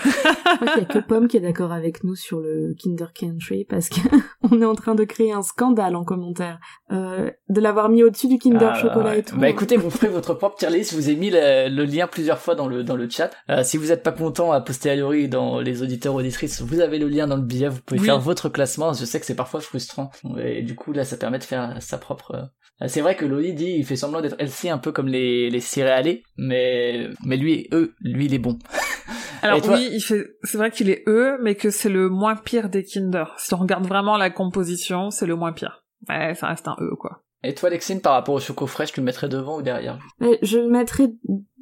[0.53, 3.11] Je crois qu'il y a que Pomme qui est d'accord avec nous sur le Kinder
[3.14, 3.99] Country parce que
[4.51, 6.59] on est en train de créer un scandale en commentaire.
[6.91, 9.20] Euh, de l'avoir mis au-dessus du Kinder Ah, chocolat ouais.
[9.20, 9.38] et tout.
[9.38, 10.91] Bah écoutez, vous ferez votre propre tier list.
[10.91, 13.32] Je vous ai mis le, le lien plusieurs fois dans le dans le chat.
[13.49, 17.07] Euh, si vous êtes pas content a posteriori dans les auditeurs auditrices, vous avez le
[17.07, 17.70] lien dans le billet.
[17.70, 18.05] Vous pouvez Oui.
[18.05, 18.93] faire votre classement.
[18.93, 20.11] Je sais que c'est parfois frustrant
[20.43, 22.49] et du coup là, ça permet de faire sa propre.
[22.82, 25.50] Euh, C'est vrai que Loli dit, il fait semblant d'être LC un peu comme les
[25.50, 28.58] les céréalés, mais mais lui, eux, lui, il est bon.
[29.42, 32.38] Alors toi oui, il fait, c'est vrai qu'il est E, mais que c'est le moins
[32.38, 33.36] pire des Kinder.
[33.38, 35.84] Si on regarde vraiment la composition, c'est le moins pire.
[36.08, 37.24] Ouais, ça reste un E, quoi.
[37.44, 40.00] Et toi, Lexine, par rapport au choco fraîche, tu le mettrais devant ou derrière?
[40.22, 41.10] Mais je le mettrais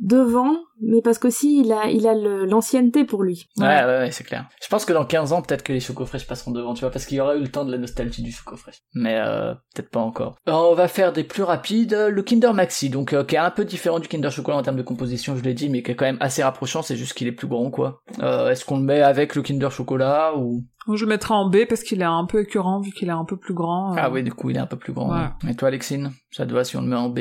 [0.02, 3.48] devant, mais parce qu'aussi il a, il a l'ancienneté pour lui.
[3.58, 4.48] Ouais, ouais, ouais, c'est clair.
[4.62, 6.90] Je pense que dans 15 ans, peut-être que les Choco Fresh passeront devant, tu vois,
[6.90, 8.80] parce qu'il y aura eu le temps de la nostalgie du Choco Fresh.
[8.96, 10.36] Mais euh, peut-être pas encore.
[10.48, 11.94] Alors, on va faire des plus rapides.
[12.10, 14.76] Le Kinder Maxi, donc euh, qui est un peu différent du Kinder Chocolat en termes
[14.78, 17.28] de composition, je l'ai dit, mais qui est quand même assez rapprochant, c'est juste qu'il
[17.28, 18.02] est plus grand, quoi.
[18.20, 20.64] Euh, Est-ce qu'on le met avec le Kinder Chocolat ou...
[20.92, 23.24] Je le mettrai en B parce qu'il est un peu écœurant vu qu'il est un
[23.24, 23.94] peu plus grand.
[23.94, 24.00] euh.
[24.02, 25.12] Ah oui, du coup, il est un peu plus grand.
[25.12, 25.52] Ouais.
[25.52, 27.20] Et toi, Alexine, ça te va si on le met en B?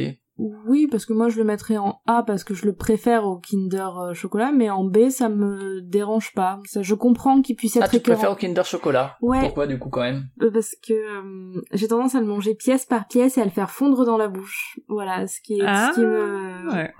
[0.66, 3.36] Oui, parce que moi je le mettrais en A parce que je le préfère au
[3.38, 6.60] Kinder euh, chocolat, mais en B ça me dérange pas.
[6.64, 8.16] Ça, je comprends qu'il puisse être Ah, tu écœurant.
[8.16, 9.40] préfères au Kinder Chocolat Ouais.
[9.40, 10.28] Pourquoi, du coup, quand même?
[10.40, 13.50] Euh, parce que euh, j'ai tendance à le manger pièce par pièce et à le
[13.50, 14.78] faire fondre dans la bouche.
[14.88, 16.90] Voilà, ce qui est Ah, ce qui me Ouais.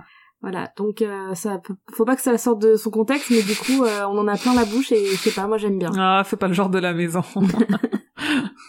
[0.41, 0.71] voilà.
[0.77, 3.83] Donc euh, ça peut- faut pas que ça sorte de son contexte mais du coup
[3.83, 5.91] euh, on en a plein la bouche et je sais pas, moi j'aime bien.
[5.97, 7.21] Ah, c'est pas le genre de la maison.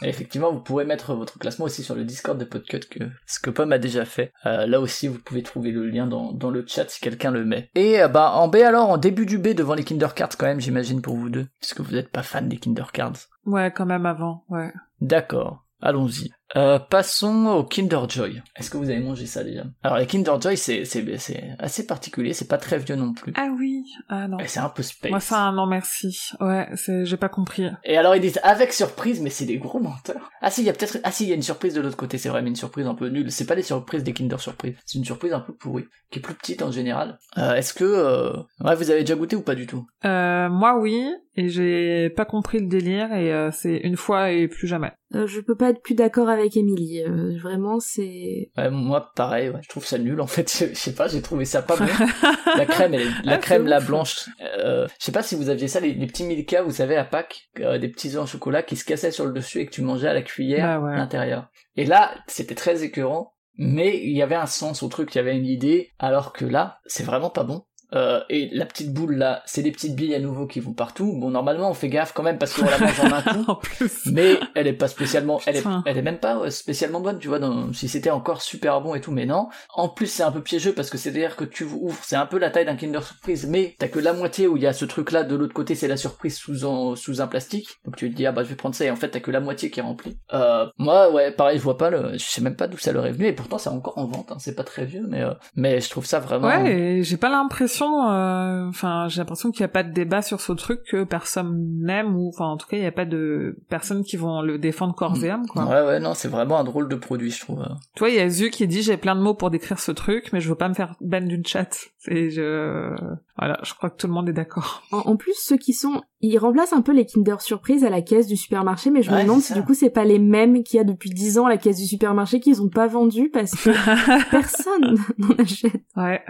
[0.02, 3.40] Et effectivement, vous pourrez mettre votre classement aussi sur le Discord de Podcut, que ce
[3.40, 4.32] que Pomme a déjà fait.
[4.46, 7.44] Euh, là aussi, vous pouvez trouver le lien dans, dans le chat si quelqu'un le
[7.44, 7.70] met.
[7.74, 10.46] Et euh, bah en B alors, en début du B devant les Kinder Cards quand
[10.46, 13.18] même, j'imagine pour vous deux, parce que vous n'êtes pas fan des Kinder Cards.
[13.46, 14.72] ouais, quand même avant, ouais.
[15.00, 16.30] D'accord, allons-y.
[16.56, 18.42] Euh, passons au Kinder Joy.
[18.56, 19.64] Est-ce que vous avez mangé ça déjà?
[19.82, 23.32] Alors les Kinder Joy, c'est c'est c'est assez particulier, c'est pas très vieux non plus.
[23.36, 24.36] Ah oui, ah non.
[24.46, 25.10] C'est un peu space.
[25.10, 26.30] Moi, ça, non, merci.
[26.40, 26.68] Ouais,
[27.04, 27.66] j'ai pas compris.
[27.84, 30.30] Et alors ils disent avec surprise, mais c'est des gros menteurs.
[30.40, 31.96] Ah si, il y a peut-être, ah si, il y a une surprise de l'autre
[31.96, 33.30] côté, c'est vrai, mais une surprise un peu nulle.
[33.30, 36.22] C'est pas des surprises des Kinder Surprise, c'est une surprise un peu pourrie, qui est
[36.22, 37.18] plus petite en général.
[37.38, 38.32] Euh, Est-ce que, euh...
[38.60, 39.86] ouais, vous avez déjà goûté ou pas du tout?
[40.04, 44.48] Euh, moi, oui, et j'ai pas compris le délire, et euh, c'est une fois et
[44.48, 44.92] plus jamais.
[45.14, 47.02] Euh, je peux pas être plus d'accord avec Émilie.
[47.02, 49.60] Euh, vraiment c'est Ouais, moi pareil, ouais.
[49.62, 50.50] je trouve ça nul en fait.
[50.72, 51.86] Je, sais pas, j'ai trouvé ça pas bon.
[52.56, 53.86] la crème, elle la Ah, crème, la ouf.
[53.86, 54.28] blanche.
[54.40, 57.04] Euh, je sais pas si vous aviez ça, les, les petits Milka, vous savez, à
[57.04, 59.70] Pâques, euh, des petits œufs en chocolat qui se cassaient sur le dessus et que
[59.72, 60.92] tu mangeais à la cuillère Bah ouais.
[60.94, 61.48] à l'intérieur.
[61.76, 65.20] Et là, c'était très écœurant, mais il y avait un sens au truc, il y
[65.20, 67.62] avait une idée, alors que là, c'est vraiment pas bon.
[67.94, 71.16] Euh, et la petite boule là, c'est des petites billes à nouveau qui vont partout.
[71.18, 73.44] Bon, normalement, on fait gaffe quand même parce qu'on la mange en un coup.
[73.50, 74.06] en plus.
[74.06, 77.28] Mais elle est pas spécialement, elle est, elle est même pas euh, spécialement bonne, tu
[77.28, 79.48] vois, dans, si c'était encore super bon et tout, mais non.
[79.74, 82.38] En plus, c'est un peu piégeux parce que c'est-à-dire que tu ouvres, c'est un peu
[82.38, 84.84] la taille d'un Kinder Surprise, mais t'as que la moitié où il y a ce
[84.84, 87.68] truc-là, de l'autre côté, c'est la surprise sous un, sous un plastique.
[87.84, 89.30] Donc tu te dis, ah bah je vais prendre ça, et en fait, t'as que
[89.30, 90.16] la moitié qui est remplie.
[90.32, 93.06] Euh, moi, ouais, pareil, je vois pas le, je sais même pas d'où ça leur
[93.06, 95.32] est venu, et pourtant c'est encore en vente, hein, c'est pas très vieux, mais, euh,
[95.56, 96.48] mais je trouve ça vraiment...
[96.48, 100.40] Ouais, j'ai pas l'impression, euh, enfin, j'ai l'impression qu'il y a pas de débat sur
[100.40, 103.58] ce truc que personne n'aime, ou, enfin, en tout cas, il y a pas de
[103.68, 105.64] personnes qui vont le défendre corps et âme, quoi.
[105.64, 107.66] Ouais, ouais, non, c'est vraiment un drôle de produit, je trouve.
[107.94, 109.92] Tu vois, il y a Zu qui dit j'ai plein de mots pour décrire ce
[109.92, 111.88] truc, mais je veux pas me faire ban d'une chat.
[112.08, 112.94] Et je,
[113.38, 114.82] voilà, je crois que tout le monde est d'accord.
[114.90, 118.02] En, en plus, ceux qui sont, ils remplacent un peu les Kinder Surprise à la
[118.02, 120.78] caisse du supermarché, mais je me demande si du coup c'est pas les mêmes qu'il
[120.78, 123.52] y a depuis 10 ans à la caisse du supermarché qu'ils ont pas vendu parce
[123.52, 123.70] que
[124.30, 125.82] personne n'en achète.
[125.96, 126.22] Ouais.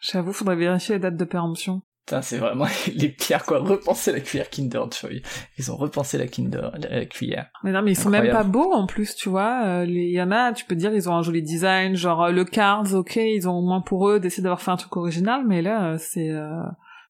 [0.00, 1.82] J'avoue, faudrait vérifier les dates de péremption.
[2.06, 3.58] Putain, c'est vraiment les pires, quoi.
[3.58, 5.22] Repenser la cuillère Kinder Joy.
[5.58, 7.50] Ils ont repensé la Kinder, la cuillère.
[7.62, 8.50] Mais non, mais ils sont même Incroyable.
[8.52, 9.62] pas beaux en plus, tu vois.
[9.66, 12.30] Euh, Il y en a, tu peux dire, ils ont un joli design, genre euh,
[12.32, 15.42] le Cards, ok, ils ont au moins pour eux d'essayer d'avoir fait un truc original,
[15.46, 16.62] mais là, euh, c'est euh,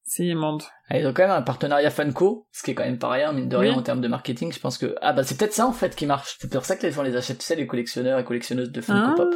[0.03, 0.65] c'est immonde.
[0.89, 3.33] Ah, ils ont quand même un partenariat Funko, ce qui est quand même pas rien,
[3.33, 3.79] mine de rien, Oui.
[3.79, 4.53] en termes de marketing.
[4.53, 6.37] Je pense que, ah bah c'est peut-être ça, en fait, qui marche.
[6.41, 8.81] C'est pour ça que les gens les achètent, tu sais, les collectionneurs et collectionneuses de
[8.81, 9.15] Funko Ah.
[9.17, 9.35] Pop.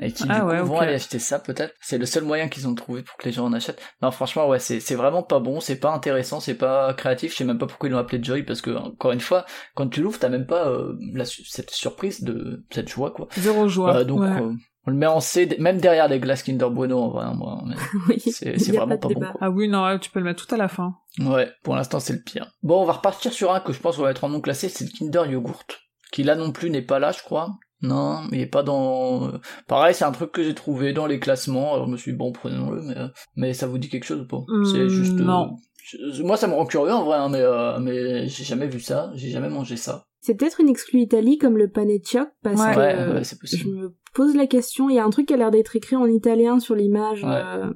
[0.00, 0.82] Et qui, Ah du coup, ouais, vont ok.
[0.82, 1.74] aller acheter ça, peut-être.
[1.80, 3.80] C'est le seul moyen qu'ils ont trouvé pour que les gens en achètent.
[4.02, 7.32] Non, franchement, ouais, c'est, vraiment pas bon, c'est pas intéressant, c'est pas créatif.
[7.32, 9.88] Je sais même pas pourquoi ils l'ont appelé Joy, parce que, encore une fois, quand
[9.88, 13.28] tu l'ouvres, t'as même pas euh, la, cette surprise de, cette joie, quoi.
[13.38, 13.96] Zéro joie.
[13.96, 14.42] Euh, donc, ouais.
[14.42, 14.52] euh,
[14.86, 17.64] on le met en C, même derrière les glaces Kinder Bueno, en vrai, hein, moi.
[18.08, 19.32] Oui, C'est, vraiment pas, bon, quoi.
[19.40, 20.94] Ah oui, non, tu peux le mettre tout à la fin.
[21.18, 22.52] Ouais, pour l'instant, c'est le pire.
[22.62, 24.68] Bon, on va repartir sur un que je pense qu'on va être en non classé,
[24.68, 25.80] c'est le Kinder Yogurt.
[26.12, 27.58] Qui là non plus n'est pas là, je crois.
[27.82, 29.32] Non, il est pas dans...
[29.68, 32.16] Pareil, c'est un truc que j'ai trouvé dans les classements, alors je me suis dit,
[32.18, 34.38] bon, prenons-le, mais, euh, mais ça vous dit quelque chose ou pas?
[34.48, 35.20] Hmm, C'est juste...
[35.20, 35.56] euh, non.
[35.84, 38.80] je- Moi, ça me rend curieux en vrai, hein, mais, euh, mais j'ai jamais vu
[38.80, 40.06] ça, j'ai jamais mangé ça.
[40.20, 42.74] C'est peut-être une exclue Italie comme le pane choc parce Ouais.
[42.74, 43.62] que Ouais, ouais, c'est possible.
[43.62, 44.88] je me pose la question.
[44.88, 47.22] Il y a un truc qui a l'air d'être écrit en italien sur l'image.
[47.22, 47.30] Ouais.
[47.30, 47.72] Euh,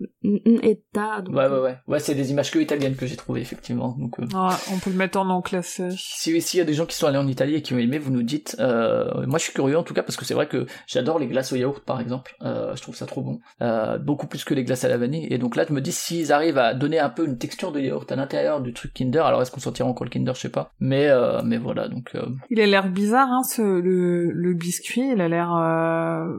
[0.63, 1.77] etta, donc, Ouais, ouais, ouais.
[1.87, 3.95] Ouais, c'est des images que italiennes que j'ai trouvées, effectivement.
[3.99, 5.89] Donc, euh, Ouais, on peut le mettre en non classé.
[5.97, 7.99] Si s'il y a des gens qui sont allés en Italie et qui ont aimé,
[7.99, 8.57] vous nous dites.
[8.59, 11.27] Euh, moi, je suis curieux en tout cas parce que c'est vrai que j'adore les
[11.27, 12.37] glaces au yaourt, par exemple.
[12.43, 15.27] Euh, je trouve ça trop bon, euh, beaucoup plus que les glaces à la vanille.
[15.31, 17.81] Et donc là, je me dis s'ils arrivent à donner un peu une texture de
[17.81, 19.21] yaourt à l'intérieur du truc Kinder.
[19.27, 20.73] Alors est-ce qu'on sortira encore le Kinder, je sais pas.
[20.81, 25.11] Mais euh, mais voilà, donc euh, Il a l'air bizarre, hein, ce, le, le biscuit.
[25.13, 26.30] Il a l'air euh,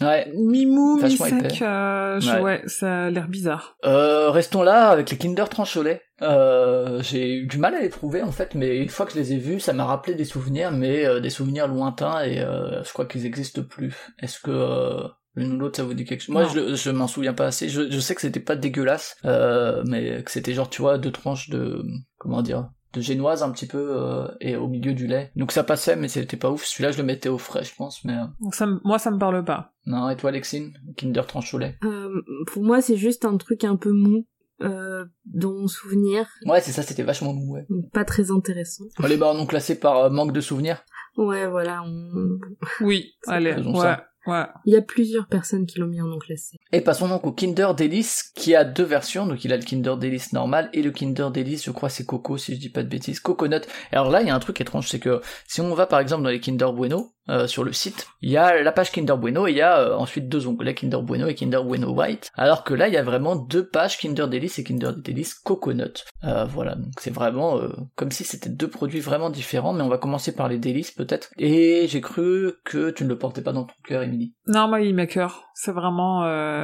[0.00, 0.32] ouais.
[0.34, 1.32] mi-mou, mi-sec.
[1.32, 1.62] épais.
[1.62, 2.40] euh, Ouais.
[2.40, 2.62] ouais.
[2.66, 3.76] ça a l'air bizarre.
[3.84, 5.44] Euh, restons là avec les Kinder
[5.84, 6.02] lait.
[6.22, 9.18] Euh, j'ai eu du mal à les trouver en fait, mais une fois que je
[9.18, 12.82] les ai vus, ça m'a rappelé des souvenirs, mais euh, des souvenirs lointains et euh,
[12.84, 13.94] je crois qu'ils existent plus.
[14.20, 16.32] Est-ce que euh, L'une ou l'autre, ça vous dit quelque chose?
[16.32, 17.68] Moi, je m'en souviens pas assez.
[17.68, 21.12] Je, je sais que c'était pas dégueulasse, euh, mais que c'était genre, tu vois, deux
[21.12, 21.84] tranches de,
[22.18, 25.30] comment dire, de génoise un petit peu, euh, et au milieu du lait.
[25.36, 26.64] Donc ça passait, mais c'était pas ouf.
[26.64, 28.14] Celui-là, je le mettais au frais, je pense, mais...
[28.14, 29.72] euh, Donc ça, me- moi, ça me parle pas.
[29.86, 31.78] Non, et toi, Lexine Kinder tranche au lait?
[31.84, 34.26] Euh, pour moi, c'est juste un truc un peu mou,
[34.62, 37.66] euh, dans mon souvenir, Ouais, c'est ça, c'était vachement mou, ouais.
[37.70, 38.84] donc pas très intéressant.
[38.98, 40.82] Bon, les barres non classés par euh, manque de souvenirs.
[41.16, 42.38] Ouais, voilà, on-
[42.80, 44.06] Oui, allez, ouais, ça.
[44.30, 44.44] Ouais.
[44.64, 46.56] il y a plusieurs personnes qui l'ont mis en non classé.
[46.72, 49.26] Et passons donc au Kinder Delice, qui a deux versions.
[49.26, 52.38] Donc il a le Kinder Delice normal et le Kinder Delice, je crois c'est Coco,
[52.38, 53.62] si je dis pas de bêtises, Coconut.
[53.92, 56.00] Et alors là, il y a un truc étrange, c'est que si on va par
[56.00, 59.16] exemple dans les Kinder Bueno, euh, sur le site, il y a la page Kinder
[59.16, 62.30] Bueno et il y a euh, ensuite deux onglets Kinder Bueno et Kinder Bueno White.
[62.34, 66.04] Alors que là, il y a vraiment deux pages Kinder Delice et Kinder Delice Coconut.
[66.24, 69.88] Euh, voilà, donc c'est vraiment euh, comme si c'était deux produits vraiment différents, mais on
[69.88, 71.30] va commencer par les Delice peut-être.
[71.38, 74.34] Et j'ai cru que tu ne le portais pas dans ton cœur, Emily.
[74.46, 75.44] Non, moi, il maker.
[75.54, 76.22] C'est vraiment,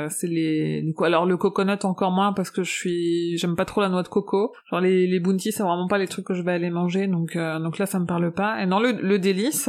[0.08, 3.90] c'est les, alors le coconut encore moins parce que je suis, j'aime pas trop la
[3.90, 4.54] noix de coco.
[4.70, 7.36] Genre les, les bounty, c'est vraiment pas les trucs que je vais aller manger, donc,
[7.36, 8.62] donc là, ça me parle pas.
[8.62, 9.68] Et non, le, le délice,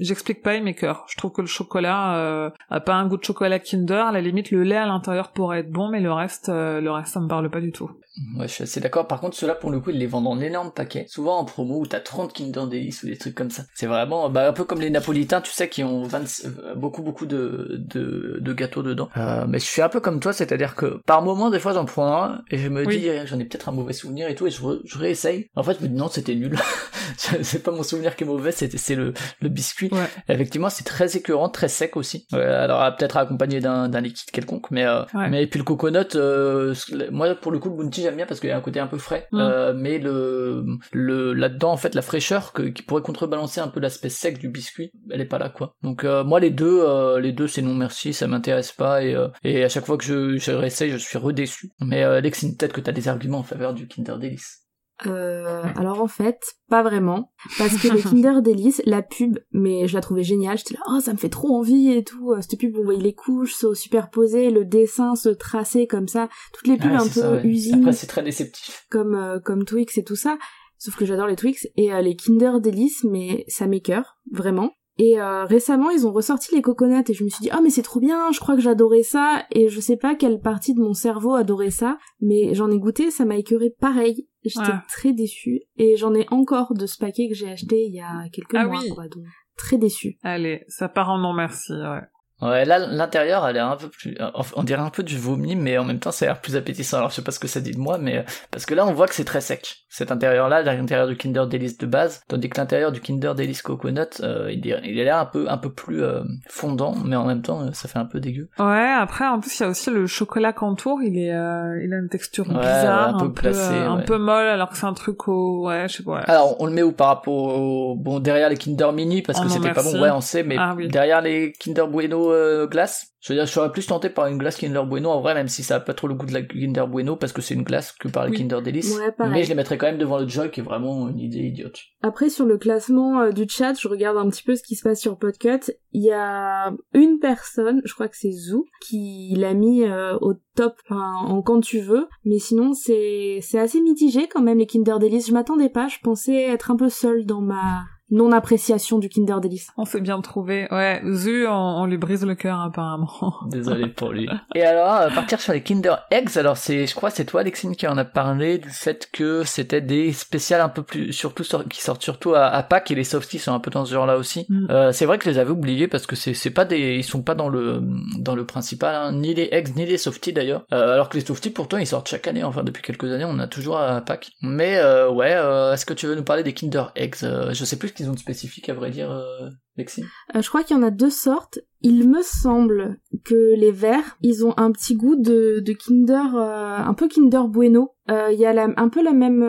[0.00, 1.04] J'explique pas, maker.
[1.08, 4.06] Je trouve que le chocolat euh, a pas un goût de chocolat Kinder.
[4.06, 6.90] À la limite, le lait à l'intérieur pourrait être bon, mais le reste, euh, le
[6.90, 7.90] reste, ça me parle pas du tout.
[8.38, 9.06] Ouais, je suis assez d'accord.
[9.06, 11.04] Par contre, ceux-là, pour le coup, ils les vendent en énormes paquets.
[11.08, 13.64] Souvent en promo où t'as 30 Kinder Delice ou des trucs comme ça.
[13.74, 17.02] C'est vraiment, bah, un peu comme les Napolitains, tu sais, qui ont 20, euh, beaucoup,
[17.02, 19.10] beaucoup de, de, de gâteaux dedans.
[19.18, 21.84] Euh, mais je suis un peu comme toi, c'est-à-dire que par moment, des fois, j'en
[21.84, 22.98] prends un et je me Oui.
[23.00, 25.50] dis, j'en ai peut-être un mauvais souvenir et tout, et je, re- je réessaye.
[25.54, 26.56] En fait, je me dis, non, c'était nul.
[27.18, 29.85] c'est pas mon souvenir qui est mauvais, c'est c'est le, le biscuit.
[29.92, 30.06] Ouais.
[30.28, 32.26] Effectivement, c'est très écœurant, très sec aussi.
[32.32, 35.28] Alors, peut-être accompagné d'un d'un liquide quelconque, mais euh, Ouais.
[35.30, 36.74] mais et puis le coconut, euh,
[37.10, 38.86] moi pour le coup le bounty j'aime bien parce qu'il y a un côté un
[38.86, 39.38] peu frais, Mm.
[39.40, 43.80] euh, mais le le là-dedans en fait la fraîcheur que, qui pourrait contrebalancer un peu
[43.80, 45.74] l'aspect sec du biscuit, elle est pas là quoi.
[45.82, 46.84] Donc moi les deux
[47.18, 50.36] les deux c'est non merci, ça m'intéresse pas et et à chaque fois que je
[50.38, 51.70] je réessaye je suis redéçu.
[51.80, 54.65] Mais Lexine peut-être que t'as des arguments en faveur du Kinder Delice.
[55.04, 59.94] Euh, alors en fait, pas vraiment, parce que le Kinder Delice, la pub, mais je
[59.94, 60.56] la trouvais géniale.
[60.56, 62.32] J'étais là, oh ça me fait trop envie et tout.
[62.32, 66.28] Euh, Cette pub, on voyait les couches se superposer, le dessin se tracer comme ça,
[66.54, 67.46] toutes les pubs Ouais, un peu ça, ouais.
[67.46, 68.86] usines Après c'est très déceptif.
[68.90, 70.38] comme euh, comme Twix et tout ça.
[70.78, 74.70] Sauf que j'adore les Twix et euh, les Kinder Delice, mais ça m'écœure vraiment.
[74.98, 77.68] Et euh, récemment, ils ont ressorti les coconuts et je me suis dit, oh mais
[77.68, 80.80] c'est trop bien, je crois que j'adorais ça et je sais pas quelle partie de
[80.80, 84.26] mon cerveau adorait ça, mais j'en ai goûté, ça m'a écœuré pareil.
[84.48, 84.78] J'étais Ouais.
[84.88, 88.28] très déçue et j'en ai encore de ce paquet que j'ai acheté il y a
[88.32, 88.88] quelques Ah mois, oui.
[88.90, 89.24] quoi, donc
[89.56, 90.18] très déçue.
[90.22, 92.00] Allez, ça part en non merci, ouais.
[92.42, 95.56] Ouais, là, l'intérieur, elle est un peu plus, euh, on dirait un peu du vomi,
[95.56, 96.98] mais en même temps, ça a l'air plus appétissant.
[96.98, 98.86] Alors, je sais pas ce que ça dit de moi, mais, euh, parce que là,
[98.86, 99.84] on voit que c'est très sec.
[99.88, 104.20] Cet intérieur-là, l'intérieur du Kinder Delice de base, tandis que l'intérieur du Kinder Delice Coconut,
[104.20, 107.72] euh, il, a l'air un peu, un peu plus euh, fondant, mais en même temps,
[107.72, 108.50] ça fait un peu dégueu.
[108.58, 111.94] Ouais, après, en plus, il y a aussi le chocolat Cantour, il est, euh, il
[111.94, 114.84] a une texture Ouais, bizarre, un peu un, peu, un peu molle, alors que c'est
[114.84, 116.12] un truc au, ouais, je sais pas.
[116.16, 116.22] ouais.
[116.26, 119.44] Alors, on le met où par rapport au, bon, derrière les Kinder Mini, parce Oh
[119.44, 120.88] que c'était pas bon, ouais, on sait, mais Ah oui.
[120.88, 124.38] derrière les Kinder Bueno euh, glace, je veux dire, je serais plus tenté par une
[124.38, 126.42] glace Kinder Bueno, en vrai, même si ça a pas trop le goût de la
[126.42, 128.38] Kinder Bueno, parce que c'est une glace que par les Oui.
[128.38, 128.96] Kinder Delice.
[128.96, 131.40] Ouais, mais je les mettrais quand même devant le Joy, qui est vraiment une idée
[131.40, 131.80] idiote.
[132.02, 134.82] Après, sur le classement euh, du chat, je regarde un petit peu ce qui se
[134.82, 135.72] passe sur Podcut.
[135.92, 140.34] Il y a une personne, je crois que c'est Zou, qui l'a mis euh, au
[140.54, 142.06] top, en quand tu veux.
[142.24, 145.28] Mais sinon, c'est c'est assez mitigé quand même les Kinder Delice.
[145.28, 149.68] Je m'attendais pas, je pensais être un peu seule dans ma non-appréciation du Kinder Delice.
[149.76, 150.68] On s'est bien trouvé.
[150.70, 153.10] Ouais, Zu, on, on lui brise le cœur, apparemment.
[153.50, 154.28] Désolé pour lui.
[154.54, 157.74] Et alors, euh, partir sur les Kinder Eggs, alors c'est, je crois, c'est toi, Alexine,
[157.76, 161.80] qui en a parlé du fait que c'était des spéciales un peu plus, surtout qui
[161.80, 164.46] sortent surtout à, à Pâques et les softies sont un peu dans ce genre-là aussi.
[164.48, 164.66] Mm.
[164.70, 167.04] Euh, c'est vrai que je les avais oubliés parce que c'est, c'est pas des, ils
[167.04, 167.80] sont pas dans le,
[168.18, 170.64] dans le principal, hein, ni les Eggs ni les softies d'ailleurs.
[170.72, 173.38] Euh, alors que les softies, pourtant, ils sortent chaque année, enfin depuis quelques années, on
[173.38, 174.30] a toujours à Pâques.
[174.42, 177.16] Mais euh, ouais, euh, est-ce que tu veux nous parler des Kinder Eggs?
[177.22, 180.06] Euh, Je sais plus qu'ils ont de spécifique à vrai dire, euh, Lexine.
[180.34, 181.58] Euh, je crois qu'il y en a deux sortes.
[181.82, 186.76] Il me semble que les verts, ils ont un petit goût de, de Kinder, euh,
[186.78, 187.94] un peu Kinder Bueno.
[188.10, 189.44] Euh, Il y a un peu la même,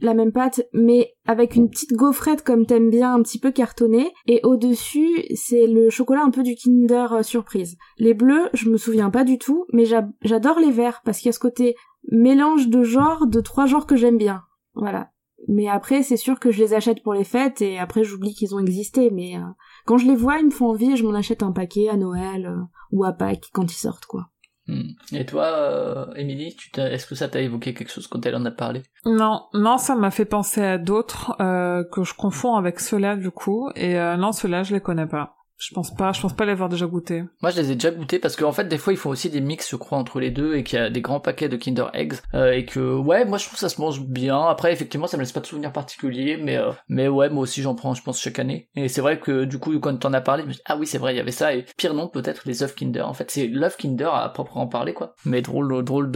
[0.00, 4.10] la même pâte, mais avec une petite gaufrette comme t'aimes bien, un petit peu cartonnée.
[4.26, 7.76] Et au-dessus, c'est le chocolat un peu du Kinder Surprise.
[7.98, 11.26] Les bleus, je me souviens pas du tout, mais j'a- j'adore les verts parce qu'il
[11.26, 11.76] y a ce côté
[12.10, 14.42] mélange de genres, de trois genres que j'aime bien.
[14.74, 15.10] Voilà.
[15.46, 18.54] Mais après, c'est sûr que je les achète pour les fêtes et après j'oublie qu'ils
[18.54, 19.10] ont existé.
[19.10, 19.42] Mais euh,
[19.86, 21.96] quand je les vois, ils me font envie et je m'en achète un paquet à
[21.96, 22.60] Noël euh,
[22.90, 24.30] ou à Pâques quand ils sortent, quoi.
[24.66, 24.90] Hmm.
[25.12, 28.34] Et toi, euh, Émilie, tu t'as- est-ce que ça t'a évoqué quelque chose quand elle
[28.36, 28.82] en a parlé?
[29.06, 33.30] Non, non, ça m'a fait penser à d'autres euh, que je confonds avec ceux-là du
[33.30, 33.70] coup.
[33.76, 35.36] Et euh, non, ceux-là, je les connais pas.
[35.58, 37.24] Je pense pas, je pense pas l'avoir déjà goûté.
[37.42, 39.40] Moi, je les ai déjà goûtés parce qu'en fait, des fois, ils font aussi des
[39.40, 41.86] mix, je crois, entre les deux et qu'il y a des grands paquets de Kinder
[41.94, 44.40] Eggs euh, et que ouais, moi, je trouve ça se mange bien.
[44.40, 47.62] Après, effectivement, ça me laisse pas de souvenirs particuliers, mais euh, mais ouais, moi aussi,
[47.62, 48.68] j'en prends, je pense, chaque année.
[48.76, 50.98] Et c'est vrai que du coup, quand t'en as parlé, je me ah oui, c'est
[50.98, 51.54] vrai, il y avait ça.
[51.54, 53.02] Et pire non, peut-être les œufs Kinder.
[53.02, 55.14] En fait, c'est l'œuf Kinder à proprement parler, quoi.
[55.24, 56.10] Mais drôle, drôle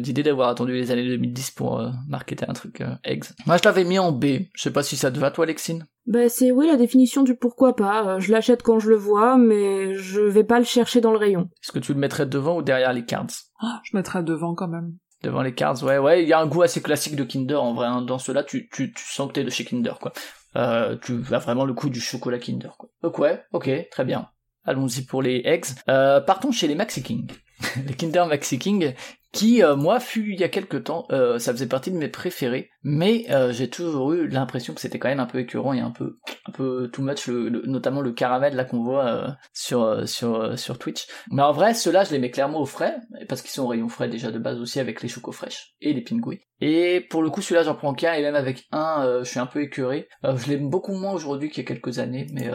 [0.00, 3.24] d'idée d'avoir attendu les années 2010 pour euh, marketer un truc euh, Eggs.
[3.46, 4.24] Moi, je l'avais mis en B.
[4.54, 5.86] Je sais pas si ça te va, toi, Lexine.
[6.08, 8.16] Bah c'est oui la définition du pourquoi pas.
[8.16, 11.18] Euh, Je l'achète quand je le vois, mais je vais pas le chercher dans le
[11.18, 11.50] rayon.
[11.62, 13.26] Est-ce que tu le mettrais devant ou derrière les cards?
[13.60, 14.94] Ah, je mettrais devant quand même.
[15.22, 17.74] Devant les cards, ouais, ouais, il y a un goût assez classique de Kinder en
[17.74, 17.86] vrai.
[17.86, 18.02] hein.
[18.02, 20.12] Dans cela, tu, tu, tu sens que t'es de chez Kinder, quoi.
[20.56, 22.88] Euh, tu as vraiment le goût du chocolat Kinder, quoi.
[23.02, 24.28] Donc ouais, ok, très bien.
[24.64, 25.66] Allons-y pour les eggs.
[25.88, 27.26] Euh, partons chez les Maxi King.
[27.86, 28.94] les Kinder Maxi King,
[29.32, 32.08] qui, euh, moi, fut il y a quelques temps, euh, ça faisait partie de mes
[32.08, 35.80] préférés, mais euh, j'ai toujours eu l'impression que c'était quand même un peu écœurant et
[35.80, 39.28] un peu, un peu too much, le- le- notamment le caramel là qu'on voit euh,
[39.52, 41.06] sur, euh, sur, euh, sur Twitch.
[41.30, 42.96] Mais en vrai, ceux-là, je les mets clairement au frais,
[43.28, 45.92] parce qu'ils sont au rayon frais déjà de base aussi avec les chocos fraîches et
[45.92, 46.36] les pingouins.
[46.60, 49.38] Et pour le coup, celui-là, j'en prends qu'un, et même avec un, euh, je suis
[49.38, 50.08] un peu écœuré.
[50.24, 52.50] Euh, je l'aime beaucoup moins aujourd'hui qu'il y a quelques années, mais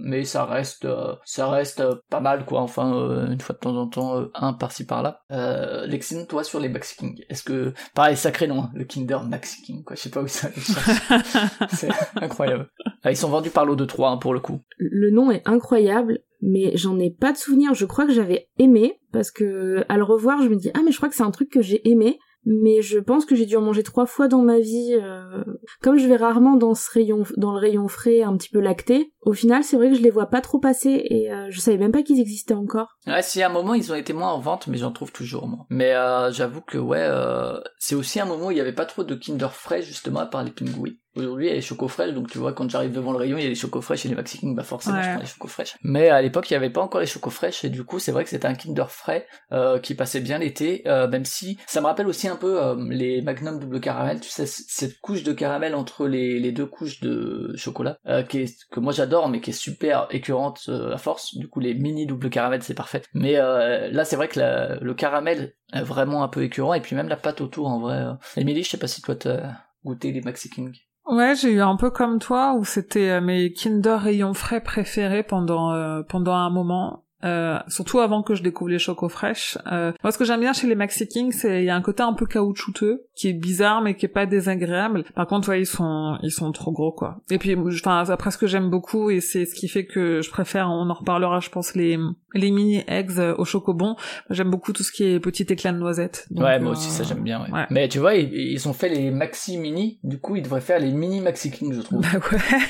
[0.00, 0.86] mais ça reste
[1.24, 2.60] ça reste pas mal quoi.
[2.60, 2.90] Enfin,
[3.30, 5.20] une fois de temps en temps, un par-ci par-là.
[5.30, 9.18] Euh, Lexine, toi sur les Maxi King, est-ce que pareil sacré nom, hein, le Kinder
[9.24, 9.96] Maxi King quoi.
[9.96, 10.48] Je sais pas où ça.
[11.70, 12.70] C'est incroyable.
[13.02, 14.60] Ah, ils sont vendus par l'eau de 3 hein, pour le coup.
[14.78, 17.74] Le nom est incroyable, mais j'en ai pas de souvenir.
[17.74, 20.92] Je crois que j'avais aimé parce que à le revoir, je me dis ah mais
[20.92, 22.18] je crois que c'est un truc que j'ai aimé.
[22.48, 24.96] Mais je pense que j'ai dû en manger trois fois dans ma vie.
[25.02, 25.42] euh,
[25.82, 29.12] Comme je vais rarement dans ce rayon, dans le rayon frais, un petit peu lacté.
[29.22, 31.76] Au final, c'est vrai que je les vois pas trop passer et euh, je savais
[31.76, 32.96] même pas qu'ils existaient encore.
[33.08, 35.66] Ouais, si un moment ils ont été moins en vente, mais j'en trouve toujours moi.
[35.70, 38.86] Mais euh, j'avoue que ouais, euh, c'est aussi un moment où il y avait pas
[38.86, 40.92] trop de Kinder frais justement à part les pingouins.
[41.16, 43.38] Aujourd'hui il y a les chocos fraîches, donc tu vois quand j'arrive devant le rayon
[43.38, 45.26] il y a les chocos fraîches et les Maxi King, bah forcément je prends les
[45.26, 45.76] chocos fraîches.
[45.82, 48.12] Mais à l'époque il y avait pas encore les chocos fraîches et du coup c'est
[48.12, 51.80] vrai que c'était un Kinder frais euh, qui passait bien l'été, euh, même si ça
[51.80, 55.32] me rappelle aussi un peu euh, les Magnum double caramel, tu sais cette couche de
[55.32, 59.40] caramel entre les, les deux couches de chocolat euh, qui est, que moi j'adore mais
[59.40, 61.36] qui est super écœurante euh, à force.
[61.36, 63.02] Du coup les mini double caramel c'est parfait.
[63.14, 66.80] Mais euh, là c'est vrai que la- le caramel est vraiment un peu écœurant et
[66.80, 67.96] puis même la pâte autour en vrai.
[67.96, 68.12] euh.
[68.36, 69.52] Émilie je sais pas si toi t'as
[69.84, 70.72] goûté les Maxi King.
[71.06, 75.22] Ouais, j'ai eu un peu comme toi où c'était euh, mes Kinder rayons frais préférés
[75.22, 77.04] pendant euh, pendant un moment.
[77.24, 79.56] Euh, surtout avant que je découvre les chocos fraîches.
[79.72, 81.80] Euh, moi, ce que j'aime bien chez les Maxi King, c'est il y a un
[81.80, 85.04] côté un peu caoutchouteux qui est bizarre mais qui est pas désagréable.
[85.14, 87.18] Par contre, ouais, ils sont ils sont trop gros quoi.
[87.30, 90.30] Et puis, enfin après ce que j'aime beaucoup et c'est ce qui fait que je
[90.30, 91.98] préfère, on en reparlera, je pense les
[92.36, 93.96] les mini eggs euh, au chocobon.
[94.30, 96.26] J'aime beaucoup tout ce qui est petit éclat de noisette.
[96.30, 97.42] Donc, ouais moi euh, aussi ça j'aime bien.
[97.44, 97.50] Ouais.
[97.52, 97.66] ouais.
[97.70, 100.78] Mais tu vois ils, ils ont fait les Maxi Mini, du coup ils devraient faire
[100.78, 102.00] les mini Maxi King je trouve.
[102.02, 102.08] Bah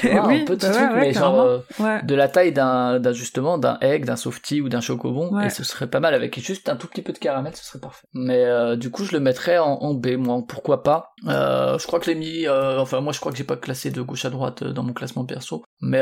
[0.00, 1.58] Tu ouais, vois, oui, un petit bah truc mais genre euh,
[2.02, 5.64] de la taille d'un d'un- justement d'un egg, d'un softie ou d'un chocobon et ce
[5.64, 8.06] serait pas mal avec juste un tout petit peu de caramel, ce serait parfait.
[8.14, 11.12] Mais euh, du coup, je le mettrais en, en B moi, pourquoi pas.
[11.26, 14.00] Euh, je crois que les euh, enfin moi je crois que j'ai pas classé de
[14.02, 16.00] gauche à droite dans mon classement perso, mais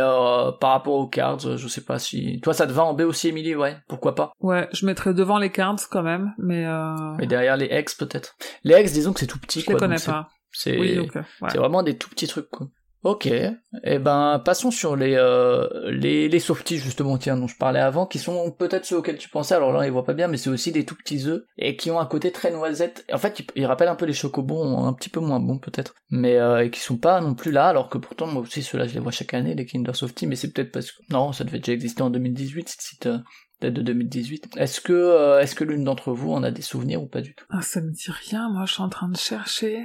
[0.61, 3.33] par rapport aux cards, je sais pas si toi ça te va en B aussi
[3.57, 4.33] Ouais, pourquoi pas.
[4.41, 7.15] Ouais, je mettrais devant les cards quand même, mais euh...
[7.19, 8.37] Mais derrière les eggs peut-être.
[8.65, 9.75] Les eggs disons que c'est tout petit je quoi.
[9.75, 10.29] les connais pas.
[10.53, 11.51] C'est Oui, donc euh, ouais.
[11.51, 12.69] c'est vraiment des tout petits trucs quoi.
[13.05, 17.79] Ok, et ben passons sur les euh, les les softies justement tiens dont je parlais
[17.79, 19.55] avant qui sont peut-être ceux auxquels tu pensais.
[19.55, 21.77] Alors là on les voit pas bien mais c'est aussi des tout petits œufs et
[21.77, 23.05] qui ont un côté très noisette.
[23.13, 26.39] En fait ils, rappellent un peu les chocobons un petit peu moins bons peut-être mais
[26.39, 28.95] euh, et qui sont pas non plus là alors que pourtant moi aussi ceux-là je
[28.95, 31.59] les vois chaque année les Kinder Softies mais c'est peut-être parce que non ça devait
[31.59, 33.19] déjà exister en 2018 ce site euh,
[33.61, 37.07] de 2018 est-ce que euh, est-ce que l'une d'entre vous en a des souvenirs ou
[37.07, 37.45] pas du tout?
[37.51, 39.85] Ah, ça me dit rien, moi je suis en train de chercher.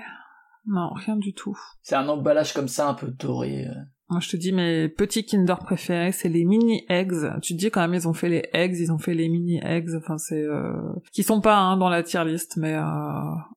[0.65, 1.57] Non, rien du tout.
[1.81, 3.73] c'est un emballage comme ça un peu doré euh.
[4.09, 7.39] Moi je te dis mes petits Kinder préférés, c'est les mini eggs.
[7.43, 9.59] Tu te dis quand même ils ont fait les eggs, ils ont fait les mini
[9.63, 10.73] eggs, enfin c'est euh...
[11.11, 12.81] qui sont pas hein, dans la tier list mais euh...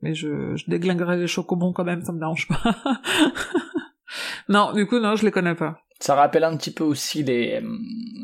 [0.03, 2.77] mais je je déglinguerai les chocobons quand même, ça me dérange pas.
[4.51, 5.79] non, du coup non, je les connais pas.
[6.01, 7.79] Ça rappelle un petit peu aussi les euh,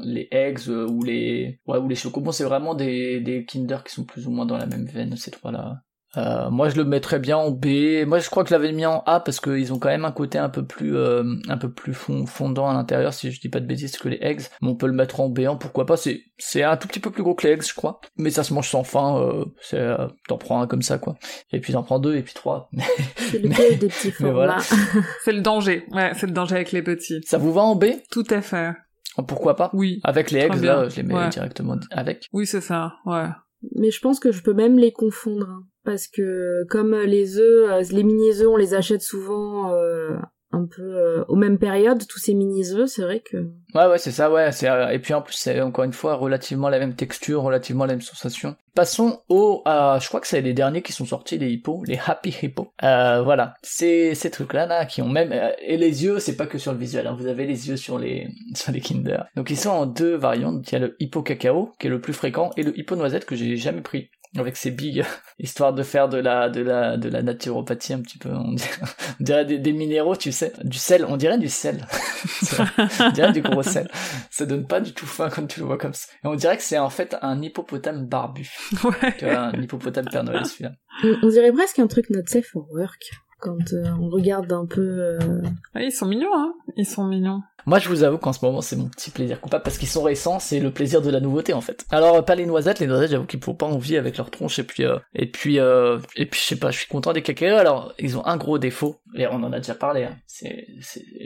[0.04, 2.32] les eggs ou les ouais ou les chocobons.
[2.32, 5.30] C'est vraiment des des Kinder qui sont plus ou moins dans la même veine ces
[5.30, 5.80] trois là.
[6.16, 7.66] Euh, moi je le mettrais bien en B.
[8.06, 10.10] Moi je crois que je l'avais mis en A parce qu'ils ont quand même un
[10.12, 13.50] côté un peu plus euh, un peu plus fond- fondant à l'intérieur si je dis
[13.50, 14.40] pas de bêtises que les eggs.
[14.62, 15.40] Mais on peut le mettre en B.
[15.46, 15.98] en pourquoi pas.
[15.98, 18.00] C'est c'est un tout petit peu plus gros que les eggs je crois.
[18.16, 19.20] Mais ça se mange sans fin.
[19.20, 21.16] Euh, c'est euh, t'en prends un comme ça quoi.
[21.52, 22.70] Et puis t'en prends deux et puis trois.
[23.30, 24.56] C'est le des petits voilà.
[25.24, 25.84] C'est le danger.
[25.92, 27.20] Ouais, c'est le danger avec les petits.
[27.26, 27.84] ça vous va en B?
[28.10, 28.72] Tout à fait.
[29.26, 29.68] Pourquoi pas?
[29.74, 30.00] Oui.
[30.04, 31.28] Avec les eggs là je les mets Ouais.
[31.28, 32.28] directement avec.
[32.32, 32.94] Oui, c'est ça.
[33.04, 33.26] Ouais.
[33.74, 35.46] Mais je pense que je peux même les confondre.
[35.50, 35.62] hein.
[35.88, 40.18] Parce que comme les œufs, euh, les mini-œufs, on les achète souvent euh,
[40.52, 43.38] un peu euh, aux mêmes périodes, tous ces mini-œufs, c'est vrai que...
[43.74, 44.52] Ouais, ouais, c'est ça, ouais.
[44.52, 47.94] c'est, Et puis en plus, c'est encore une fois relativement la même texture, relativement la
[47.94, 48.54] même sensation.
[48.74, 49.62] Passons au...
[49.64, 52.70] je crois que c'est les derniers qui sont sortis, les hippos, les Happy Hippo.
[52.82, 55.32] Euh, voilà, c'est ces trucs-là, là, qui ont même...
[55.62, 57.16] Et les yeux, c'est pas que sur le visuel, hein.
[57.18, 59.24] vous avez les yeux sur les, sur les Kinder.
[59.36, 62.02] Donc ils sont en deux variantes, il y a le hippo cacao, qui est le
[62.02, 65.04] plus fréquent, et le hippo noisette, que j'ai jamais pris avec ses billes,
[65.38, 68.30] histoire de faire de la de la de la naturopathie un petit peu.
[68.30, 68.70] On dirait,
[69.20, 71.04] on dirait des, des minéraux, tu sais, du sel.
[71.08, 71.86] On dirait du sel.
[73.00, 73.88] On dirait du gros sel.
[74.30, 76.08] Ça donne pas du tout faim quand tu le vois comme ça.
[76.24, 78.50] Et on dirait que c'est en fait un hippopotame barbu.
[78.84, 79.14] Ouais.
[79.18, 80.72] Tu vois, un hippopotame Père Noël celui-là.
[81.04, 83.10] On, on dirait presque un truc not safe for work,
[83.40, 84.80] quand euh, on regarde un peu...
[84.80, 85.18] euh,
[85.74, 86.52] Ah, ils sont mignons, hein.
[86.76, 87.40] Ils sont mignons.
[87.66, 90.02] Moi, je vous avoue qu'en ce moment, c'est mon petit plaisir coupable parce qu'ils sont
[90.02, 91.84] récents, c'est le plaisir de la nouveauté en fait.
[91.90, 94.58] Alors, euh, pas les noisettes, les noisettes, j'avoue qu'ils font pas envie avec leur tronche
[94.58, 97.22] et puis euh, et puis euh, et puis je sais pas, je suis content des
[97.22, 97.56] cacao.
[97.56, 100.04] Alors, ils ont un gros défaut et on en a déjà parlé.
[100.04, 100.16] Hein.
[100.26, 100.66] C'est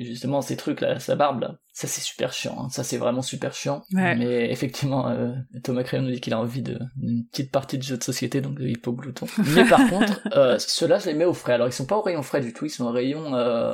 [0.01, 1.57] justement ces trucs là, sa barbe là.
[1.75, 2.55] Ça c'est super chiant.
[2.59, 2.69] hein.
[2.71, 3.83] Ça c'est vraiment super chiant.
[3.95, 4.15] Ouais.
[4.17, 5.33] Mais effectivement, euh,
[5.65, 8.59] Thomas Crayon nous dit qu'il a envie d'une petite partie de jeu de société donc
[8.59, 9.27] de hypoglouton.
[9.55, 10.21] Mais par contre,
[10.61, 11.55] ceux-là, je les mets au frais.
[11.55, 12.67] Alors, ils sont pas au rayon frais du tout.
[12.67, 13.33] Ils sont au rayon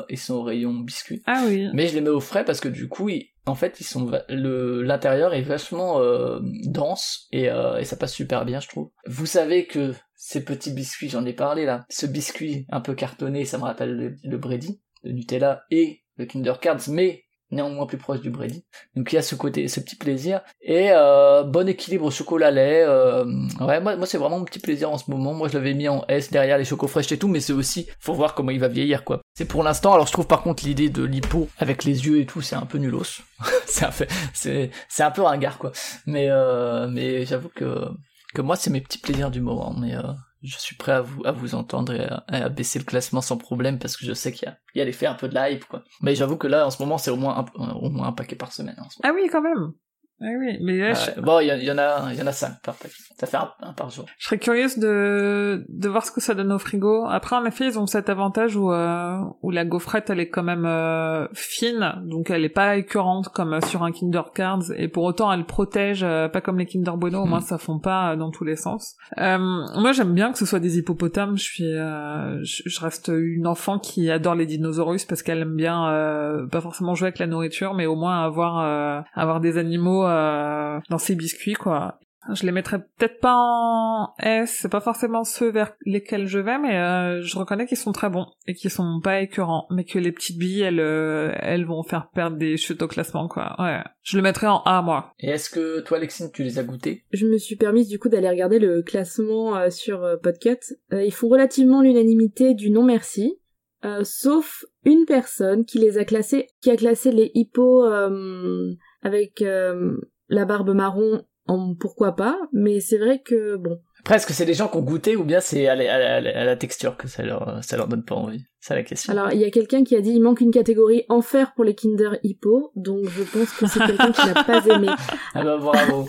[0.09, 1.23] ils sont au rayon biscuit.
[1.27, 1.69] Ah oui.
[1.73, 3.11] Mais je les mets au frais parce que du coup,
[3.45, 3.87] en fait, ils
[4.31, 8.91] l'intérieur est vachement euh, dense et, euh, et ça passe super bien, je trouve.
[9.07, 13.45] Vous savez que ces petits biscuits, j'en ai parlé là, ce biscuit un peu cartonné,
[13.45, 17.99] ça me rappelle le, le Brady, le Nutella et le Kinder Cards, mais néanmoins plus
[17.99, 18.65] proche du Brady.
[18.95, 22.85] Donc il y a ce côté, ce petit plaisir et euh, bon équilibre chocolat lait.
[22.87, 23.25] euh,
[23.61, 25.35] ouais, moi, moi c'est vraiment mon petit plaisir en ce moment.
[25.35, 27.89] Moi je l'avais mis en S derrière les chocos fraîches et tout, mais c'est aussi,
[28.01, 29.21] faut voir comment il va vieillir quoi.
[29.35, 29.93] C'est pour l'instant.
[29.95, 32.67] Alors je trouve par contre l'idée de l'hippo avec les yeux et tout, c'est un
[32.67, 33.23] peu nulos.
[33.67, 35.73] c'est un un peu ringard quoi.
[36.07, 37.89] Mais euh, mais j'avoue que
[38.35, 39.75] que moi c'est mes petits plaisirs du moment.
[39.79, 40.03] Mais euh,
[40.43, 43.79] je suis prêt à vous à vous entendre et à, baisser le classement sans problème
[43.79, 45.83] parce que je sais qu'il y y a l'effet un peu de hype quoi.
[46.01, 48.37] Mais j'avoue que là en ce moment c'est au moins un, au moins un paquet
[48.37, 48.77] par semaine.
[48.79, 48.99] en ce.
[49.03, 49.73] Ah oui, quand même.
[50.21, 52.19] Ah oui, mais là, je, Ouais, bon, il y, en- il y en a, il
[52.19, 52.95] y en a cinq par paquet.
[53.19, 54.05] Ça fait un, un par jour.
[54.19, 57.05] je serais curieuse de, de voir ce que ça donne au frigo.
[57.09, 60.43] Après, en effet, ils ont cet avantage où, euh, où la gaufrette, elle est quand
[60.43, 64.89] même euh, fine, donc elle est pas écœurante comme euh, sur un Kinder Cards, et
[64.89, 66.01] pour autant, elle protège,
[66.33, 68.97] pas comme les Kinder Bueno, au moins ça fond pas dans tous les sens.
[69.17, 71.37] Moi, j'aime bien que ce soit des hippopotames.
[71.37, 75.89] Je suis, je, je reste une enfant qui adore les dinosaures parce qu'elle aime bien,
[75.91, 80.08] euh, pas forcément jouer avec la nourriture, mais au moins avoir, euh, avoir des animaux
[80.09, 81.99] euh, dans ses biscuits, quoi.
[82.35, 86.59] Je les mettrais peut-être pas en S, c'est pas forcément ceux vers lesquels je vais,
[86.59, 89.99] mais euh, je reconnais qu'ils sont très bons et qu'ils sont pas écœurants, mais que
[89.99, 93.57] les petites billes, elles, euh, elles vont faire perdre des chutes au classement, quoi.
[93.59, 95.15] Ouais, je le mettrais en A, moi.
[95.21, 98.11] Et est-ce que toi, Lexine, tu les as goûtés Je me suis permise du coup
[98.11, 100.75] d'aller regarder le classement euh, sur euh, Podcut.
[100.93, 103.39] Euh, ils font relativement l'unanimité du non merci,
[103.85, 108.75] euh, sauf une personne qui les a classés, qui a classé les hippos euh,
[109.09, 109.97] avec euh,
[110.29, 114.45] la barbe marron en pourquoi pas, mais c'est vrai que bon, Après, est-ce que c'est
[114.47, 117.23] des gens qui ont goûté ou bien c'est à, la- à à texture que ça
[117.23, 118.45] leur, ça leur donne pas envie?
[118.61, 119.13] C'est la question.
[119.13, 121.75] Alors, il y a quelqu'un qui a dit il manque une catégorie enfer pour les
[121.75, 124.89] Kinder Hippo, donc je pense que c'est quelqu'un qui n'a pas aimé.
[125.35, 126.07] Ah bah bravo,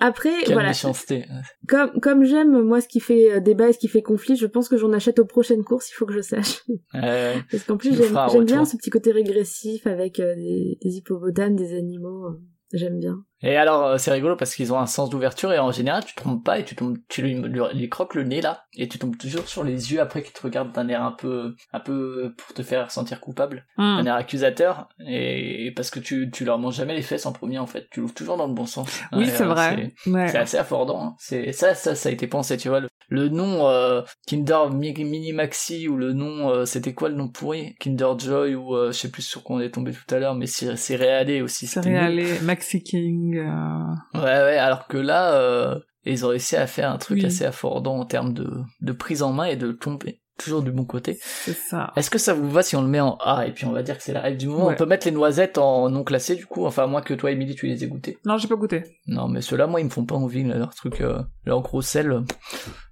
[0.00, 1.24] Après, quelle voilà, méchanceté.
[1.68, 4.46] comme comme j'aime moi ce qui fait euh, débat et ce qui fait conflit, je
[4.46, 6.62] pense que j'en achète aux prochaines courses, il faut que je sache.
[6.94, 11.56] Euh, Parce qu'en plus j'aime bien ce petit côté régressif avec euh, des, des hippopotames,
[11.56, 12.40] des animaux, euh,
[12.72, 13.16] j'aime bien.
[13.42, 16.14] Et alors, euh, c'est rigolo parce qu'ils ont un sens d'ouverture et en général, tu
[16.14, 18.88] te trompes pas et tu tombes, tu lui, lui, lui croques le nez là et
[18.88, 21.80] tu tombes toujours sur les yeux après qu'ils te regardent d'un air un peu, un
[21.80, 23.82] peu pour te faire sentir coupable, Hmm.
[23.98, 27.32] un air accusateur et, et parce que tu, tu leur manges jamais les fesses en
[27.32, 28.88] premier en fait, tu l'ouvres toujours dans le bon sens.
[29.12, 29.92] Oui, c'est vrai.
[30.06, 30.28] Ouais.
[30.28, 31.02] C'est assez affordant.
[31.02, 31.14] hein.
[31.18, 32.56] C'est ça, ça, ça a été pensé.
[32.56, 36.94] Tu vois, le, le nom euh, Kinder Mi- Mini Maxi ou le nom, euh, c'était
[36.94, 37.74] quoi le nom pourri?
[37.80, 40.34] Kinder Joy ou euh, je sais plus sur quoi on est tombé tout à l'heure,
[40.34, 41.66] mais c'est céréalé aussi.
[41.66, 43.36] Céréalé, Maxi King.
[43.38, 44.56] euh, Ouais, ouais.
[44.58, 47.26] Alors que là, euh, ils ont réussi à faire un truc Oui.
[47.26, 48.50] assez affordant en termes de,
[48.80, 51.18] de prise en main et de tomber toujours du bon côté.
[51.22, 51.92] C'est ça.
[51.96, 53.82] Est-ce que ça vous va si on le met en A et puis on va
[53.82, 54.66] dire que c'est la règle du moment?
[54.66, 54.74] Ouais.
[54.74, 56.66] On peut mettre les noisettes en non classé du coup.
[56.66, 58.18] Enfin, à moins que toi, Emily, tu les aies goûtés.
[58.24, 58.82] Non, j'ai pas goûté.
[59.06, 62.12] Non, mais ceux-là, moi, ils me font pas envie, leur truc, euh, leur gros sel.
[62.12, 62.20] euh.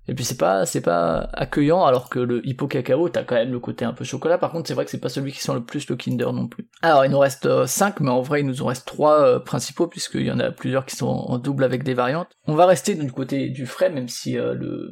[0.06, 3.50] Et puis c'est pas, c'est pas accueillant, alors que le hippo cacao, t'as quand même
[3.52, 4.36] le côté un peu chocolat.
[4.36, 6.46] Par contre, c'est vrai que c'est pas celui qui sent le plus le Kinder non
[6.46, 6.68] plus.
[6.82, 10.26] Alors, il nous reste 5, mais en vrai, il nous en reste 3 principaux, puisqu'il
[10.26, 12.28] y en a plusieurs qui sont en double avec des variantes.
[12.46, 14.90] On va rester du côté du frais, même si euh, le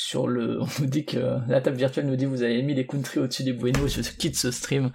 [0.00, 1.18] sur le, on nous dit que
[1.48, 4.36] la table virtuelle nous dit vous avez mis les country au-dessus des bueno, je quitte
[4.36, 4.92] ce stream.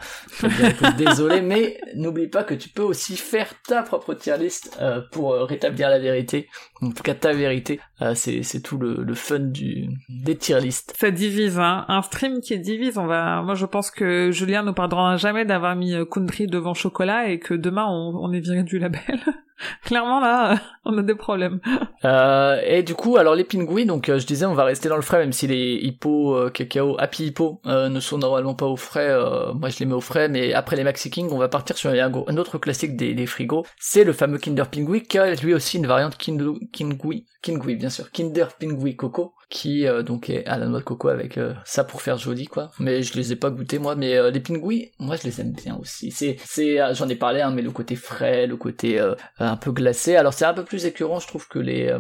[0.98, 5.34] Désolé, mais n'oublie pas que tu peux aussi faire ta propre tier list euh, pour
[5.34, 6.48] euh, rétablir la vérité.
[6.88, 10.94] En tout cas, ta vérité, euh, c'est tout le, le fun du des tier lists.
[10.98, 11.86] Ça divise, hein.
[11.88, 15.76] Un stream qui divise, on va, moi je pense que Julien nous pardonnera jamais d'avoir
[15.76, 19.02] mis euh, country devant chocolat et que demain on, on est viré du label.
[19.86, 21.60] Clairement là, on a des problèmes.
[22.04, 24.96] Euh, et du coup, alors les pingouins, donc euh, je disais, on va rester dans
[24.98, 28.66] le frais, même si les hippo, euh, cacao, happy hippo euh, ne sont normalement pas
[28.66, 29.08] au frais.
[29.10, 31.78] euh, moi, je les mets au frais, mais après les Maxi King, on va partir
[31.78, 31.96] sur un,
[32.28, 33.64] un autre classique des, des frigos.
[33.80, 37.90] C'est le fameux Kinder Pingui, qui a lui aussi une variante Kindo- Kingui, Kingui bien
[37.90, 41.54] sûr, Kinder Pingui Coco, qui euh, donc est à la noix de coco avec euh,
[41.64, 42.72] ça pour faire joli quoi.
[42.80, 45.54] Mais je les ai pas goûtés moi, mais euh, les pingouins, moi je les aime
[45.54, 46.12] bien aussi.
[46.12, 49.00] C'est, c'est, j'en ai parlé, hein, mais le côté frais, le côté
[49.40, 50.16] un peu glacé.
[50.16, 51.96] Alors c'est un peu plus écœurant, je trouve, que les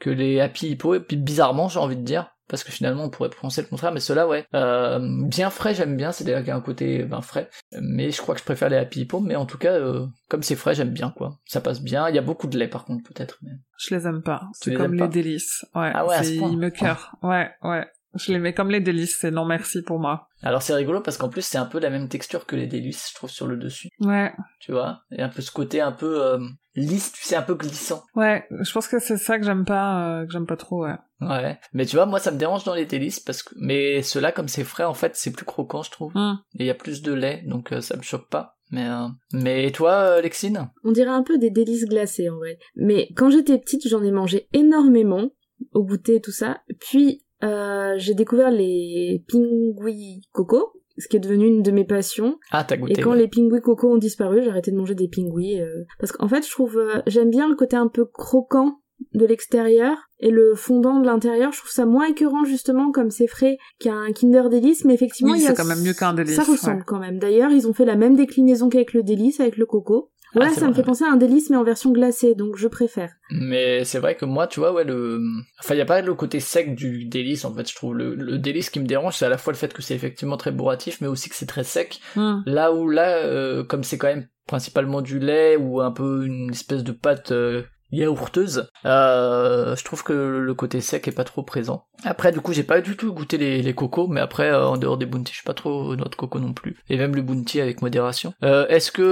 [0.00, 2.30] que les Happy Hippo, et puis bizarrement, j'ai envie de dire.
[2.50, 4.44] Parce que finalement, on pourrait penser le contraire, mais ceux-là, ouais.
[4.54, 4.98] Euh,
[5.28, 7.48] bien frais, j'aime bien, c'est déjà qu'il y a un côté ben, frais.
[7.80, 10.42] Mais je crois que je préfère les Happy Hippo, mais en tout cas, euh, comme
[10.42, 11.38] c'est frais, j'aime bien, quoi.
[11.46, 12.08] Ça passe bien.
[12.08, 13.38] Il y a beaucoup de lait, par contre, peut-être.
[13.42, 13.52] Mais...
[13.78, 14.42] Je les aime pas.
[14.52, 15.64] C'est comme les délices.
[15.74, 15.92] Ouais.
[15.94, 16.50] Ah ouais, à ce c'est- point.
[16.50, 17.14] ils me cœurent.
[17.22, 17.86] Ouais, ouais.
[18.14, 20.28] Je les mets comme les délices, c'est non merci pour moi.
[20.42, 23.08] Alors c'est rigolo parce qu'en plus, c'est un peu la même texture que les délices,
[23.10, 23.88] je trouve, sur le dessus.
[24.00, 25.02] Ouais, Tu vois?
[25.12, 26.38] Et un peu ce côté un peu euh,
[26.74, 28.02] lisse, tu sais, un peu glissant.
[28.16, 28.46] ouais.
[28.50, 30.96] Je pense que c'est ça que j'aime pas, euh, que j'aime pas trop, ouais.
[31.20, 31.58] Ouais.
[31.72, 33.54] Mais tu vois, moi, ça me dérange dans les délices parce que...
[33.58, 36.16] Mais ceux-là, comme c'est frais, en fait, c'est plus croquant, je trouve.
[36.16, 36.38] Hum.
[36.58, 38.56] Et il y a plus de lait, donc euh, ça me choque pas.
[38.72, 39.08] Mais, euh...
[39.32, 42.58] mais toi, Lexine On dirait un peu des délices glacés en vrai.
[42.76, 45.28] Mais quand j'étais petite, j'en ai mangé énormément
[45.72, 46.62] au goûter et tout ça.
[46.80, 52.36] Puis euh, j'ai découvert les pingouis coco, ce qui est devenu une de mes passions.
[52.50, 53.18] Ah, t'as goûté Et quand ouais.
[53.18, 55.60] les pingouis coco ont disparu, j'ai arrêté de manger des pingouis.
[55.60, 58.76] euh, parce qu'en fait, je trouve, euh, j'aime bien le côté un peu croquant
[59.14, 61.52] de l'extérieur et le fondant de l'intérieur.
[61.52, 65.38] Je trouve ça moins écœurant justement comme c'est frais qu'un Kinder Délice, mais effectivement, Oui,
[65.38, 66.84] il y a c'est quand même mieux qu'un délice, Ça ressemble ouais.
[66.86, 67.18] quand même.
[67.18, 70.10] D'ailleurs, ils ont fait la même déclinaison qu'avec le délice, avec le coco.
[70.30, 72.56] Ah, Voilà, c'est ça me fait penser à un délice mais en version glacée, donc
[72.56, 73.12] je préfère.
[73.30, 75.20] Mais c'est vrai que moi, tu vois, ouais, le...
[75.58, 77.94] Enfin, il y a pas le côté sec du délice, en fait, je trouve.
[77.94, 80.36] Le, le délice qui me dérange, c'est à la fois le fait que c'est effectivement
[80.36, 82.00] très bourratif, mais aussi que c'est très sec.
[82.16, 82.42] Hum.
[82.46, 86.50] Là où, là, euh, comme c'est quand même principalement du lait ou un peu une
[86.50, 87.62] espèce de pâte euh,
[87.92, 91.86] yaourteuse, euh, je trouve que le côté sec est pas trop présent.
[92.04, 94.76] Après, du coup, j'ai pas du tout goûté les, les cocos, mais après, euh, en
[94.76, 96.76] dehors des bounty, je suis pas trop noix de coco non plus.
[96.88, 98.32] Et même le bounty avec modération.
[98.42, 99.10] Euh, Est-ce que...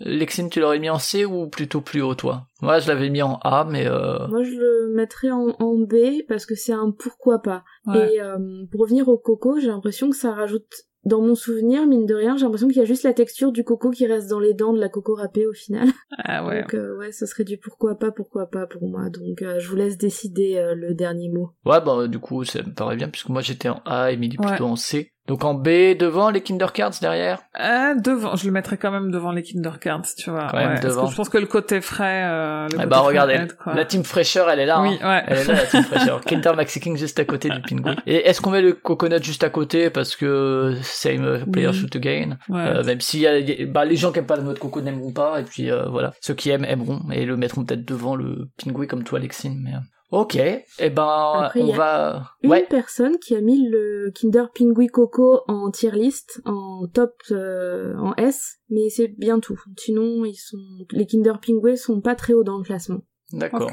[0.00, 2.48] Lexine, tu l'aurais mis en C ou plutôt plus haut, toi?
[2.60, 3.86] Moi, je l'avais mis en A, mais...
[3.86, 4.26] Euh...
[4.26, 7.62] Moi, je le mettrais en, en B parce que c'est un pourquoi pas.
[7.86, 8.14] Ouais.
[8.14, 10.66] Et euh, pour revenir au coco, j'ai l'impression que ça rajoute,
[11.04, 13.64] dans mon souvenir, mine de rien, j'ai l'impression qu'il y a juste la texture du
[13.64, 15.88] coco qui reste dans les dents de la coco râpée au final.
[16.18, 16.62] Ah ouais.
[16.62, 19.10] Donc euh, ouais, ce serait du pourquoi pas, pourquoi pas pour moi.
[19.10, 21.50] Donc euh, je vous laisse décider euh, le dernier mot.
[21.64, 24.46] Ouais, bah du coup, ça me paraît bien, puisque moi j'étais en A, Emily Ouais.
[24.46, 25.13] plutôt en C.
[25.26, 29.10] Donc en B, devant les Kinder Cards derrière Euh, devant, je le mettrais quand même
[29.10, 30.48] devant les Kinder Cards, tu vois.
[30.50, 31.06] Quand même ouais, parce devant.
[31.06, 33.84] que je pense que le côté frais, euh, le Eh côté bah regardez, aide, la
[33.86, 34.82] team fraîcheur, elle est là.
[34.82, 35.08] Oui, hein.
[35.08, 35.22] ouais.
[35.26, 36.20] Elle est là, la team fraîcheur.
[36.20, 37.96] Kinder Maxi King juste à côté du Pingui.
[38.06, 42.36] Et est-ce qu'on met le coconut juste à côté parce que same player shoot again?
[42.50, 42.60] Ouais.
[42.60, 44.52] Euh, Même si y a, y a- bah, les gens qui aiment pas la noix
[44.52, 47.64] de coco n'aimeront pas, et puis euh, voilà, ceux qui aiment aimeront et le mettront
[47.64, 49.58] peut-être devant le Pingui comme toi, Lexine.
[49.64, 49.78] Mais euh,
[50.20, 52.30] ok, et ben Après, on y a va.
[52.42, 52.66] Une Ouais.
[52.68, 58.14] personne qui a mis le Kinder Pingui Coco en tier list, en top, euh, en
[58.16, 59.60] S, mais c'est bien tout.
[59.78, 60.58] Sinon, ils sont,
[60.92, 63.00] les Kinder Pingui sont pas très hauts dans le classement.
[63.32, 63.70] D'accord.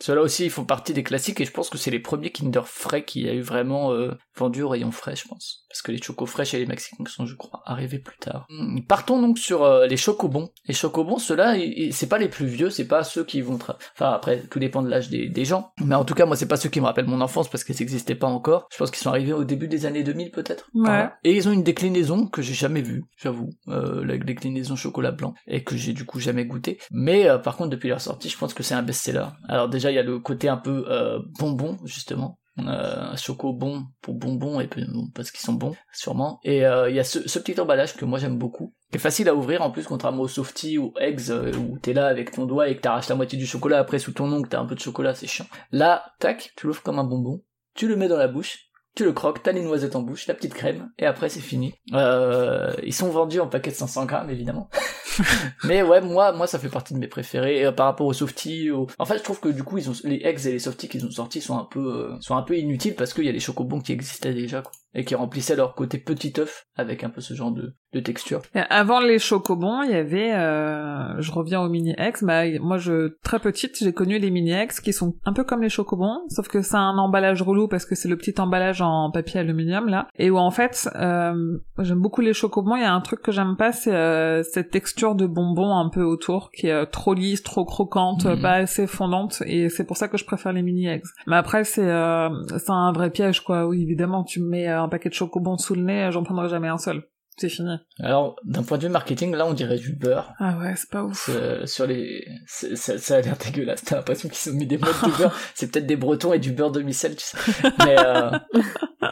[0.00, 2.62] Ceux-là aussi, ils font partie des classiques et je pense que c'est les premiers Kinder
[2.66, 5.64] frais qui a eu vraiment euh, vendu au rayon frais, je pense.
[5.70, 8.46] Parce que les chocos fraîches et les Mexicains sont, je crois, arrivés plus tard.
[8.50, 10.50] Hmm, Partons donc sur euh, les chocobons.
[10.66, 11.54] Les chocobons, ceux-là,
[11.90, 13.56] c'est pas les plus vieux, c'est pas ceux qui vont...
[13.56, 15.70] tra- Enfin, après, tout dépend de l'âge des, des gens.
[15.84, 17.76] Mais en tout cas, moi, c'est pas ceux qui me rappellent mon enfance parce qu'ils
[17.80, 18.68] n'existaient pas encore.
[18.72, 20.68] Je pense qu'ils sont arrivés au début des années 2000, peut-être.
[20.74, 21.08] Ouais.
[21.24, 23.50] Et ils ont une déclinaison que j'ai jamais vue, j'avoue.
[23.68, 25.34] Euh, la déclinaison chocolat blanc.
[25.46, 26.78] Et que j'ai du coup jamais goûté.
[26.90, 29.26] Mais euh, par contre, depuis leur sortie, je pense que c'est un best-seller.
[29.48, 32.38] Alors déjà, il y a le côté un peu euh, bonbon, justement.
[32.58, 34.70] Euh, choco bon pour bonbons et
[35.14, 38.18] parce qu'ils sont bons sûrement et euh, il y a ce, petit emballage que moi
[38.18, 41.52] j'aime beaucoup qui est facile à ouvrir en plus contrairement aux softies ou eggs euh,
[41.54, 44.12] où t'es là avec ton doigt et que t'arraches la moitié du chocolat après sous
[44.12, 47.04] ton ongle t'as un peu de chocolat c'est chiant là tac tu l'ouvres comme un
[47.04, 47.42] bonbon
[47.74, 48.65] tu le mets dans la bouche
[48.96, 51.74] tu le croques, t'as les noisettes en bouche, la petite crème, et après c'est fini.
[51.92, 54.70] Euh, ils sont vendus en paquet de 500 grammes, évidemment.
[55.64, 58.70] Mais ouais, moi, moi, ça fait partie de mes préférés euh, par rapport aux softies.
[58.70, 58.86] Aux...
[58.98, 61.04] En fait, je trouve que du coup, ils ont les eggs et les softies qu'ils
[61.04, 63.40] ont sortis sont un peu, euh, sont un peu inutiles parce qu'il y a les
[63.40, 64.62] chocobons qui existaient déjà.
[64.62, 64.72] Quoi.
[64.98, 68.40] Et qui remplissaient leur côté petit œuf avec un peu ce genre de, de texture.
[68.54, 72.24] Et avant les chocobons, il y avait, euh, je reviens aux mini X.
[72.24, 75.62] Bah, moi, je très petite, j'ai connu les mini X qui sont un peu comme
[75.62, 79.10] les chocobons, sauf que c'est un emballage relou parce que c'est le petit emballage en
[79.10, 82.76] papier aluminium là, et où en fait, euh, j'aime beaucoup les chocobons.
[82.76, 85.90] Il y a un truc que j'aime pas, c'est euh, cette texture de bonbon un
[85.90, 88.40] peu autour qui est euh, trop lisse, trop croquante, Mhm.
[88.40, 91.12] pas assez fondante, et c'est pour ça que je préfère les mini X.
[91.26, 93.66] Mais après, c'est euh, c'est un vrai piège quoi.
[93.66, 96.68] Oui, évidemment, tu me mets un paquet de chocobons sous le nez, j'en prendrai jamais
[96.68, 97.04] un seul.
[97.38, 97.76] C'est fini.
[98.00, 100.32] Alors, d'un point de vue marketing, là, on dirait du beurre.
[100.38, 101.28] Ah ouais, c'est pas ouf.
[101.30, 103.84] Euh, sur les, ça, ça a l'air dégueulasse.
[103.84, 105.36] T'as l'impression qu'ils ont mis des modes de beurre.
[105.54, 107.36] C'est peut-être des Bretons et du beurre de micelle, tu sais.
[107.84, 108.30] Mais, euh,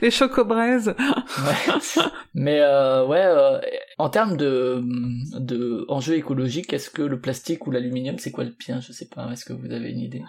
[0.00, 0.88] Les chocobraises.
[0.96, 2.02] ouais.
[2.34, 3.60] Mais euh, ouais, euh,
[3.98, 4.82] en termes de,
[5.38, 8.80] de enjeux écologiques, est-ce que le plastique ou l'aluminium, c'est quoi le pire?
[8.80, 9.30] Je sais pas.
[9.30, 10.22] Est-ce que vous avez une idée?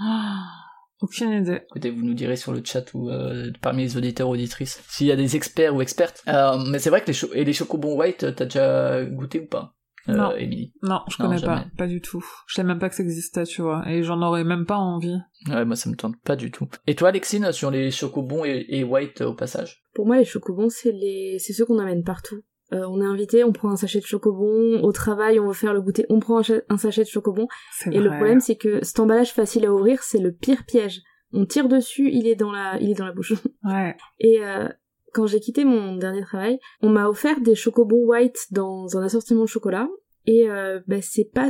[1.03, 1.59] Aucune idée.
[1.69, 5.11] Écoutez, vous nous direz sur le chat ou euh, parmi les auditeurs auditrices s'il y
[5.11, 6.23] a des experts ou expertes.
[6.29, 9.47] Euh, mais c'est vrai que les cho- et les chocobons white, t'as déjà goûté ou
[9.47, 9.75] pas
[10.07, 10.31] euh, Non.
[10.37, 10.73] Émilie?
[10.81, 11.63] Non, je Non, connais jamais.
[11.63, 12.23] pas, pas du tout.
[12.47, 15.17] Je savais même pas que ça existait, tu vois, et j'en aurais même pas envie.
[15.49, 16.69] Ouais, moi ça me tente pas du tout.
[16.87, 19.83] Et toi, Alexine, sur les chocobons et, et white euh, au passage?
[19.93, 22.41] Pour moi, les chocobons, c'est les, c'est ceux qu'on amène partout.
[22.73, 24.81] Euh, on est invité, on prend un sachet de chocobons.
[24.81, 27.47] Au travail, on veut faire le goûter, on prend un, sachet de chocobons.
[27.71, 31.01] C'est Et le problème, c'est que cet emballage facile à ouvrir, c'est le pire piège.
[31.31, 33.33] On tire dessus, il est dans la, il est dans la bouche.
[33.63, 33.95] Ouais.
[34.19, 34.67] Et euh,
[35.13, 39.43] quand j'ai quitté mon dernier travail, on m'a offert des chocobons white dans un assortiment
[39.43, 39.87] de chocolat.
[40.25, 41.49] Et euh, bah, c'est pas,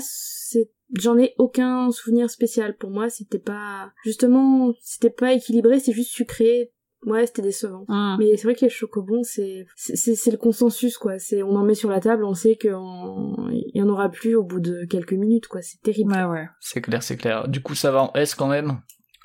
[0.93, 3.09] j'en ai aucun souvenir spécial pour moi.
[3.09, 6.71] C'était pas, justement, c'était pas équilibré, c'est juste sucré.
[7.05, 7.85] Ouais, c'était décevant.
[7.87, 8.17] Hum.
[8.19, 11.19] Mais c'est vrai que les chocobons, c'est c'est c'est- c'est le consensus quoi.
[11.19, 14.43] C'est on en met sur la table, on sait qu'il y en aura plus au
[14.43, 15.61] bout de quelques minutes quoi.
[15.61, 16.13] C'est terrible.
[16.13, 16.47] Ouais, ouais.
[16.59, 17.47] C'est clair, c'est clair.
[17.47, 18.79] Du coup, ça va en S quand même,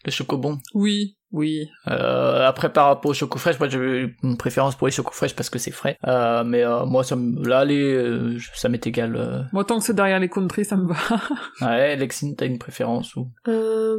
[0.04, 0.58] les chocobons?
[0.74, 1.68] Oui, oui.
[1.88, 5.34] Euh, après, par rapport aux chocos fraîches, moi j'ai une préférence pour les chocos fraîches
[5.36, 5.98] parce que c'est frais.
[6.06, 7.46] Euh, mais euh, moi, ça me...
[7.46, 9.14] là, les, euh, ça m'est égal.
[9.16, 9.42] euh.
[9.52, 10.96] Moi, tant que c'est derrière les country, ça me va.
[11.60, 13.28] Ouais, Lexine, t'as une préférence ou?
[13.48, 13.98] Euh,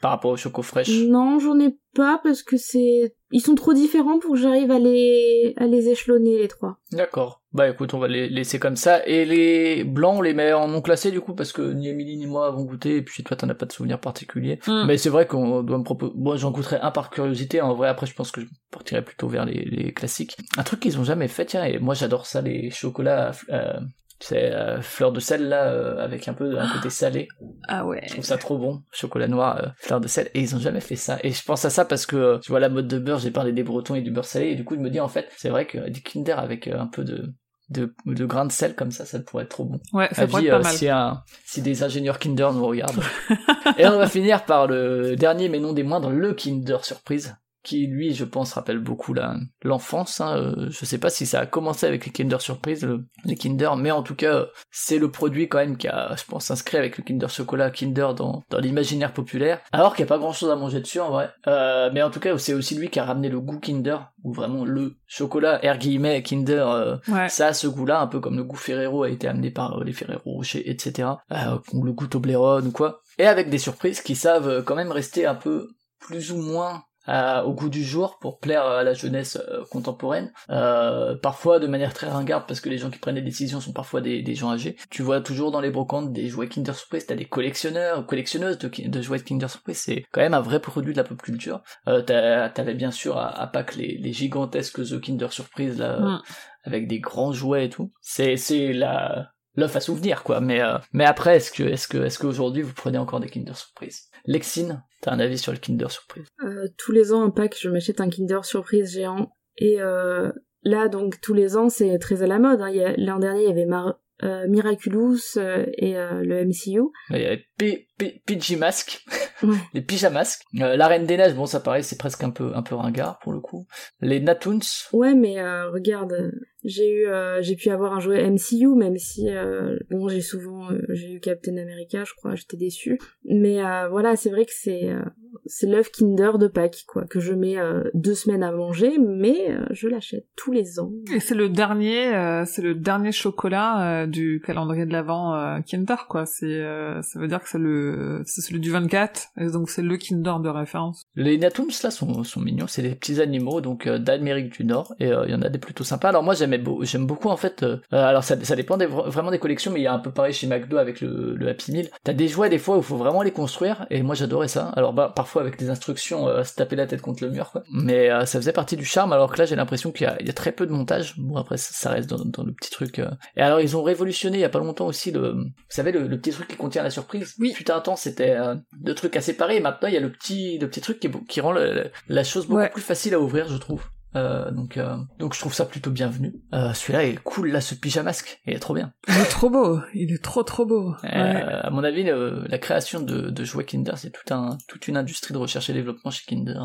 [0.00, 0.90] par rapport aux chocos fraîches?
[1.08, 4.78] non, j'en ai pas parce que c'est ils sont trop différents pour que j'arrive à
[4.78, 6.78] les à les échelonner les trois.
[6.92, 7.42] D'accord.
[7.52, 9.06] Bah écoute, on va les laisser comme ça.
[9.06, 12.16] Et les blancs, on les met en non classé du coup parce que ni Emily
[12.16, 14.58] ni moi avons goûté et puis toi t'en as pas de souvenir particulier.
[14.66, 14.86] Hum.
[14.86, 16.12] Mais c'est vrai qu'on doit me proposer.
[16.16, 17.60] Bon, j'en goûterai un par curiosité.
[17.60, 20.36] En vrai, après, je pense que je partirai plutôt vers les, les classiques.
[20.58, 23.32] Un truc qu'ils ont jamais fait, tiens, et moi j'adore ça, les chocolats.
[23.50, 23.78] Euh,
[24.26, 27.28] c'est euh, fleur de sel là, euh, avec un peu un côté salé.
[27.68, 28.00] Ah ouais.
[28.06, 30.30] Je trouve ça trop bon, chocolat noir, euh, fleur de sel.
[30.34, 31.18] Et ils ont jamais fait ça.
[31.22, 33.18] Et je pense à ça parce que tu vois la mode de beurre.
[33.18, 34.46] J'ai parlé des Bretons et du beurre salé.
[34.48, 36.86] Et du coup, je me dis en fait, c'est vrai que des Kinder avec un
[36.86, 37.32] peu de
[37.70, 39.80] de, de grains de sel comme ça, ça pourrait être trop bon.
[39.94, 40.74] Ouais, ça pourrait être pas mal.
[40.74, 43.02] si, un- si des ingénieurs Kinder nous regardent.
[43.78, 47.86] Et on va finir par le dernier mais non des moindres, le Kinder Surprise, qui
[47.88, 50.20] lui, je pense, rappelle beaucoup la l'enfance.
[50.20, 50.36] Hein.
[50.36, 53.74] Euh, Je sais pas si ça a commencé avec les Kinder Surprise, le- les Kinder,
[53.76, 56.98] mais en tout cas, c'est le produit quand même qui a, je pense, inscrit avec
[56.98, 59.60] le Kinder Chocolat, Kinder dans, dans l'imaginaire populaire.
[59.72, 61.30] Alors qu'il n'y a pas grand chose à manger dessus en vrai.
[61.46, 64.32] Euh, mais en tout cas, c'est aussi lui qui a ramené le goût Kinder, ou
[64.32, 67.28] vraiment le chocolat, air guillemets, Kinder, euh, Ouais.
[67.28, 69.84] ça a ce goût-là, un peu comme le goût Ferrero a été amené par euh,
[69.84, 71.08] les Ferrero Rocher, etc.
[71.32, 73.00] Euh, ou le goût Toblerone ou quoi.
[73.18, 75.68] Et avec des surprises qui savent euh, quand même rester un peu
[76.00, 80.32] plus ou moins euh, au goût du jour pour plaire à la jeunesse euh, contemporaine.
[80.50, 83.72] Euh, parfois de manière très ringarde parce que les gens qui prennent les décisions sont
[83.72, 84.76] parfois des, des gens âgés.
[84.90, 88.58] Tu vois toujours dans les brocantes des jouets Kinder Surprise, t'as des collectionneurs ou collectionneuses
[88.58, 89.78] de, de jouets Kinder Surprise.
[89.78, 91.60] C'est quand même un vrai produit de la pop culture.
[91.88, 96.22] Euh, T'avais bien sûr à, à Pâques les, les gigantesques The Kinder Surprise là, Mm.
[96.64, 97.92] avec des grands jouets et tout.
[98.00, 100.40] C'est c'est la l'œuf à souvenir quoi.
[100.40, 103.56] Mais euh, mais après est-ce que est-ce que est-ce qu'aujourd'hui vous prenez encore des Kinder
[103.56, 106.26] Surprise Lexine, t'as un avis sur le Kinder Surprise?
[106.44, 109.30] Euh, tous les ans, un pack, je m'achète un Kinder Surprise géant.
[109.58, 110.32] Et euh,
[110.62, 112.60] là, donc, tous les ans, c'est très à la mode.
[112.62, 112.94] hein.
[112.96, 114.00] L'an dernier, il y avait Mar-
[114.48, 116.82] Miraculous et le MCU.
[117.10, 119.04] Il y avait P- P- PJ Mask,
[119.42, 119.56] Ouais.
[119.74, 120.42] les pyjamasques.
[120.60, 123.18] Euh, la Reine des Neiges, bon ça pareil, c'est presque un peu un peu ringard
[123.20, 123.66] pour le coup.
[124.00, 124.60] Les Natoons,
[124.92, 126.32] Ouais, mais euh, regarde,
[126.64, 130.70] j'ai eu, euh, j'ai pu avoir un jouet MCU, même si, euh, bon, j'ai souvent,
[130.70, 132.98] euh, j'ai eu Captain America, je crois, j'étais déçue.
[133.24, 135.02] Mais euh, voilà, c'est vrai que c'est, euh,
[135.46, 139.50] c'est l'œuf Kinder de Pâques, quoi, que je mets euh, deux semaines à manger, mais
[139.50, 140.92] euh, je l'achète tous les ans.
[141.14, 145.60] Et c'est le dernier, euh, c'est le dernier chocolat euh, du calendrier de l'Avent euh,
[145.60, 146.24] Kinder, quoi.
[146.24, 147.83] C'est, euh, ça veut dire que c'est le,
[148.26, 151.04] c'est celui du 24, et donc c'est le Kinder de référence.
[151.16, 154.94] les Natoons là sont, sont mignons, c'est des petits animaux donc euh, d'Amérique du Nord
[155.00, 156.08] et euh, il y en a des plutôt sympas.
[156.08, 157.62] Alors moi j'aimais beau- j'aime beaucoup en fait.
[157.62, 160.10] euh, alors ça, ça dépend des- vraiment des collections, mais il y a un peu
[160.10, 161.88] pareil chez McDo avec le, le Happy Meal.
[162.04, 164.68] T'as des jouets des fois où il faut vraiment les construire et moi j'adorais ça.
[164.76, 167.62] Alors bah parfois avec des instructions euh, se taper la tête contre le mur, quoi.
[167.72, 170.26] Mais ça faisait partie du charme, alors que là j'ai l'impression qu'il y, a- il
[170.26, 171.14] y a très peu de montage.
[171.18, 173.00] Bon après ça, ça reste dans, dans le petit truc.
[173.36, 176.06] Et alors ils ont révolutionné il y a pas longtemps aussi le, vous savez le,
[176.06, 177.34] le petit truc qui contient la surprise?
[177.38, 177.52] Oui.
[177.54, 180.10] Putain un temps c'était euh, deux trucs à séparer et maintenant il y a le
[180.12, 182.70] petit le petit truc qui, qui rend le- la chose beaucoup Ouais.
[182.70, 183.82] plus facile à ouvrir, je trouve.
[184.16, 186.34] Euh, donc, euh, donc je trouve ça plutôt bienvenu.
[186.54, 188.92] Euh, Celui-là est cool, là, ce pyjamasque, il est trop bien.
[189.08, 190.94] Il est trop beau, il est trop trop beau.
[191.02, 191.10] Ouais.
[191.10, 194.96] à mon avis, le- la création de, de jouets Kinder, c'est tout un, toute une
[194.96, 196.60] industrie de recherche et développement chez Kinder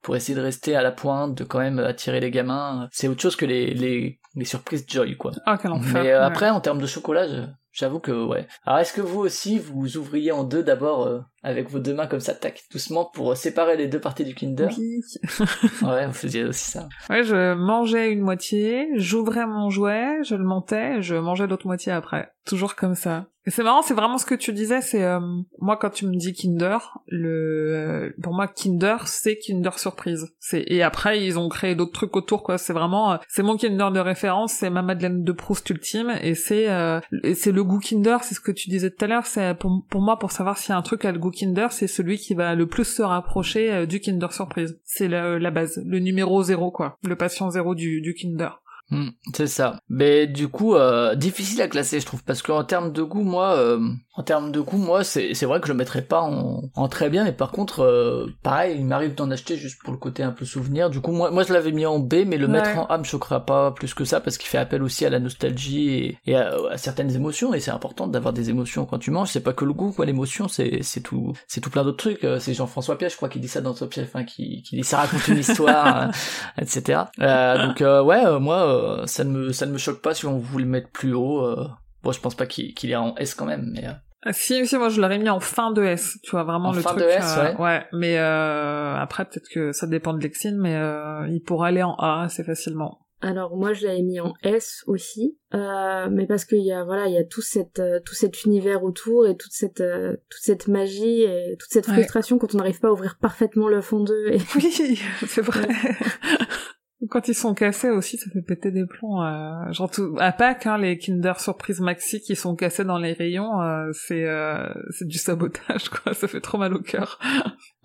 [0.00, 2.88] pour essayer de rester à la pointe, de quand même attirer les gamins.
[2.90, 5.32] C'est autre chose que les, les, les surprises Joy, quoi.
[5.44, 5.92] Ah, quel enfer.
[6.02, 6.12] Mais Ouais.
[6.12, 7.26] après, en termes de chocolat,
[7.74, 8.46] j'avoue que ouais.
[8.64, 12.06] Alors, est-ce que vous aussi, vous ouvriez en deux d'abord euh, avec vos deux mains
[12.06, 14.68] comme ça, tac, doucement, pour euh, séparer les deux parties du Kinder?
[14.76, 15.00] Oui.
[15.82, 16.88] Ouais, vous faisiez aussi ça.
[17.10, 21.92] Ouais, je mangeais une moitié, j'ouvrais mon jouet, je le montais, je mangeais l'autre moitié
[21.92, 22.33] après.
[22.46, 23.26] Toujours comme ça.
[23.46, 25.20] C'est marrant, c'est vraiment ce que tu disais, c'est euh,
[25.60, 30.34] moi quand tu me dis Kinder, le euh, pour moi Kinder c'est Kinder surprise.
[30.38, 33.58] C'est et après ils ont créé d'autres trucs autour quoi, c'est vraiment euh, c'est mon
[33.58, 37.00] Kinder de référence, c'est ma Madeleine de Proust ultime et c'est euh,
[37.34, 40.00] c'est le goût Kinder, c'est ce que tu disais tout à l'heure, c'est pour pour
[40.00, 42.66] moi pour savoir a un truc à le goût Kinder, c'est celui qui va le
[42.66, 44.80] plus se rapprocher euh, du Kinder surprise.
[44.84, 48.62] C'est la, la base, le numéro zéro quoi, le patient zéro du, du Kinder.
[48.90, 49.78] Hmm, c'est ça.
[49.88, 53.56] Mais du coup, euh, difficile à classer, je trouve, parce qu'en termes de goût, moi,
[53.56, 53.80] euh,
[54.14, 56.88] en termes de goût, moi, c'est c'est vrai que je le mettrais pas en, en
[56.88, 60.22] très bien, mais par contre, euh, pareil, il m'arrive d'en acheter juste pour le côté
[60.22, 60.90] un peu souvenir.
[60.90, 62.52] Du coup, moi, moi, je l'avais mis en B, mais le Ouais.
[62.52, 65.10] mettre en A me choquera pas plus que ça, parce qu'il fait appel aussi à
[65.10, 68.98] la nostalgie et, et à, à certaines émotions, et c'est important d'avoir des émotions quand
[68.98, 69.30] tu manges.
[69.30, 70.04] C'est pas que le goût, quoi.
[70.04, 72.22] L'émotion, c'est c'est tout, c'est tout plein d'autres trucs.
[72.24, 74.76] Euh, C'est Jean-François Piège, je crois, qui dit ça dans Top Chef, hein, qui, qui
[74.76, 76.04] dit ça raconte une histoire,
[76.58, 77.00] euh, etc.
[77.20, 78.38] Euh, donc euh, ouais, euh,
[78.74, 80.90] moi, euh, ça ne me ça ne me choque pas si on voulait le mettre
[80.90, 81.44] plus haut.
[81.44, 81.66] euh.
[82.02, 83.92] Bon, je pense pas qu'il qu'il est en S quand même, mais euh,
[84.22, 86.72] Ah, Si, si, moi je l'aurais mis en fin de S, tu vois, vraiment En
[86.72, 87.02] le fin truc.
[87.02, 87.84] de S, euh, ouais.
[87.92, 91.94] mais euh, après peut-être que ça dépend de Lexine, mais euh, il pourrait aller en
[91.94, 93.00] A assez facilement.
[93.22, 97.06] Alors moi je l'avais mis en S aussi, euh, mais parce qu'il y a voilà
[97.06, 100.68] il y a tout cette tout cet univers autour et toute cette euh, toute cette
[100.68, 101.94] magie et toute cette Ouais.
[101.94, 104.26] frustration quand on n'arrive pas à ouvrir parfaitement le fond d'eux.
[104.30, 104.38] Et...
[104.56, 105.66] Oui, c'est vrai.
[107.10, 109.22] Quand ils sont cassés aussi, ça fait péter des plombs.
[109.22, 113.12] Euh, genre tout, à Pâques, hein, les Kinder Surprise Maxi qui sont cassés dans les
[113.12, 116.14] rayons, euh, c'est euh, c'est du sabotage, quoi.
[116.14, 117.18] Ça fait trop mal au cœur.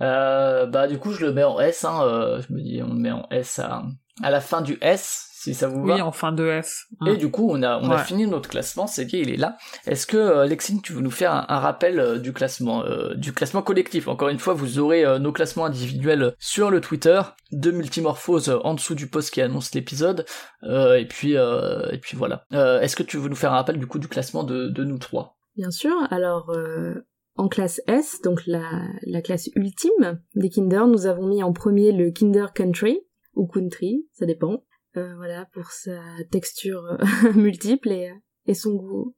[0.02, 1.84] euh, bah du coup je le mets en S.
[1.86, 3.84] Hein, euh, je me dis on le met en S à
[4.22, 5.96] à la fin du S si ça vous va.
[5.96, 6.86] Oui, en fin de S.
[7.08, 9.58] Et du coup, on a, on a fini notre classement, c'est qui il est là.
[9.88, 13.14] Est-ce que, euh, Lexine, tu veux nous faire un, un rappel euh, du classement, euh,
[13.16, 14.08] du classement collectif?
[14.08, 17.22] Encore une fois, vous aurez euh, nos classements individuels sur le Twitter
[17.52, 20.26] de Multimorphose euh, en dessous du post qui annonce l'épisode.
[20.64, 22.44] Euh, et puis, euh, et puis voilà.
[22.54, 24.84] Euh, Est-ce que tu veux nous faire un rappel du coup du classement de, de
[24.84, 25.38] nous trois?
[25.56, 25.94] Bien sûr.
[26.10, 26.96] Alors euh,
[27.36, 28.64] en classe S, donc la
[29.04, 33.00] la classe ultime des Kinder, nous avons mis en premier le Kinder Country
[33.36, 34.64] ou Country, ça dépend.
[34.98, 36.00] Euh, voilà pour sa
[36.32, 38.12] texture euh, multiple et
[38.46, 39.16] et son goût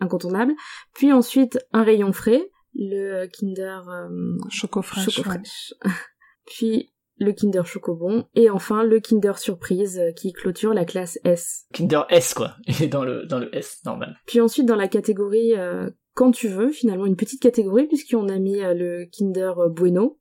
[0.00, 0.52] incontournable.
[0.94, 5.10] Puis ensuite un rayon frais, le Kinder euh, Choco fraîche.
[5.10, 5.36] Choco ouais.
[5.36, 5.74] fraîche.
[6.46, 11.66] Puis le Kinder Chocobon et enfin le Kinder Surprise euh, qui clôture la classe S.
[11.72, 12.56] Kinder S quoi.
[12.66, 14.18] Il est dans le dans le S normal.
[14.26, 18.38] Puis ensuite dans la catégorie euh, quand tu veux, finalement une petite catégorie puisqu'on a
[18.38, 20.18] mis euh, le Kinder Bueno,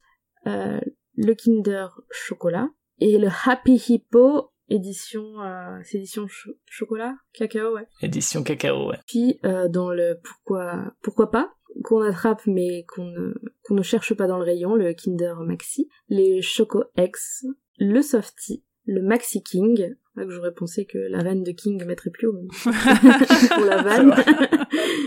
[0.48, 0.80] euh,
[1.16, 2.70] le Kinder Chocolat
[3.00, 7.88] et le Happy Hippo édition euh, c'est édition cho- chocolat cacao ouais.
[8.02, 8.98] Édition cacao ouais.
[9.08, 11.54] Puis euh, dans le pourquoi pourquoi pas
[11.84, 13.34] qu'on attrape mais qu'on ne
[13.64, 17.46] qu'on ne cherche pas dans le rayon le Kinder Maxi, les Choco X,
[17.78, 19.96] le Softy, le Maxi King.
[20.18, 22.48] Là que j'aurais pensé que la reine de King mettrait plus haut mais
[23.56, 24.14] pour la vanne.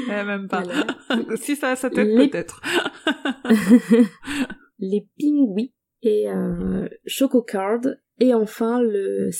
[0.07, 0.63] Eh, même pas.
[0.63, 0.87] Voilà.
[1.37, 2.61] si ça a sa tête, Les- peut-être.
[4.79, 5.73] les Pingui
[6.03, 7.81] et euh, Choco Card
[8.21, 9.31] et enfin le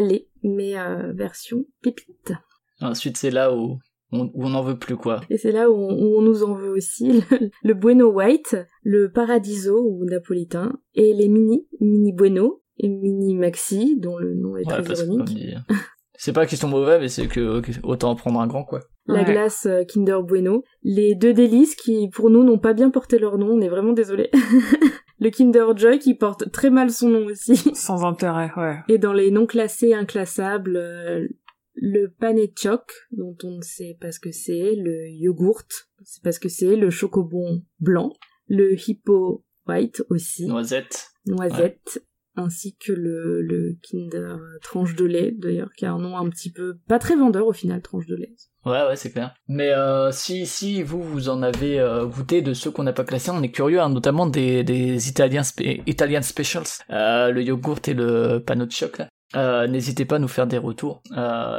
[0.00, 2.32] lait mais euh, version pépite.
[2.80, 3.78] Ensuite c'est là où
[4.12, 5.20] on, où on en veut plus quoi.
[5.30, 8.56] Et c'est là où on, où on nous en veut aussi le, le Bueno White,
[8.82, 14.56] le Paradiso ou napolitain et les mini mini Bueno et mini Maxi dont le nom
[14.56, 15.24] est Ouais, très ironique.
[15.24, 15.54] dit,
[16.16, 18.80] c'est pas qu'ils sont mauvais, mais c'est que autant en prendre un grand quoi.
[19.06, 19.24] La Ouais.
[19.24, 23.36] glace euh, Kinder Bueno, les deux délices qui pour nous n'ont pas bien porté leur
[23.38, 24.30] nom, on est vraiment désolé.
[25.18, 27.56] le Kinder Joy qui porte très mal son nom aussi.
[27.74, 28.78] Sans intérêt, ouais.
[28.88, 31.28] Et dans les non classés inclassables, euh,
[31.74, 32.12] le
[32.56, 35.64] choc dont on ne sait pas ce que c'est, le yogourt,
[36.02, 38.12] c'est pas ce que c'est, le chocobon blanc,
[38.48, 41.08] le hippo white aussi, Noisette.
[41.26, 42.04] noisette,
[42.36, 46.76] ainsi que le, Kinder tranche de lait, d'ailleurs, qui a un nom un petit peu
[46.88, 48.34] pas très vendeur au final, tranche de lait.
[48.64, 49.34] Ouais, ouais, c'est clair.
[49.46, 53.04] Mais euh, si, si vous, vous en avez euh, goûté de ceux qu'on n'a pas
[53.04, 57.80] classés, on est curieux, hein, notamment des, des Italiens spé- Italian Specials, euh, le yogourt
[57.86, 59.02] et le panneau de choc,
[59.34, 61.02] N'hésitez pas à nous faire des retours.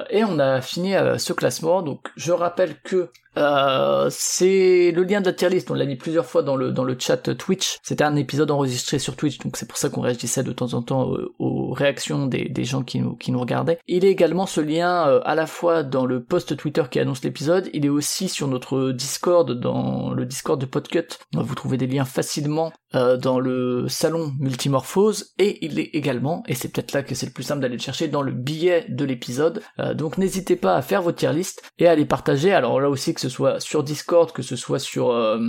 [0.09, 1.81] Et on a fini ce classement.
[1.81, 5.71] Donc je rappelle que euh, c'est le lien de la tier list.
[5.71, 7.77] On l'a mis plusieurs fois dans le dans le chat Twitch.
[7.83, 10.81] C'était un épisode enregistré sur Twitch, donc c'est pour ça qu'on réagissait de temps en
[10.81, 13.79] temps aux, aux réactions des, des gens qui nous qui nous regardaient.
[13.87, 17.23] Il est également ce lien euh, à la fois dans le post Twitter qui annonce
[17.23, 17.69] l'épisode.
[17.73, 21.17] Il est aussi sur notre Discord, dans le Discord de Podcut.
[21.33, 26.55] Vous trouvez des liens facilement euh, dans le salon Multimorphose et il est également, et
[26.55, 29.05] c'est peut-être là que c'est le plus simple d'aller le chercher, dans le billet de
[29.05, 29.61] l'épisode.
[29.79, 32.53] Euh, donc n'hésitez pas à faire votre tier list et à les partager.
[32.53, 35.39] Alors là aussi que ce soit sur Discord, que ce soit sur euh,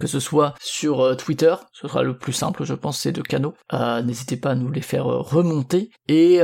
[0.00, 3.22] que ce soit sur euh, Twitter, ce sera le plus simple, je pense, ces deux
[3.22, 3.54] canaux.
[3.72, 5.90] Euh, N'hésitez pas à nous les faire euh, remonter.
[6.08, 6.40] Et, et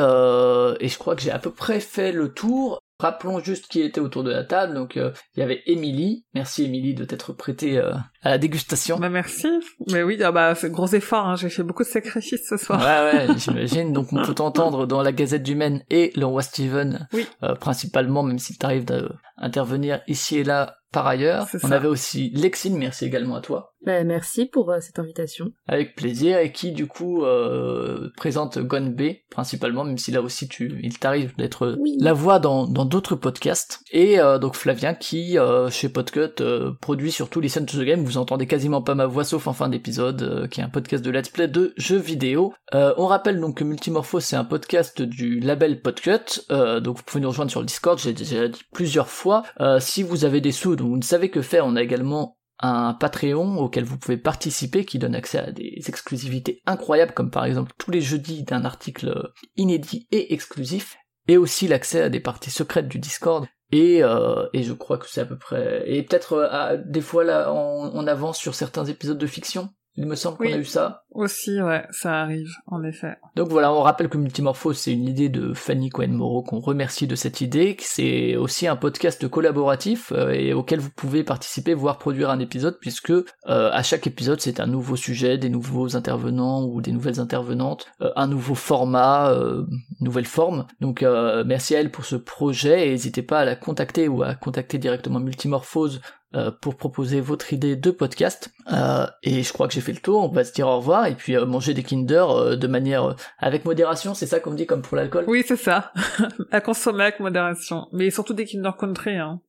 [0.88, 2.78] je crois que j'ai à peu près fait le tour.
[2.98, 4.74] Rappelons juste qui était autour de la table.
[4.74, 6.24] Donc euh, il y avait Émilie.
[6.34, 7.92] Merci Émilie de t'être prêtée euh,
[8.22, 8.96] à la dégustation.
[8.98, 9.48] Bah merci.
[9.90, 11.26] Mais oui, ah bah c'est gros effort.
[11.26, 11.34] Hein.
[11.34, 12.80] J'ai fait beaucoup de sacrifices ce soir.
[12.80, 13.92] Ouais, ouais, j'imagine.
[13.92, 17.26] Donc, on peut t'entendre dans la Gazette du Maine et le roi Steven, Oui.
[17.42, 21.46] euh, principalement, même s'il t'arrive d'intervenir ici et là par ailleurs.
[21.62, 23.70] On avait aussi Lexine, merci également à toi.
[23.84, 25.50] Bah, merci pour euh, cette invitation.
[25.66, 30.46] Avec plaisir, et qui du coup euh, présente Gone B principalement, même si là aussi
[30.46, 31.96] tu, il t'arrive d'être Oui.
[31.98, 33.80] la voix dans dans d'autres podcasts.
[33.90, 37.84] Et euh, donc Flavien qui euh, chez Podcut euh, produit surtout les scènes de the
[37.84, 38.04] game.
[38.04, 41.04] Vous entendez quasiment pas ma voix sauf en fin d'épisode, euh, qui est un podcast
[41.04, 42.54] de let's play de jeux vidéo.
[42.74, 46.42] Euh, on rappelle donc que Multimorphose c'est un podcast du label Podcut.
[46.52, 47.98] Euh, donc vous pouvez nous rejoindre sur le Discord.
[47.98, 49.42] J'ai déjà dit plusieurs fois.
[49.60, 52.94] Euh, si vous avez des sous, vous ne savez que faire, on a également un
[52.94, 57.72] Patreon auquel vous pouvez participer qui donne accès à des exclusivités incroyables comme par exemple
[57.76, 60.96] tous les jeudis d'un article inédit et exclusif
[61.28, 63.46] et aussi l'accès à des parties secrètes du Discord.
[63.72, 67.24] Et, euh, et je crois que c'est à peu près et peut-être euh, des fois
[67.24, 71.04] là on avance sur certains épisodes de fiction il me semble qu'on a eu ça
[71.10, 73.16] Aussi, ouais, ça arrive, en effet.
[73.36, 77.14] donc voilà, on rappelle que Multimorphose, c'est une idée de Fanny Cohen-Moreau qu'on remercie de
[77.14, 81.98] cette idée, que c'est aussi un podcast collaboratif euh, et auquel vous pouvez participer, voire
[81.98, 86.64] produire un épisode, puisque euh, à chaque épisode, c'est un nouveau sujet, des nouveaux intervenants
[86.64, 89.66] ou des nouvelles intervenantes, euh, un nouveau format, euh,
[90.00, 90.66] nouvelle forme.
[90.80, 94.22] Donc euh, merci à elle pour ce projet et n'hésitez pas à la contacter ou
[94.22, 96.00] à contacter directement Multimorphose
[96.60, 98.50] pour proposer votre idée de podcast.
[98.72, 101.06] Euh, et je crois que j'ai fait le tour, on va se dire au revoir
[101.06, 104.54] et puis euh, manger des Kinder euh, de manière euh, avec modération, c'est ça qu'on
[104.54, 105.24] dit comme pour l'alcool?
[105.26, 105.92] Oui, c'est ça.
[106.50, 107.88] à consommer avec modération.
[107.92, 109.40] Mais surtout des Kinder Country, hein.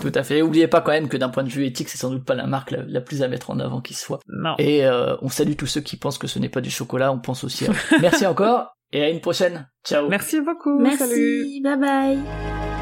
[0.00, 0.42] Tout à fait.
[0.42, 2.48] Oubliez pas quand même que d'un point de vue éthique, c'est sans doute pas la
[2.48, 4.18] marque la, la plus à mettre en avant qui soit.
[4.26, 4.54] Non.
[4.58, 7.20] Et euh, on salue tous ceux qui pensent que ce n'est pas du chocolat, on
[7.20, 7.74] pense aussi à eux.
[8.00, 9.68] Merci encore et à une prochaine.
[9.84, 10.08] Ciao.
[10.08, 10.80] Merci beaucoup.
[10.80, 11.62] Merci, Salut.
[11.62, 12.77] bye bye.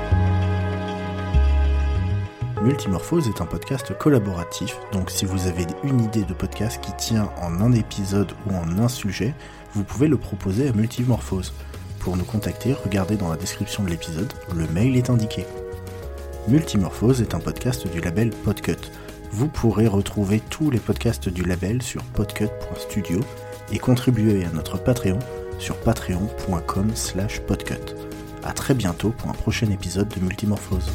[2.66, 7.30] Multimorphose est un podcast collaboratif, donc si vous avez une idée de podcast qui tient
[7.40, 9.34] en un épisode ou en un sujet,
[9.72, 11.52] vous pouvez le proposer à Multimorphose.
[12.00, 15.46] Pour nous contacter, regardez dans la description de l'épisode, le mail est indiqué.
[16.48, 18.90] Multimorphose est un podcast du label Podcut.
[19.30, 23.20] Vous pourrez retrouver tous les podcasts du label sur podcut.studio
[23.70, 25.20] et contribuer à notre Patreon
[25.60, 27.94] sur patreon.com slash podcut.
[28.42, 30.90] A très bientôt pour un prochain épisode de Multimorphose.